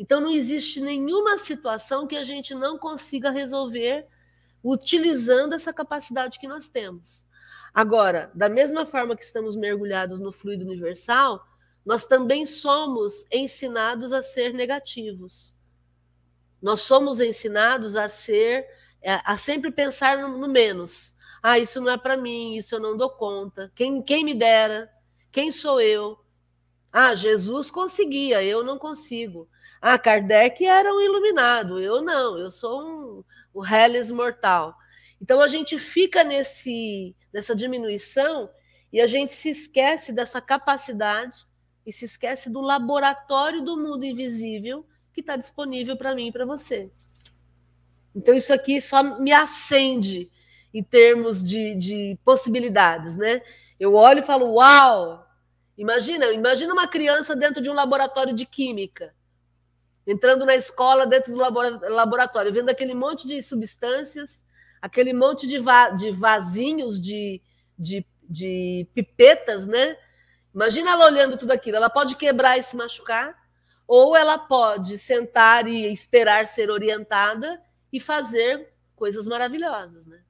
Então, 0.00 0.18
não 0.18 0.30
existe 0.30 0.80
nenhuma 0.80 1.36
situação 1.36 2.06
que 2.06 2.16
a 2.16 2.24
gente 2.24 2.54
não 2.54 2.78
consiga 2.78 3.28
resolver 3.28 4.06
utilizando 4.64 5.54
essa 5.54 5.74
capacidade 5.74 6.38
que 6.38 6.48
nós 6.48 6.70
temos. 6.70 7.26
Agora, 7.74 8.30
da 8.34 8.48
mesma 8.48 8.86
forma 8.86 9.14
que 9.14 9.22
estamos 9.22 9.54
mergulhados 9.54 10.18
no 10.18 10.32
fluido 10.32 10.64
universal, 10.64 11.46
nós 11.84 12.06
também 12.06 12.46
somos 12.46 13.26
ensinados 13.30 14.10
a 14.10 14.22
ser 14.22 14.54
negativos. 14.54 15.54
Nós 16.62 16.80
somos 16.80 17.20
ensinados 17.20 17.94
a 17.94 18.08
ser, 18.08 18.66
é, 19.02 19.20
a 19.22 19.36
sempre 19.36 19.70
pensar 19.70 20.16
no, 20.16 20.38
no 20.38 20.48
menos. 20.48 21.14
Ah, 21.42 21.58
isso 21.58 21.78
não 21.78 21.92
é 21.92 21.98
para 21.98 22.16
mim, 22.16 22.56
isso 22.56 22.74
eu 22.74 22.80
não 22.80 22.96
dou 22.96 23.10
conta. 23.10 23.70
Quem, 23.74 24.00
quem 24.00 24.24
me 24.24 24.32
dera? 24.32 24.90
Quem 25.30 25.50
sou 25.50 25.78
eu? 25.78 26.18
Ah, 26.90 27.14
Jesus 27.14 27.70
conseguia, 27.70 28.42
eu 28.42 28.64
não 28.64 28.78
consigo. 28.78 29.46
Ah, 29.80 29.98
Kardec 29.98 30.64
era 30.64 30.92
um 30.92 31.00
iluminado, 31.00 31.80
eu 31.80 32.02
não, 32.02 32.36
eu 32.36 32.50
sou 32.50 32.82
um, 32.82 33.24
o 33.54 33.66
Hellis 33.66 34.10
mortal. 34.10 34.76
Então 35.20 35.40
a 35.40 35.48
gente 35.48 35.78
fica 35.78 36.22
nesse 36.22 37.16
nessa 37.32 37.54
diminuição 37.54 38.50
e 38.92 39.00
a 39.00 39.06
gente 39.06 39.32
se 39.32 39.48
esquece 39.48 40.12
dessa 40.12 40.40
capacidade 40.40 41.46
e 41.86 41.92
se 41.92 42.04
esquece 42.04 42.50
do 42.50 42.60
laboratório 42.60 43.62
do 43.62 43.76
mundo 43.76 44.04
invisível 44.04 44.84
que 45.14 45.20
está 45.20 45.36
disponível 45.36 45.96
para 45.96 46.14
mim 46.14 46.28
e 46.28 46.32
para 46.32 46.44
você. 46.44 46.90
Então 48.14 48.34
isso 48.34 48.52
aqui 48.52 48.80
só 48.80 49.18
me 49.18 49.32
acende 49.32 50.30
em 50.74 50.82
termos 50.82 51.42
de, 51.42 51.74
de 51.76 52.18
possibilidades, 52.24 53.16
né? 53.16 53.40
Eu 53.78 53.94
olho 53.94 54.18
e 54.18 54.22
falo, 54.22 54.54
uau! 54.54 55.26
Imagina, 55.78 56.26
imagina 56.32 56.72
uma 56.72 56.86
criança 56.86 57.34
dentro 57.34 57.62
de 57.62 57.70
um 57.70 57.74
laboratório 57.74 58.34
de 58.34 58.44
química 58.44 59.14
entrando 60.10 60.44
na 60.44 60.56
escola 60.56 61.06
dentro 61.06 61.32
do 61.32 61.38
laboratório, 61.38 62.52
vendo 62.52 62.68
aquele 62.68 62.94
monte 62.94 63.28
de 63.28 63.40
substâncias, 63.40 64.44
aquele 64.82 65.12
monte 65.12 65.46
de, 65.46 65.58
va 65.58 65.90
de 65.90 66.10
vasinhos, 66.10 67.00
de, 67.00 67.40
de, 67.78 68.04
de 68.28 68.88
pipetas, 68.92 69.68
né? 69.68 69.96
Imagina 70.52 70.90
ela 70.90 71.06
olhando 71.06 71.36
tudo 71.36 71.52
aquilo. 71.52 71.76
Ela 71.76 71.88
pode 71.88 72.16
quebrar 72.16 72.58
e 72.58 72.62
se 72.62 72.76
machucar, 72.76 73.38
ou 73.86 74.16
ela 74.16 74.36
pode 74.36 74.98
sentar 74.98 75.68
e 75.68 75.92
esperar 75.92 76.46
ser 76.46 76.70
orientada 76.70 77.62
e 77.92 78.00
fazer 78.00 78.72
coisas 78.96 79.28
maravilhosas, 79.28 80.08
né? 80.08 80.20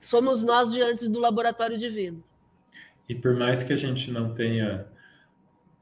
Somos 0.00 0.42
nós 0.42 0.72
diante 0.72 1.08
do 1.08 1.20
laboratório 1.20 1.78
divino. 1.78 2.22
E 3.08 3.14
por 3.14 3.34
mais 3.34 3.62
que 3.62 3.72
a 3.72 3.76
gente 3.76 4.10
não 4.10 4.34
tenha 4.34 4.86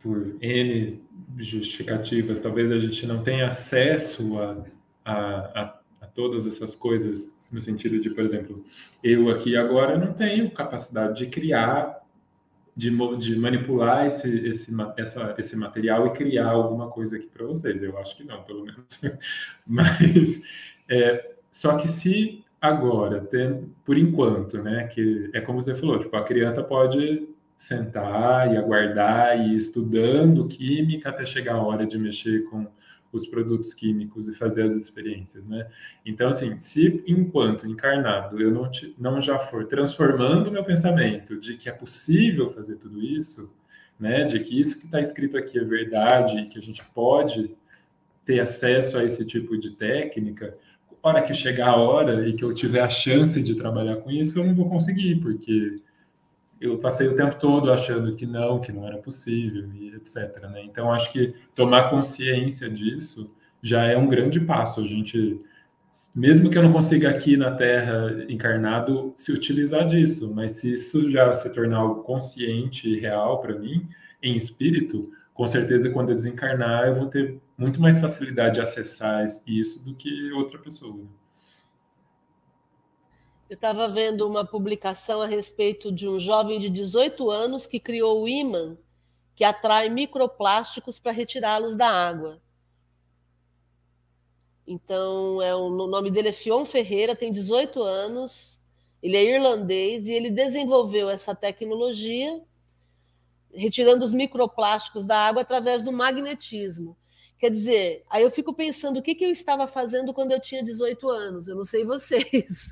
por 0.03 0.37
N 0.41 1.01
justificativas, 1.39 2.41
talvez 2.41 2.71
a 2.71 2.79
gente 2.79 3.07
não 3.07 3.23
tenha 3.23 3.47
acesso 3.47 4.39
a, 4.39 4.65
a, 5.05 5.15
a, 5.15 5.81
a, 6.01 6.07
todas 6.09 6.47
essas 6.47 6.75
coisas, 6.75 7.33
no 7.51 7.61
sentido 7.61 8.01
de, 8.01 8.11
por 8.11 8.25
exemplo, 8.25 8.65
eu 9.03 9.31
aqui 9.31 9.57
agora 9.57 9.97
não 9.97 10.13
tenho 10.13 10.51
capacidade 10.51 11.19
de 11.19 11.27
criar, 11.27 12.03
de, 12.77 12.91
de 13.19 13.37
manipular 13.37 14.07
esse, 14.07 14.29
esse, 14.47 14.73
essa, 14.97 15.35
esse 15.39 15.57
material 15.57 16.07
e 16.07 16.11
criar 16.11 16.49
alguma 16.49 16.89
coisa 16.89 17.17
aqui 17.17 17.27
para 17.27 17.47
vocês. 17.47 17.83
Eu 17.83 17.99
acho 17.99 18.17
que 18.17 18.25
não, 18.25 18.43
pelo 18.43 18.65
menos. 18.65 19.01
Mas, 19.67 20.43
é, 20.89 21.35
só 21.51 21.77
que 21.77 21.89
se 21.89 22.43
agora, 22.61 23.21
tem, 23.21 23.71
por 23.85 23.99
enquanto, 23.99 24.63
né, 24.63 24.87
que 24.87 25.31
é 25.35 25.41
como 25.41 25.61
você 25.61 25.75
falou, 25.75 25.99
tipo, 25.99 26.17
a 26.17 26.25
criança 26.25 26.63
pode 26.63 27.29
sentar 27.63 28.53
e 28.53 28.57
aguardar 28.57 29.39
e 29.39 29.53
ir 29.53 29.57
estudando 29.57 30.49
química 30.49 31.11
até 31.11 31.25
chegar 31.25 31.55
a 31.55 31.63
hora 31.63 31.87
de 31.87 31.97
mexer 31.97 32.45
com 32.51 32.67
os 33.13 33.25
produtos 33.25 33.73
químicos 33.73 34.27
e 34.27 34.35
fazer 34.35 34.65
as 34.65 34.73
experiências, 34.73 35.47
né? 35.47 35.69
Então, 36.05 36.29
assim, 36.29 36.59
se 36.59 37.05
enquanto 37.07 37.69
encarnado 37.69 38.41
eu 38.41 38.51
não, 38.51 38.69
te, 38.69 38.93
não 38.99 39.21
já 39.21 39.39
for 39.39 39.65
transformando 39.67 40.51
meu 40.51 40.65
pensamento 40.65 41.39
de 41.39 41.57
que 41.57 41.69
é 41.69 41.73
possível 41.73 42.49
fazer 42.49 42.77
tudo 42.77 43.01
isso, 43.01 43.55
né? 44.01 44.25
De 44.25 44.41
que 44.41 44.59
isso 44.59 44.81
que 44.81 44.87
está 44.87 45.01
escrito 45.01 45.39
aqui 45.39 45.57
é 45.57 45.65
verdade, 45.65 46.47
que 46.47 46.59
a 46.59 46.63
gente 46.63 46.85
pode 46.87 47.55
ter 48.25 48.41
acesso 48.41 48.99
a 48.99 49.05
esse 49.05 49.25
tipo 49.25 49.57
de 49.57 49.71
técnica, 49.71 50.59
hora 51.01 51.23
que 51.23 51.33
chegar 51.33 51.69
a 51.69 51.77
hora 51.77 52.29
e 52.29 52.33
que 52.33 52.45
eu 52.45 52.53
tiver 52.53 52.81
a 52.81 52.89
chance 52.89 53.41
de 53.41 53.55
trabalhar 53.55 53.97
com 53.99 54.11
isso, 54.11 54.41
eu 54.41 54.45
não 54.45 54.55
vou 54.55 54.69
conseguir, 54.69 55.17
porque 55.21 55.81
eu 56.63 56.79
passei 56.79 57.09
o 57.09 57.15
tempo 57.15 57.37
todo 57.39 57.73
achando 57.73 58.15
que 58.15 58.25
não, 58.25 58.61
que 58.61 58.73
não 58.73 58.87
era 58.87 58.99
possível 58.99 59.69
e 59.75 59.89
etc. 59.95 60.41
Né? 60.51 60.63
Então, 60.65 60.93
acho 60.93 61.13
que 61.13 61.35
tomar 61.55 61.91
consciência 61.91 62.71
disso 62.71 63.29
já 63.61 63.85
é 63.85 63.97
um 63.97 64.09
grande 64.09 64.41
passo. 64.41 64.81
A 64.81 64.85
gente, 64.85 65.41
mesmo 66.15 66.49
que 66.49 66.57
eu 66.57 66.63
não 66.63 66.73
consiga 66.73 67.11
aqui 67.11 67.37
na 67.37 67.53
Terra 67.53 68.25
encarnado 68.29 69.13
se 69.17 69.33
utilizar 69.33 69.87
disso, 69.87 70.33
mas 70.35 70.53
se 70.53 70.73
isso 70.73 71.11
já 71.11 71.35
se 71.35 71.53
tornar 71.53 71.79
algo 71.79 72.03
consciente 72.03 72.89
e 72.89 73.01
real 73.01 73.41
para 73.41 73.59
mim, 73.59 73.89
em 74.23 74.37
espírito, 74.37 75.11
com 75.35 75.47
certeza 75.47 75.91
quando 75.91 76.11
eu 76.11 76.15
desencarnar 76.15 76.87
eu 76.87 76.95
vou 76.95 77.07
ter 77.07 77.41
muito 77.57 77.81
mais 77.81 78.01
facilidade 78.01 78.55
de 78.55 78.61
acessar 78.61 79.25
isso 79.47 79.85
do 79.85 79.95
que 79.95 80.31
outra 80.33 80.59
pessoa. 80.59 81.07
Eu 83.53 83.57
estava 83.57 83.87
vendo 83.87 84.27
uma 84.27 84.47
publicação 84.47 85.21
a 85.21 85.27
respeito 85.27 85.93
de 85.93 86.09
um 86.09 86.19
jovem 86.19 86.59
de 86.59 86.71
18 86.71 87.31
anos 87.31 87.67
que 87.67 87.79
criou 87.79 88.23
o 88.23 88.27
ímã 88.27 88.79
que 89.35 89.45
atrai 89.45 89.91
microplásticos 89.91 90.99
para 90.99 91.13
retirá-los 91.13 91.77
da 91.77 91.87
água. 91.87 92.41
Então, 94.67 95.43
é 95.43 95.55
um, 95.55 95.67
o 95.67 95.87
nome 95.87 96.11
dele 96.11 96.31
é 96.31 96.33
Fion 96.33 96.65
Ferreira, 96.65 97.15
tem 97.15 97.31
18 97.31 97.83
anos, 97.83 98.59
ele 99.03 99.19
é 99.19 99.23
irlandês 99.23 100.09
e 100.09 100.13
ele 100.13 100.31
desenvolveu 100.31 101.11
essa 101.11 101.35
tecnologia 101.35 102.43
retirando 103.53 104.03
os 104.03 104.15
microplásticos 104.15 105.05
da 105.05 105.19
água 105.19 105.43
através 105.43 105.83
do 105.83 105.93
magnetismo. 105.93 106.97
Quer 107.43 107.51
dizer, 107.51 108.05
aí 108.09 108.23
eu 108.23 108.31
fico 108.31 108.55
pensando 108.55 109.01
o 109.01 109.03
que, 109.03 109.17
que 109.17 109.25
eu 109.25 109.31
estava 109.33 109.67
fazendo 109.67 110.15
quando 110.15 110.31
eu 110.31 110.39
tinha 110.39 110.63
18 110.63 111.11
anos. 111.11 111.49
Eu 111.49 111.57
não 111.57 111.65
sei 111.65 111.85
vocês. 111.85 112.71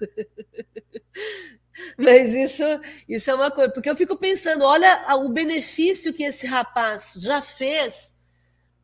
Mas 1.99 2.33
isso, 2.33 2.63
isso 3.09 3.29
é 3.29 3.35
uma 3.35 3.51
coisa, 3.51 3.73
porque 3.73 3.91
eu 3.91 3.97
fico 3.97 4.17
pensando, 4.17 4.63
olha 4.63 5.17
o 5.17 5.29
benefício 5.29 6.15
que 6.15 6.23
esse 6.23 6.47
rapaz 6.47 7.15
já 7.21 7.43
fez 7.43 8.15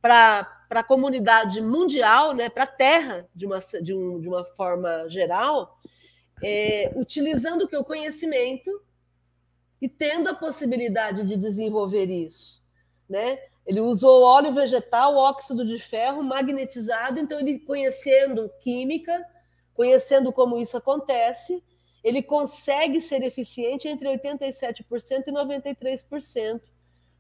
para 0.02 0.58
a 0.70 0.82
comunidade 0.82 1.60
mundial, 1.60 2.34
né, 2.34 2.48
para 2.48 2.64
a 2.64 2.66
Terra, 2.66 3.28
de 3.32 3.46
uma, 3.46 3.60
de, 3.80 3.94
um, 3.94 4.20
de 4.20 4.26
uma 4.26 4.44
forma 4.44 5.08
geral, 5.08 5.78
é, 6.42 6.92
utilizando 6.96 7.62
o 7.62 7.68
que 7.68 7.76
o 7.76 7.84
conhecimento 7.84 8.82
e 9.80 9.88
tendo 9.88 10.28
a 10.28 10.34
possibilidade 10.34 11.24
de 11.24 11.36
desenvolver 11.36 12.10
isso. 12.10 12.66
Né? 13.08 13.38
Ele 13.66 13.80
usou 13.80 14.22
óleo 14.22 14.52
vegetal, 14.52 15.16
óxido 15.16 15.64
de 15.64 15.78
ferro 15.78 16.22
magnetizado, 16.22 17.18
então 17.18 17.40
ele 17.40 17.58
conhecendo 17.58 18.48
química, 18.60 19.26
conhecendo 19.74 20.32
como 20.32 20.56
isso 20.56 20.76
acontece, 20.76 21.62
ele 22.04 22.22
consegue 22.22 23.00
ser 23.00 23.22
eficiente 23.24 23.88
entre 23.88 24.08
87% 24.08 25.24
e 25.26 25.32
93% 25.32 26.60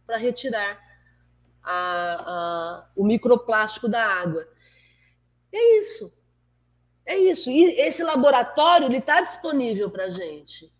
para 0.06 0.16
retirar 0.16 0.80
a, 1.60 1.72
a, 1.74 2.90
o 2.94 3.04
microplástico 3.04 3.88
da 3.88 4.06
água. 4.06 4.46
É 5.52 5.78
isso. 5.78 6.16
É 7.04 7.16
isso. 7.16 7.50
E 7.50 7.64
esse 7.80 8.04
laboratório 8.04 8.92
está 8.94 9.20
disponível 9.20 9.90
para 9.90 10.04
a 10.04 10.10
gente. 10.10 10.72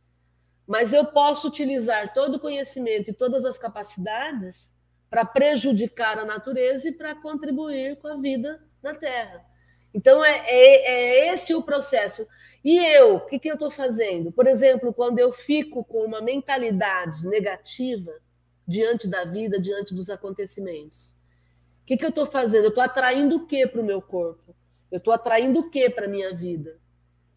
Mas 0.64 0.92
eu 0.92 1.06
posso 1.06 1.48
utilizar 1.48 2.14
todo 2.14 2.36
o 2.36 2.40
conhecimento 2.40 3.10
e 3.10 3.14
todas 3.14 3.44
as 3.44 3.58
capacidades 3.58 4.72
para 5.16 5.24
prejudicar 5.24 6.18
a 6.18 6.26
natureza 6.26 6.90
e 6.90 6.92
para 6.92 7.14
contribuir 7.14 7.96
com 7.96 8.06
a 8.06 8.18
vida 8.18 8.62
na 8.82 8.94
Terra. 8.94 9.42
Então, 9.94 10.22
é, 10.22 10.44
é, 10.46 11.28
é 11.28 11.32
esse 11.32 11.54
o 11.54 11.62
processo. 11.62 12.28
E 12.62 12.76
eu, 12.76 13.16
o 13.16 13.20
que, 13.20 13.38
que 13.38 13.48
eu 13.48 13.54
estou 13.54 13.70
fazendo? 13.70 14.30
Por 14.30 14.46
exemplo, 14.46 14.92
quando 14.92 15.18
eu 15.18 15.32
fico 15.32 15.82
com 15.82 16.04
uma 16.04 16.20
mentalidade 16.20 17.26
negativa 17.26 18.12
diante 18.68 19.08
da 19.08 19.24
vida, 19.24 19.58
diante 19.58 19.94
dos 19.94 20.10
acontecimentos, 20.10 21.12
o 21.82 21.86
que, 21.86 21.96
que 21.96 22.04
eu 22.04 22.10
estou 22.10 22.26
fazendo? 22.26 22.64
Eu 22.64 22.68
estou 22.68 22.84
atraindo 22.84 23.36
o 23.36 23.46
que 23.46 23.66
para 23.66 23.80
o 23.80 23.84
meu 23.84 24.02
corpo? 24.02 24.54
Eu 24.92 24.98
estou 24.98 25.14
atraindo 25.14 25.60
o 25.60 25.70
que 25.70 25.88
para 25.88 26.04
a 26.04 26.10
minha 26.10 26.34
vida? 26.34 26.78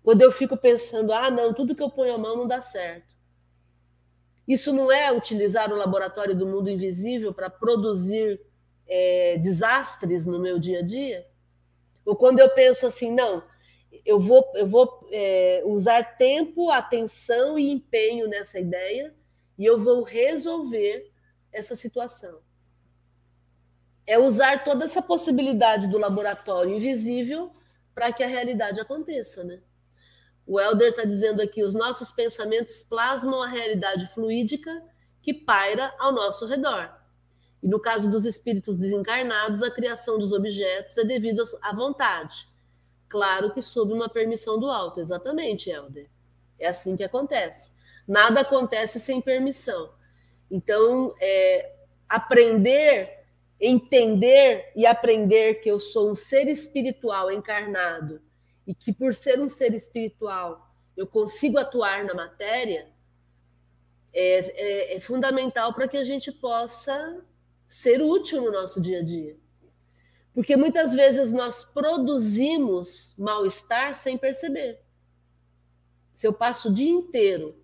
Quando 0.03 0.21
eu 0.21 0.34
fico 0.34 0.57
pensando, 0.57 1.13
ah, 1.13 1.32
não, 1.32 1.53
tudo 1.53 1.73
que 1.73 1.82
eu 1.82 1.89
ponho 1.89 2.13
a 2.13 2.17
mão 2.17 2.36
não 2.36 2.45
dá 2.45 2.61
certo. 2.61 3.15
Isso 4.50 4.74
não 4.74 4.91
é 4.91 5.12
utilizar 5.12 5.72
o 5.72 5.76
laboratório 5.76 6.36
do 6.36 6.47
mundo 6.47 6.72
invisível 6.72 7.32
para 7.32 7.52
produzir 7.52 8.41
é, 8.88 9.38
desastres 9.38 10.26
no 10.26 10.39
meu 10.39 10.58
dia 10.58 10.80
a 10.80 10.82
dia? 10.82 11.28
Ou 12.04 12.16
quando 12.16 12.39
eu 12.39 12.50
penso 12.50 12.88
assim, 12.88 13.14
não, 13.14 13.43
eu 14.04 14.20
vou, 14.20 14.43
eu 14.56 14.66
vou 14.66 15.08
é, 15.12 15.62
usar 15.66 16.18
tempo, 16.18 16.72
atenção 16.72 17.60
e 17.60 17.70
empenho 17.70 18.28
nessa 18.28 18.58
ideia 18.58 19.14
e 19.56 19.64
eu 19.64 19.78
vou 19.78 20.02
resolver 20.02 21.12
essa 21.54 21.76
situação. 21.76 22.39
É 24.08 24.18
usar 24.18 24.64
toda 24.64 24.86
essa 24.86 25.00
possibilidade 25.00 25.86
do 25.86 26.00
laboratório 26.00 26.74
invisível 26.74 27.52
para 27.93 28.12
que 28.12 28.24
a 28.24 28.28
realidade 28.28 28.80
aconteça, 28.80 29.43
né? 29.43 29.62
O 30.50 30.60
Elder 30.60 30.89
está 30.89 31.04
dizendo 31.04 31.43
aqui: 31.43 31.62
os 31.62 31.76
nossos 31.76 32.10
pensamentos 32.10 32.82
plasmam 32.82 33.43
a 33.43 33.47
realidade 33.47 34.08
fluídica 34.08 34.84
que 35.22 35.32
paira 35.32 35.93
ao 36.00 36.12
nosso 36.12 36.47
redor. 36.47 36.91
E 37.62 37.68
no 37.68 37.80
caso 37.80 38.10
dos 38.10 38.26
espíritos 38.26 38.80
desencarnados, 38.80 39.62
a 39.62 39.70
criação 39.70 40.18
dos 40.18 40.34
objetos 40.34 40.97
é 40.97 41.04
devido 41.04 41.43
à 41.62 41.72
vontade. 41.72 42.50
Claro 43.08 43.54
que 43.54 43.62
sob 43.62 43.93
uma 43.93 44.10
permissão 44.10 44.60
do 44.60 44.72
alto, 44.72 45.00
exatamente, 45.00 45.70
Helder. 45.70 46.10
É 46.58 46.70
assim 46.70 46.95
que 46.95 47.04
acontece. 47.04 47.72
Nada 48.08 48.41
acontece 48.41 49.00
sem 49.00 49.22
permissão. 49.22 49.91
Então, 50.50 51.14
é, 51.22 51.76
aprender, 52.08 53.24
entender 53.62 54.72
e 54.76 54.88
aprender 54.88 55.56
que 55.62 55.70
eu 55.70 55.80
sou 55.80 56.10
um 56.10 56.16
ser 56.16 56.47
espiritual 56.47 57.32
encarnado 57.32 58.20
e 58.70 58.76
que, 58.76 58.93
por 58.93 59.15
ser 59.15 59.39
um 59.39 59.47
ser 59.47 59.74
espiritual, 59.74 60.72
eu 60.95 61.07
consigo 61.07 61.57
atuar 61.57 62.05
na 62.05 62.13
matéria, 62.13 62.88
é, 64.13 64.93
é, 64.93 64.95
é 64.95 64.99
fundamental 64.99 65.74
para 65.74 65.88
que 65.88 65.97
a 65.97 66.03
gente 66.03 66.32
possa 66.32 67.26
ser 67.67 67.99
útil 67.99 68.43
no 68.43 68.51
nosso 68.51 68.80
dia 68.80 68.99
a 68.99 69.03
dia. 69.03 69.36
Porque 70.36 70.55
muitas 70.55 70.93
vezes 70.93 71.32
nós 71.32 71.63
produzimos 71.63 73.15
mal-estar 73.17 73.95
sem 73.95 74.15
perceber. 74.20 74.80
Se 76.13 76.28
eu 76.28 76.32
passo 76.32 76.70
o 76.70 76.74
dia 76.74 76.91
inteiro 76.91 77.59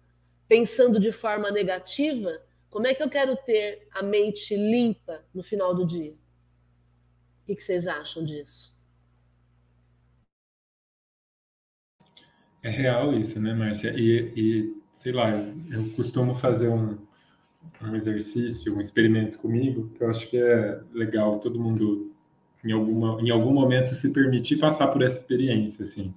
pensando 0.47 0.99
de 0.99 1.11
forma 1.11 1.51
negativa, 1.51 2.41
como 2.71 2.87
é 2.87 2.95
que 2.95 3.03
eu 3.03 3.11
quero 3.11 3.37
ter 3.37 3.87
a 3.91 4.01
mente 4.01 4.55
limpa 4.55 5.23
no 5.31 5.43
final 5.43 5.75
do 5.75 5.85
dia? 5.85 6.15
O 7.43 7.55
que 7.55 7.61
vocês 7.61 7.85
acham 7.85 8.25
disso? 8.25 8.74
É 12.65 12.69
real 12.71 13.13
isso, 13.13 13.39
né, 13.39 13.53
Márcia? 13.53 13.93
E, 13.95 14.33
e 14.35 14.77
sei 14.91 15.11
lá, 15.11 15.29
eu 15.69 15.87
costumo 15.91 16.33
fazer 16.33 16.67
um, 16.67 16.97
um 17.79 17.95
exercício, 17.95 18.75
um 18.75 18.81
experimento 18.81 19.37
comigo, 19.37 19.91
que 19.93 20.01
eu 20.01 20.09
acho 20.09 20.27
que 20.27 20.35
é 20.35 20.81
legal 20.91 21.37
todo 21.37 21.59
mundo 21.59 22.11
em, 22.63 22.71
alguma, 22.71 23.21
em 23.21 23.29
algum 23.29 23.53
momento 23.53 23.93
se 23.93 24.09
permitir 24.09 24.57
passar 24.57 24.87
por 24.87 25.03
essa 25.03 25.19
experiência, 25.19 25.85
assim. 25.85 26.11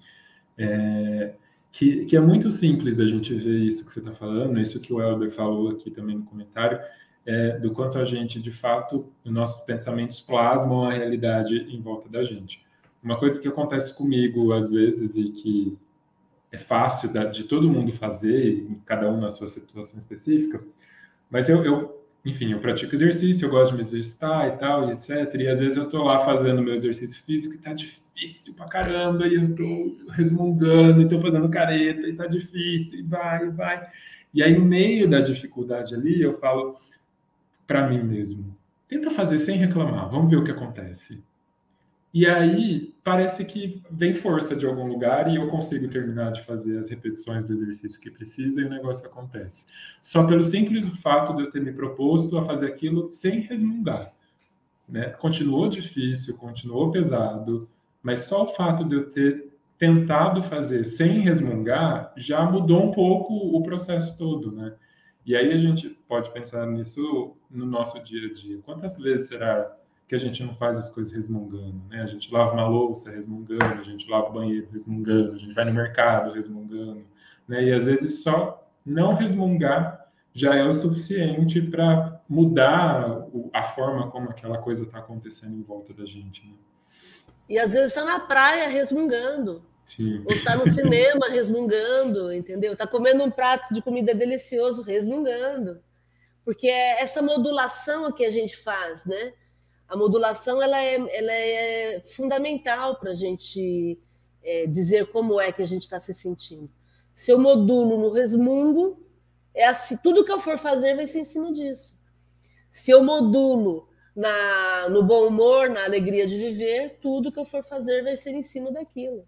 É, 0.56 1.34
que, 1.70 2.06
que 2.06 2.16
é 2.16 2.20
muito 2.20 2.50
simples 2.50 2.98
a 2.98 3.06
gente 3.06 3.34
ver 3.34 3.58
isso 3.58 3.84
que 3.84 3.92
você 3.92 3.98
está 3.98 4.12
falando, 4.12 4.58
isso 4.58 4.80
que 4.80 4.90
o 4.90 5.02
Elber 5.02 5.30
falou 5.30 5.72
aqui 5.72 5.90
também 5.90 6.16
no 6.16 6.24
comentário, 6.24 6.80
é, 7.26 7.58
do 7.58 7.72
quanto 7.72 7.98
a 7.98 8.06
gente, 8.06 8.40
de 8.40 8.50
fato, 8.50 9.12
os 9.22 9.30
nossos 9.30 9.62
pensamentos 9.66 10.18
plasmam 10.18 10.86
a 10.86 10.94
realidade 10.94 11.54
em 11.68 11.78
volta 11.82 12.08
da 12.08 12.24
gente. 12.24 12.64
Uma 13.02 13.18
coisa 13.18 13.38
que 13.38 13.46
acontece 13.46 13.92
comigo, 13.92 14.50
às 14.54 14.70
vezes, 14.70 15.14
e 15.14 15.28
que 15.28 15.78
é 16.50 16.58
fácil 16.58 17.10
de 17.30 17.44
todo 17.44 17.68
mundo 17.68 17.92
fazer, 17.92 18.66
cada 18.86 19.10
um 19.10 19.20
na 19.20 19.28
sua 19.28 19.46
situação 19.46 19.98
específica, 19.98 20.62
mas 21.30 21.48
eu, 21.48 21.64
eu, 21.64 22.04
enfim, 22.24 22.52
eu 22.52 22.60
pratico 22.60 22.94
exercício, 22.94 23.46
eu 23.46 23.50
gosto 23.50 23.72
de 23.72 23.76
me 23.76 23.82
exercitar 23.82 24.48
e 24.48 24.56
tal, 24.58 24.88
e 24.88 24.92
etc. 24.92 25.34
E 25.34 25.48
às 25.48 25.60
vezes 25.60 25.76
eu 25.76 25.88
tô 25.88 26.02
lá 26.02 26.18
fazendo 26.20 26.62
meu 26.62 26.72
exercício 26.72 27.22
físico 27.22 27.54
e 27.54 27.58
tá 27.58 27.72
difícil 27.72 28.54
pra 28.54 28.66
caramba, 28.66 29.26
e 29.26 29.34
eu 29.34 29.54
tô 29.54 30.12
resmungando, 30.12 31.02
e 31.02 31.08
tô 31.08 31.18
fazendo 31.18 31.48
careta, 31.48 32.08
e 32.08 32.14
tá 32.14 32.26
difícil, 32.26 33.00
e 33.00 33.02
vai, 33.02 33.46
e 33.46 33.50
vai. 33.50 33.88
E 34.32 34.42
aí, 34.42 34.56
no 34.58 34.64
meio 34.64 35.08
da 35.08 35.20
dificuldade 35.20 35.94
ali, 35.94 36.20
eu 36.20 36.38
falo 36.38 36.78
para 37.66 37.88
mim 37.88 38.02
mesmo: 38.02 38.56
tenta 38.88 39.10
fazer 39.10 39.38
sem 39.38 39.58
reclamar, 39.58 40.10
vamos 40.10 40.30
ver 40.30 40.36
o 40.36 40.44
que 40.44 40.50
acontece. 40.50 41.22
E 42.12 42.26
aí 42.26 42.94
parece 43.04 43.44
que 43.44 43.82
vem 43.90 44.14
força 44.14 44.56
de 44.56 44.66
algum 44.66 44.86
lugar 44.86 45.30
e 45.30 45.36
eu 45.36 45.48
consigo 45.48 45.88
terminar 45.88 46.32
de 46.32 46.42
fazer 46.42 46.78
as 46.78 46.88
repetições 46.88 47.44
do 47.44 47.52
exercício 47.52 48.00
que 48.00 48.10
precisa 48.10 48.60
e 48.60 48.64
o 48.64 48.70
negócio 48.70 49.06
acontece. 49.06 49.66
Só 50.00 50.26
pelo 50.26 50.42
simples 50.42 50.88
fato 51.00 51.34
de 51.34 51.42
eu 51.42 51.50
ter 51.50 51.60
me 51.60 51.72
proposto 51.72 52.38
a 52.38 52.44
fazer 52.44 52.66
aquilo 52.66 53.10
sem 53.10 53.40
resmungar. 53.40 54.12
Né? 54.88 55.10
Continuou 55.10 55.68
difícil, 55.68 56.36
continuou 56.38 56.90
pesado, 56.90 57.68
mas 58.02 58.20
só 58.20 58.44
o 58.44 58.48
fato 58.48 58.84
de 58.84 58.94
eu 58.94 59.10
ter 59.10 59.48
tentado 59.78 60.42
fazer 60.42 60.84
sem 60.84 61.20
resmungar 61.20 62.12
já 62.16 62.42
mudou 62.42 62.84
um 62.84 62.90
pouco 62.90 63.34
o 63.34 63.62
processo 63.62 64.18
todo, 64.18 64.50
né? 64.50 64.74
E 65.24 65.36
aí 65.36 65.52
a 65.52 65.58
gente 65.58 65.90
pode 66.08 66.32
pensar 66.32 66.66
nisso 66.66 67.36
no 67.50 67.66
nosso 67.66 68.02
dia 68.02 68.28
a 68.28 68.32
dia. 68.32 68.58
Quantas 68.64 68.98
vezes 68.98 69.28
será 69.28 69.76
que 70.08 70.14
a 70.14 70.18
gente 70.18 70.42
não 70.42 70.54
faz 70.54 70.78
as 70.78 70.88
coisas 70.88 71.12
resmungando, 71.12 71.82
né? 71.90 72.02
A 72.02 72.06
gente 72.06 72.32
lava 72.32 72.54
uma 72.54 72.66
louça 72.66 73.10
resmungando, 73.10 73.80
a 73.80 73.84
gente 73.84 74.08
lava 74.08 74.30
o 74.30 74.32
banheiro 74.32 74.66
resmungando, 74.72 75.34
a 75.34 75.38
gente 75.38 75.54
vai 75.54 75.66
no 75.66 75.74
mercado 75.74 76.32
resmungando, 76.32 77.04
né? 77.46 77.64
E 77.64 77.72
às 77.72 77.84
vezes 77.84 78.22
só 78.22 78.66
não 78.84 79.14
resmungar 79.14 80.08
já 80.32 80.54
é 80.54 80.64
o 80.64 80.72
suficiente 80.72 81.60
para 81.60 82.22
mudar 82.28 83.26
a 83.52 83.64
forma 83.64 84.10
como 84.10 84.30
aquela 84.30 84.58
coisa 84.58 84.84
está 84.84 84.98
acontecendo 84.98 85.54
em 85.56 85.62
volta 85.62 85.92
da 85.92 86.06
gente. 86.06 86.46
Né? 86.46 86.54
E 87.48 87.58
às 87.58 87.72
vezes 87.72 87.88
está 87.88 88.04
na 88.04 88.20
praia 88.20 88.68
resmungando. 88.68 89.62
Sim. 89.84 90.22
Ou 90.26 90.32
está 90.32 90.54
no 90.54 90.68
cinema 90.70 91.28
resmungando, 91.28 92.32
entendeu? 92.32 92.74
Está 92.74 92.86
comendo 92.86 93.24
um 93.24 93.30
prato 93.30 93.72
de 93.74 93.82
comida 93.82 94.14
delicioso 94.14 94.82
resmungando. 94.82 95.80
Porque 96.44 96.68
é 96.68 97.02
essa 97.02 97.20
modulação 97.20 98.12
que 98.12 98.24
a 98.24 98.30
gente 98.30 98.56
faz, 98.56 99.04
né? 99.04 99.32
A 99.88 99.96
modulação 99.96 100.60
ela 100.60 100.82
é, 100.82 100.94
ela 100.94 101.32
é 101.32 102.00
fundamental 102.00 102.96
para 103.00 103.12
a 103.12 103.14
gente 103.14 103.98
é, 104.42 104.66
dizer 104.66 105.10
como 105.10 105.40
é 105.40 105.50
que 105.50 105.62
a 105.62 105.66
gente 105.66 105.82
está 105.82 105.98
se 105.98 106.12
sentindo. 106.12 106.70
Se 107.14 107.32
eu 107.32 107.38
modulo 107.38 107.98
no 107.98 108.10
resmungo, 108.10 109.02
é 109.54 109.66
assim, 109.66 109.96
tudo 109.96 110.24
que 110.24 110.30
eu 110.30 110.40
for 110.40 110.58
fazer 110.58 110.94
vai 110.94 111.06
ser 111.06 111.20
em 111.20 111.24
cima 111.24 111.52
disso. 111.52 111.96
Se 112.70 112.90
eu 112.90 113.02
modulo 113.02 113.88
na, 114.14 114.88
no 114.90 115.02
bom 115.02 115.26
humor, 115.26 115.70
na 115.70 115.84
alegria 115.84 116.26
de 116.26 116.36
viver, 116.36 116.98
tudo 117.00 117.32
que 117.32 117.38
eu 117.40 117.44
for 117.44 117.64
fazer 117.64 118.02
vai 118.02 118.16
ser 118.16 118.30
em 118.30 118.42
cima 118.42 118.70
daquilo. 118.70 119.26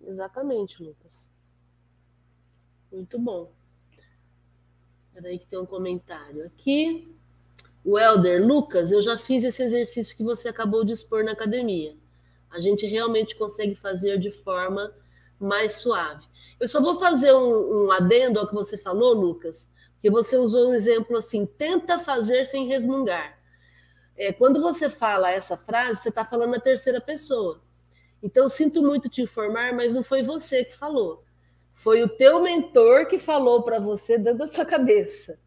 Exatamente, 0.00 0.82
Lucas. 0.82 1.28
Muito 2.92 3.18
bom. 3.18 3.50
Espera 5.08 5.38
que 5.38 5.46
tem 5.46 5.58
um 5.58 5.66
comentário 5.66 6.44
aqui. 6.44 7.16
O 7.84 7.98
Elder, 7.98 8.42
Lucas, 8.42 8.90
eu 8.90 9.02
já 9.02 9.18
fiz 9.18 9.44
esse 9.44 9.62
exercício 9.62 10.16
que 10.16 10.24
você 10.24 10.48
acabou 10.48 10.84
de 10.84 10.94
expor 10.94 11.22
na 11.22 11.32
academia. 11.32 11.94
A 12.50 12.58
gente 12.58 12.86
realmente 12.86 13.36
consegue 13.36 13.74
fazer 13.74 14.18
de 14.18 14.30
forma 14.30 14.90
mais 15.38 15.72
suave. 15.72 16.24
Eu 16.58 16.66
só 16.66 16.80
vou 16.80 16.98
fazer 16.98 17.34
um, 17.34 17.84
um 17.84 17.92
adendo 17.92 18.40
ao 18.40 18.48
que 18.48 18.54
você 18.54 18.78
falou, 18.78 19.12
Lucas, 19.12 19.68
porque 19.92 20.08
você 20.08 20.34
usou 20.38 20.70
um 20.70 20.74
exemplo 20.74 21.18
assim: 21.18 21.44
tenta 21.44 21.98
fazer 21.98 22.46
sem 22.46 22.66
resmungar. 22.66 23.38
É, 24.16 24.32
quando 24.32 24.62
você 24.62 24.88
fala 24.88 25.30
essa 25.30 25.56
frase, 25.56 26.00
você 26.00 26.08
está 26.08 26.24
falando 26.24 26.52
na 26.52 26.60
terceira 26.60 27.02
pessoa. 27.02 27.60
Então, 28.22 28.48
sinto 28.48 28.82
muito 28.82 29.10
te 29.10 29.20
informar, 29.20 29.74
mas 29.74 29.92
não 29.92 30.02
foi 30.02 30.22
você 30.22 30.64
que 30.64 30.74
falou. 30.74 31.22
Foi 31.74 32.02
o 32.02 32.08
teu 32.08 32.40
mentor 32.40 33.06
que 33.06 33.18
falou 33.18 33.62
para 33.62 33.78
você 33.78 34.16
dentro 34.16 34.38
da 34.38 34.46
sua 34.46 34.64
cabeça 34.64 35.38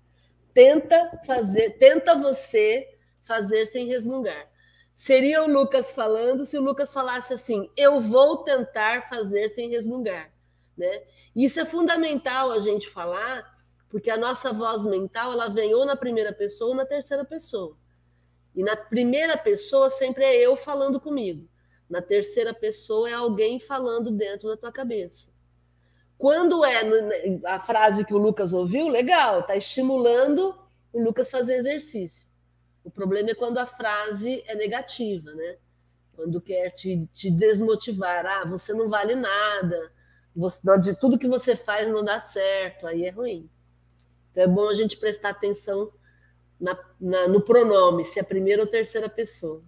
tenta 0.58 1.22
fazer, 1.24 1.78
tenta 1.78 2.16
você 2.16 2.98
fazer 3.24 3.68
sem 3.68 3.86
resmungar. 3.86 4.50
Seria 4.96 5.44
o 5.44 5.48
Lucas 5.48 5.94
falando 5.94 6.46
se 6.46 6.58
o 6.58 6.64
Lucas 6.64 6.92
falasse 6.92 7.32
assim: 7.32 7.70
eu 7.78 8.02
vou 8.02 8.38
tentar 8.38 9.08
fazer 9.08 9.50
sem 9.50 9.70
resmungar. 9.70 10.34
Né? 10.76 11.04
Isso 11.36 11.60
é 11.60 11.66
fundamental 11.66 12.52
a 12.52 12.58
gente 12.58 12.90
falar, 12.90 13.46
porque 13.88 14.10
a 14.10 14.18
nossa 14.18 14.52
voz 14.52 14.84
mental 14.84 15.32
ela 15.32 15.48
vem 15.48 15.76
ou 15.76 15.86
na 15.86 15.96
primeira 15.96 16.34
pessoa 16.34 16.72
ou 16.72 16.76
na 16.76 16.88
terceira 16.88 17.24
pessoa. 17.24 17.78
E 18.56 18.64
na 18.64 18.76
primeira 18.76 19.38
pessoa 19.38 19.92
sempre 19.92 20.24
é 20.24 20.36
eu 20.38 20.56
falando 20.56 21.00
comigo. 21.00 21.48
Na 21.88 22.02
terceira 22.02 22.52
pessoa 22.52 23.08
é 23.08 23.14
alguém 23.14 23.60
falando 23.60 24.10
dentro 24.10 24.50
da 24.50 24.58
tua 24.58 24.72
cabeça. 24.72 25.28
Quando 26.18 26.66
é 26.66 26.82
a 27.46 27.60
frase 27.60 28.04
que 28.04 28.14
o 28.14 28.18
Lucas 28.18 28.52
ouviu, 28.52 28.88
legal, 28.88 29.42
está 29.42 29.56
estimulando 29.56 30.56
o 30.92 31.02
Lucas 31.02 31.30
fazer 31.30 31.56
exercício. 31.56 32.28
O 32.84 32.90
problema 32.90 33.32
é 33.32 33.36
quando 33.36 33.58
a 33.58 33.68
frase 33.68 34.44
é 34.48 34.56
negativa, 34.56 35.32
né? 35.34 35.58
Quando 36.16 36.42
quer 36.42 36.72
te, 36.72 37.08
te 37.14 37.30
desmotivar, 37.30 38.26
ah, 38.26 38.46
você 38.46 38.74
não 38.74 38.90
vale 38.90 39.14
nada, 39.14 39.92
você, 40.36 40.60
de 40.80 40.96
tudo 40.96 41.20
que 41.20 41.28
você 41.28 41.56
faz 41.56 41.88
não 41.88 42.04
dá 42.04 42.20
certo, 42.20 42.88
aí 42.88 43.06
é 43.06 43.10
ruim. 43.12 43.50
Então 44.32 44.44
é 44.44 44.48
bom 44.48 44.70
a 44.70 44.74
gente 44.74 44.98
prestar 44.98 45.30
atenção 45.30 45.92
na, 46.60 46.78
na, 47.00 47.28
no 47.28 47.42
pronome, 47.42 48.06
se 48.06 48.20
é 48.20 48.24
primeira 48.24 48.64
ou 48.64 48.68
terceira 48.68 49.08
pessoa. 49.10 49.62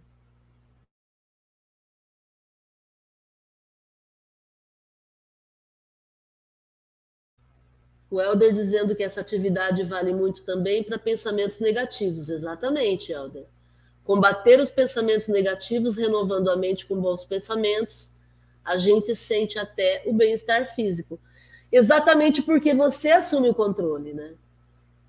O 8.09 8.19
Helder 8.19 8.53
dizendo 8.53 8.95
que 8.95 9.03
essa 9.03 9.21
atividade 9.21 9.83
vale 9.83 10.13
muito 10.13 10.43
também 10.43 10.83
para 10.83 10.97
pensamentos 10.97 11.59
negativos. 11.59 12.29
Exatamente, 12.29 13.11
Helder. 13.11 13.45
Combater 14.03 14.59
os 14.59 14.71
pensamentos 14.71 15.27
negativos, 15.27 15.95
renovando 15.95 16.49
a 16.49 16.55
mente 16.55 16.87
com 16.87 16.99
bons 16.99 17.23
pensamentos, 17.23 18.11
a 18.65 18.77
gente 18.77 19.15
sente 19.15 19.59
até 19.59 20.03
o 20.05 20.13
bem-estar 20.13 20.73
físico. 20.73 21.19
Exatamente 21.71 22.41
porque 22.41 22.73
você 22.73 23.11
assume 23.11 23.49
o 23.49 23.53
controle, 23.53 24.13
né? 24.13 24.33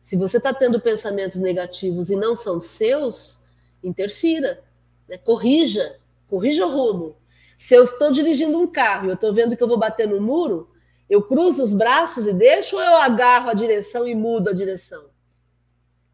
Se 0.03 0.17
você 0.17 0.37
está 0.37 0.53
tendo 0.53 0.81
pensamentos 0.81 1.37
negativos 1.37 2.11
e 2.11 2.17
não 2.17 2.37
são 2.37 2.61
seus, 2.61 3.43
interfira, 3.83 4.63
né? 5.09 5.19
corrija, 5.19 5.97
corrija 6.29 6.67
o 6.67 6.71
rumo. 6.71 7.17
Se 7.59 7.75
eu 7.75 7.85
estou 7.85 8.11
dirigindo 8.11 8.59
um 8.59 8.67
carro 8.67 9.07
e 9.07 9.09
eu 9.11 9.15
estou 9.15 9.33
vendo 9.33 9.57
que 9.57 9.63
eu 9.63 9.69
vou 9.69 9.79
bater 9.79 10.09
no 10.09 10.21
muro, 10.21 10.70
eu 11.11 11.21
cruzo 11.23 11.61
os 11.63 11.73
braços 11.73 12.25
e 12.25 12.33
deixo 12.33 12.77
ou 12.77 12.83
eu 12.83 12.97
agarro 12.97 13.51
a 13.51 13.55
direção 13.55 14.07
e 14.07 14.15
mudo 14.15 14.49
a 14.49 14.55
direção? 14.55 15.11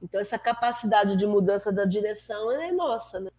Então, 0.03 0.19
essa 0.19 0.39
capacidade 0.39 1.17
de 1.17 1.27
mudança 1.27 1.71
da 1.71 1.85
direção 1.85 2.51
é 2.51 2.73
nossa, 2.73 3.21
né? 3.21 3.31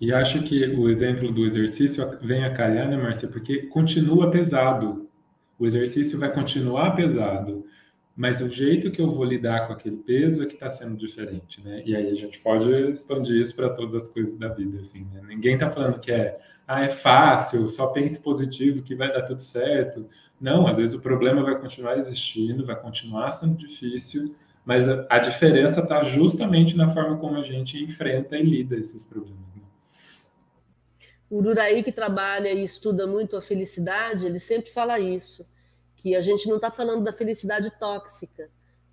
E 0.00 0.12
acho 0.12 0.42
que 0.42 0.64
o 0.66 0.88
exemplo 0.88 1.30
do 1.32 1.46
exercício 1.46 2.18
vem 2.20 2.44
a 2.44 2.52
calhar, 2.52 2.88
né, 2.88 2.96
Márcia? 2.96 3.28
Porque 3.28 3.66
continua 3.66 4.30
pesado. 4.30 5.08
O 5.58 5.66
exercício 5.66 6.18
vai 6.18 6.32
continuar 6.32 6.92
pesado, 6.92 7.64
mas 8.16 8.40
o 8.40 8.48
jeito 8.48 8.90
que 8.90 9.00
eu 9.00 9.12
vou 9.12 9.24
lidar 9.24 9.66
com 9.66 9.72
aquele 9.72 9.96
peso 9.96 10.42
é 10.42 10.46
que 10.46 10.54
está 10.54 10.68
sendo 10.68 10.96
diferente, 10.96 11.60
né? 11.64 11.82
E 11.84 11.96
aí 11.96 12.10
a 12.10 12.14
gente 12.14 12.38
pode 12.40 12.70
expandir 12.92 13.40
isso 13.40 13.54
para 13.54 13.70
todas 13.70 13.94
as 13.94 14.08
coisas 14.08 14.36
da 14.36 14.48
vida, 14.48 14.80
assim. 14.80 15.04
Né? 15.12 15.20
Ninguém 15.26 15.54
está 15.54 15.68
falando 15.68 15.98
que 16.00 16.12
é 16.12 16.38
ah, 16.68 16.84
é 16.84 16.90
fácil, 16.90 17.66
só 17.66 17.86
pense 17.86 18.22
positivo 18.22 18.82
que 18.82 18.94
vai 18.94 19.10
dar 19.10 19.22
tudo 19.22 19.40
certo. 19.40 20.06
Não, 20.38 20.66
às 20.66 20.76
vezes 20.76 20.94
o 20.94 21.00
problema 21.00 21.42
vai 21.42 21.58
continuar 21.58 21.96
existindo, 21.96 22.66
vai 22.66 22.78
continuar 22.78 23.30
sendo 23.30 23.56
difícil, 23.56 24.36
mas 24.66 24.86
a, 24.86 25.06
a 25.08 25.18
diferença 25.18 25.80
está 25.80 26.02
justamente 26.02 26.76
na 26.76 26.86
forma 26.86 27.16
como 27.16 27.36
a 27.38 27.42
gente 27.42 27.82
enfrenta 27.82 28.36
e 28.36 28.42
lida 28.42 28.76
esses 28.76 29.02
problemas. 29.02 29.40
Né? 29.56 29.62
O 31.30 31.38
Uraí, 31.38 31.82
que 31.82 31.90
trabalha 31.90 32.52
e 32.52 32.62
estuda 32.62 33.06
muito 33.06 33.34
a 33.34 33.40
felicidade, 33.40 34.26
ele 34.26 34.38
sempre 34.38 34.70
fala 34.70 35.00
isso, 35.00 35.50
que 35.96 36.14
a 36.14 36.20
gente 36.20 36.46
não 36.46 36.56
está 36.56 36.70
falando 36.70 37.02
da 37.02 37.14
felicidade 37.14 37.72
tóxica, 37.80 38.50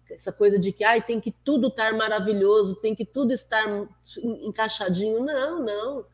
essa 0.10 0.32
coisa 0.32 0.58
de 0.58 0.72
que 0.72 0.84
ai, 0.86 1.02
tem 1.02 1.20
que 1.20 1.32
tudo 1.44 1.68
estar 1.68 1.94
maravilhoso, 1.94 2.80
tem 2.80 2.96
que 2.96 3.06
tudo 3.06 3.34
estar 3.34 3.66
encaixadinho. 4.44 5.20
Não, 5.20 5.62
não. 5.62 6.06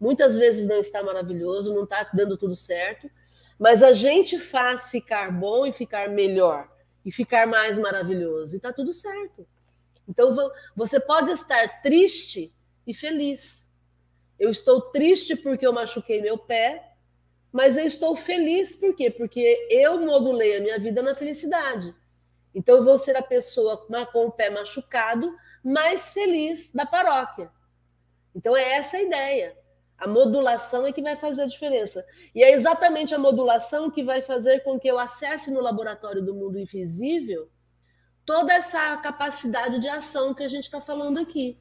Muitas 0.00 0.34
vezes 0.34 0.66
não 0.66 0.78
está 0.78 1.02
maravilhoso, 1.02 1.74
não 1.74 1.84
está 1.84 2.08
dando 2.14 2.36
tudo 2.36 2.56
certo, 2.56 3.10
mas 3.58 3.82
a 3.82 3.92
gente 3.92 4.38
faz 4.38 4.88
ficar 4.88 5.30
bom 5.30 5.66
e 5.66 5.72
ficar 5.72 6.08
melhor 6.08 6.66
e 7.04 7.12
ficar 7.12 7.46
mais 7.46 7.78
maravilhoso 7.78 8.54
e 8.54 8.56
está 8.56 8.72
tudo 8.72 8.92
certo. 8.92 9.46
Então 10.08 10.34
você 10.74 10.98
pode 10.98 11.30
estar 11.30 11.82
triste 11.82 12.52
e 12.86 12.94
feliz. 12.94 13.68
Eu 14.38 14.48
estou 14.48 14.80
triste 14.80 15.36
porque 15.36 15.66
eu 15.66 15.72
machuquei 15.72 16.22
meu 16.22 16.38
pé, 16.38 16.94
mas 17.52 17.76
eu 17.76 17.84
estou 17.84 18.16
feliz 18.16 18.74
por 18.74 18.94
quê? 18.96 19.10
Porque 19.10 19.68
eu 19.70 20.00
modulei 20.00 20.56
a 20.56 20.60
minha 20.60 20.78
vida 20.78 21.02
na 21.02 21.14
felicidade. 21.14 21.94
Então 22.54 22.78
eu 22.78 22.84
vou 22.84 22.98
ser 22.98 23.16
a 23.16 23.22
pessoa 23.22 23.76
com 24.12 24.26
o 24.26 24.32
pé 24.32 24.48
machucado 24.48 25.36
mais 25.62 26.10
feliz 26.10 26.70
da 26.72 26.86
paróquia. 26.86 27.50
Então 28.34 28.56
é 28.56 28.72
essa 28.72 28.96
a 28.96 29.02
ideia. 29.02 29.59
A 30.00 30.08
modulação 30.08 30.86
é 30.86 30.92
que 30.92 31.02
vai 31.02 31.14
fazer 31.14 31.42
a 31.42 31.46
diferença. 31.46 32.04
E 32.34 32.42
é 32.42 32.52
exatamente 32.52 33.14
a 33.14 33.18
modulação 33.18 33.90
que 33.90 34.02
vai 34.02 34.22
fazer 34.22 34.60
com 34.60 34.80
que 34.80 34.88
eu 34.88 34.98
acesse 34.98 35.50
no 35.50 35.60
laboratório 35.60 36.22
do 36.22 36.34
mundo 36.34 36.58
invisível 36.58 37.50
toda 38.24 38.54
essa 38.54 38.96
capacidade 38.98 39.78
de 39.78 39.88
ação 39.88 40.32
que 40.32 40.42
a 40.42 40.48
gente 40.48 40.64
está 40.64 40.80
falando 40.80 41.18
aqui. 41.18 41.58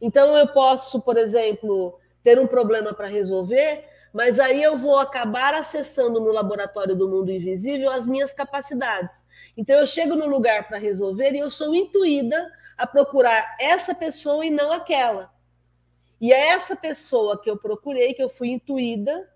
Então, 0.00 0.36
eu 0.36 0.46
posso, 0.48 1.00
por 1.00 1.16
exemplo, 1.16 1.98
ter 2.22 2.38
um 2.38 2.46
problema 2.46 2.92
para 2.92 3.06
resolver, 3.06 3.84
mas 4.12 4.38
aí 4.38 4.62
eu 4.62 4.76
vou 4.76 4.98
acabar 4.98 5.54
acessando 5.54 6.20
no 6.20 6.30
laboratório 6.30 6.94
do 6.94 7.08
mundo 7.08 7.32
invisível 7.32 7.90
as 7.90 8.06
minhas 8.06 8.32
capacidades. 8.32 9.14
Então, 9.56 9.76
eu 9.76 9.86
chego 9.86 10.14
no 10.14 10.26
lugar 10.26 10.68
para 10.68 10.78
resolver 10.78 11.32
e 11.32 11.38
eu 11.38 11.50
sou 11.50 11.74
intuída 11.74 12.46
a 12.76 12.86
procurar 12.86 13.56
essa 13.58 13.94
pessoa 13.94 14.44
e 14.44 14.50
não 14.50 14.70
aquela. 14.70 15.34
E 16.20 16.32
é 16.32 16.48
essa 16.48 16.74
pessoa 16.74 17.40
que 17.40 17.50
eu 17.50 17.56
procurei, 17.56 18.14
que 18.14 18.22
eu 18.22 18.28
fui 18.28 18.48
intuída, 18.48 19.30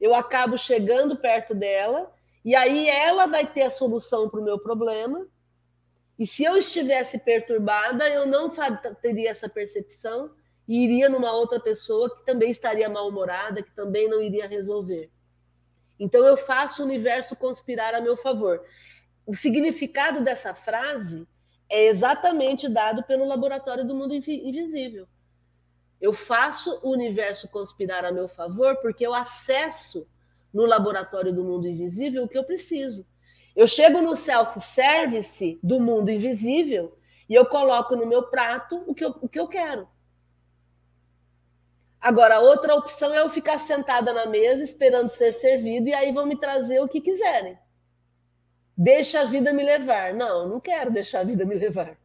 eu 0.00 0.14
acabo 0.14 0.56
chegando 0.56 1.16
perto 1.16 1.54
dela, 1.54 2.12
e 2.44 2.54
aí 2.54 2.88
ela 2.88 3.26
vai 3.26 3.46
ter 3.46 3.62
a 3.62 3.70
solução 3.70 4.28
para 4.28 4.40
o 4.40 4.44
meu 4.44 4.58
problema. 4.58 5.26
E 6.18 6.26
se 6.26 6.44
eu 6.44 6.56
estivesse 6.56 7.18
perturbada, 7.18 8.08
eu 8.08 8.26
não 8.26 8.50
teria 9.00 9.30
essa 9.30 9.48
percepção 9.48 10.30
e 10.66 10.84
iria 10.84 11.08
numa 11.08 11.32
outra 11.32 11.60
pessoa 11.60 12.14
que 12.14 12.24
também 12.24 12.50
estaria 12.50 12.88
mal-humorada, 12.88 13.62
que 13.62 13.74
também 13.74 14.08
não 14.08 14.22
iria 14.22 14.46
resolver. 14.46 15.10
Então 15.98 16.24
eu 16.26 16.36
faço 16.36 16.82
o 16.82 16.86
universo 16.86 17.36
conspirar 17.36 17.94
a 17.94 18.00
meu 18.00 18.16
favor. 18.16 18.62
O 19.26 19.34
significado 19.34 20.22
dessa 20.22 20.54
frase 20.54 21.26
é 21.68 21.86
exatamente 21.86 22.68
dado 22.68 23.02
pelo 23.04 23.26
laboratório 23.26 23.86
do 23.86 23.94
mundo 23.94 24.14
invisível. 24.14 25.06
Eu 26.00 26.12
faço 26.12 26.80
o 26.82 26.90
universo 26.90 27.48
conspirar 27.48 28.04
a 28.04 28.12
meu 28.12 28.28
favor 28.28 28.76
porque 28.76 29.06
eu 29.06 29.14
acesso 29.14 30.06
no 30.52 30.64
laboratório 30.64 31.32
do 31.32 31.44
mundo 31.44 31.66
invisível 31.66 32.24
o 32.24 32.28
que 32.28 32.38
eu 32.38 32.44
preciso. 32.44 33.06
Eu 33.56 33.66
chego 33.66 34.00
no 34.00 34.16
self-service 34.16 35.58
do 35.62 35.80
mundo 35.80 36.10
invisível 36.10 36.96
e 37.28 37.34
eu 37.34 37.46
coloco 37.46 37.96
no 37.96 38.06
meu 38.06 38.24
prato 38.24 38.82
o 38.86 38.94
que 38.94 39.04
eu, 39.04 39.14
o 39.20 39.28
que 39.28 39.38
eu 39.38 39.48
quero. 39.48 39.88
Agora, 42.00 42.38
outra 42.38 42.74
opção 42.74 43.14
é 43.14 43.20
eu 43.20 43.30
ficar 43.30 43.58
sentada 43.58 44.12
na 44.12 44.26
mesa 44.26 44.62
esperando 44.62 45.08
ser 45.08 45.32
servido 45.32 45.88
e 45.88 45.94
aí 45.94 46.12
vão 46.12 46.26
me 46.26 46.38
trazer 46.38 46.80
o 46.80 46.88
que 46.88 47.00
quiserem. 47.00 47.58
Deixa 48.76 49.20
a 49.20 49.24
vida 49.24 49.52
me 49.52 49.64
levar. 49.64 50.12
Não, 50.12 50.48
não 50.48 50.60
quero 50.60 50.90
deixar 50.90 51.20
a 51.20 51.24
vida 51.24 51.46
me 51.46 51.54
levar. 51.54 51.96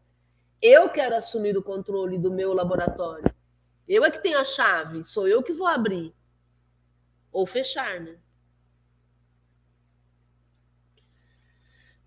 Eu 0.62 0.90
quero 0.90 1.16
assumir 1.16 1.58
o 1.58 1.64
controle 1.64 2.18
do 2.18 2.32
meu 2.32 2.54
laboratório. 2.54 3.30
Eu 3.90 4.06
é 4.06 4.12
que 4.12 4.22
tenho 4.22 4.38
a 4.38 4.46
chave, 4.46 5.04
sou 5.04 5.28
eu 5.28 5.42
que 5.42 5.52
vou 5.52 5.66
abrir 5.66 6.14
ou 7.32 7.44
fechar, 7.48 8.00
né? 8.00 8.20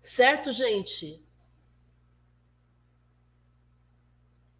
Certo, 0.01 0.53
gente? 0.53 1.21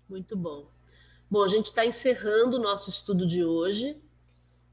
Muito 0.10 0.36
bom. 0.36 0.70
Bom, 1.32 1.44
a 1.44 1.48
gente 1.48 1.68
está 1.68 1.86
encerrando 1.86 2.58
o 2.58 2.62
nosso 2.62 2.90
estudo 2.90 3.26
de 3.26 3.44
hoje. 3.44 4.02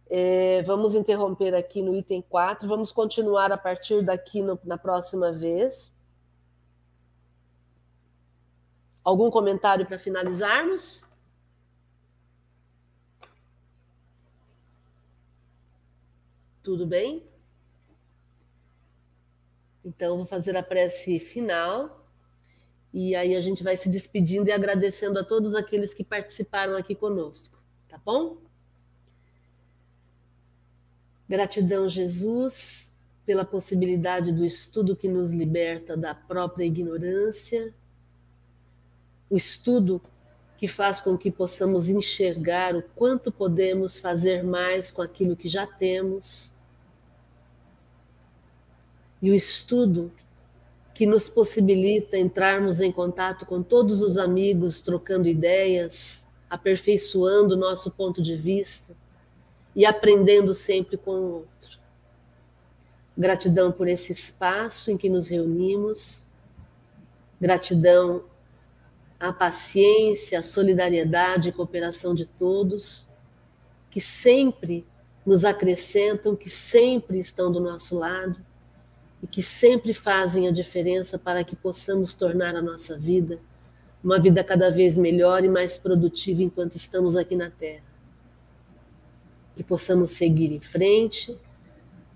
É, 0.08 0.60
vamos 0.62 0.96
interromper 0.96 1.54
aqui 1.54 1.80
no 1.80 1.94
item 1.94 2.20
4. 2.20 2.68
Vamos 2.68 2.90
continuar 2.90 3.52
a 3.52 3.56
partir 3.56 4.02
daqui 4.02 4.42
no, 4.42 4.58
na 4.64 4.76
próxima 4.76 5.32
vez. 5.32 5.94
Algum 9.04 9.30
comentário 9.30 9.86
para 9.86 9.98
finalizarmos? 9.98 11.09
Tudo 16.62 16.86
bem? 16.86 17.22
Então, 19.84 20.16
vou 20.16 20.26
fazer 20.26 20.56
a 20.56 20.62
prece 20.62 21.18
final. 21.18 22.06
E 22.92 23.14
aí 23.14 23.34
a 23.36 23.40
gente 23.40 23.62
vai 23.62 23.76
se 23.76 23.88
despedindo 23.88 24.48
e 24.48 24.52
agradecendo 24.52 25.18
a 25.18 25.24
todos 25.24 25.54
aqueles 25.54 25.94
que 25.94 26.02
participaram 26.02 26.76
aqui 26.76 26.94
conosco, 26.94 27.62
tá 27.88 27.96
bom? 28.04 28.38
Gratidão, 31.28 31.88
Jesus, 31.88 32.92
pela 33.24 33.44
possibilidade 33.44 34.32
do 34.32 34.44
estudo 34.44 34.96
que 34.96 35.06
nos 35.06 35.30
liberta 35.30 35.96
da 35.96 36.12
própria 36.12 36.64
ignorância, 36.64 37.72
o 39.30 39.36
estudo 39.36 40.02
que 40.60 40.68
faz 40.68 41.00
com 41.00 41.16
que 41.16 41.30
possamos 41.30 41.88
enxergar 41.88 42.76
o 42.76 42.82
quanto 42.94 43.32
podemos 43.32 43.96
fazer 43.96 44.44
mais 44.44 44.90
com 44.90 45.00
aquilo 45.00 45.34
que 45.34 45.48
já 45.48 45.66
temos, 45.66 46.52
e 49.22 49.30
o 49.30 49.34
estudo 49.34 50.12
que 50.92 51.06
nos 51.06 51.30
possibilita 51.30 52.18
entrarmos 52.18 52.78
em 52.78 52.92
contato 52.92 53.46
com 53.46 53.62
todos 53.62 54.02
os 54.02 54.18
amigos, 54.18 54.82
trocando 54.82 55.26
ideias, 55.26 56.26
aperfeiçoando 56.50 57.54
o 57.54 57.58
nosso 57.58 57.90
ponto 57.92 58.20
de 58.20 58.36
vista 58.36 58.94
e 59.74 59.86
aprendendo 59.86 60.52
sempre 60.52 60.98
com 60.98 61.12
o 61.12 61.34
outro. 61.36 61.78
Gratidão 63.16 63.72
por 63.72 63.88
esse 63.88 64.12
espaço 64.12 64.90
em 64.90 64.98
que 64.98 65.08
nos 65.08 65.28
reunimos, 65.28 66.22
gratidão 67.40 68.24
à 69.20 69.32
paciência, 69.32 70.38
à 70.38 70.42
solidariedade 70.42 71.50
e 71.50 71.52
cooperação 71.52 72.14
de 72.14 72.24
todos, 72.24 73.06
que 73.90 74.00
sempre 74.00 74.86
nos 75.24 75.44
acrescentam, 75.44 76.34
que 76.34 76.48
sempre 76.48 77.20
estão 77.20 77.52
do 77.52 77.60
nosso 77.60 77.98
lado 77.98 78.40
e 79.22 79.26
que 79.26 79.42
sempre 79.42 79.92
fazem 79.92 80.48
a 80.48 80.50
diferença 80.50 81.18
para 81.18 81.44
que 81.44 81.54
possamos 81.54 82.14
tornar 82.14 82.56
a 82.56 82.62
nossa 82.62 82.98
vida 82.98 83.38
uma 84.02 84.18
vida 84.18 84.42
cada 84.42 84.70
vez 84.70 84.96
melhor 84.96 85.44
e 85.44 85.48
mais 85.48 85.76
produtiva 85.76 86.42
enquanto 86.42 86.74
estamos 86.74 87.16
aqui 87.16 87.36
na 87.36 87.50
Terra. 87.50 87.84
Que 89.54 89.62
possamos 89.62 90.12
seguir 90.12 90.50
em 90.52 90.60
frente, 90.60 91.36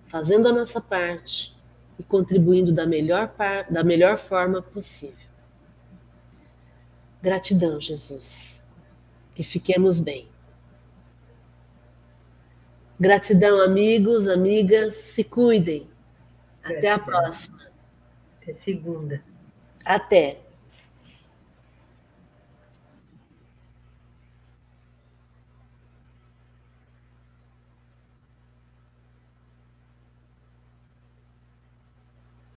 fazendo 0.06 0.48
a 0.48 0.52
nossa 0.52 0.80
parte 0.80 1.54
e 1.98 2.02
contribuindo 2.02 2.72
da 2.72 2.86
melhor, 2.86 3.34
da 3.68 3.84
melhor 3.84 4.16
forma 4.16 4.62
possível. 4.62 5.23
Gratidão, 7.24 7.80
Jesus. 7.80 8.62
Que 9.34 9.42
fiquemos 9.42 9.98
bem. 9.98 10.28
Gratidão, 13.00 13.62
amigos, 13.62 14.28
amigas, 14.28 14.94
se 14.94 15.24
cuidem. 15.24 15.88
Até 16.62 16.90
a 16.90 16.98
próxima. 16.98 17.62
Até 18.42 18.52
segunda. 18.56 19.24
Até. 19.82 20.43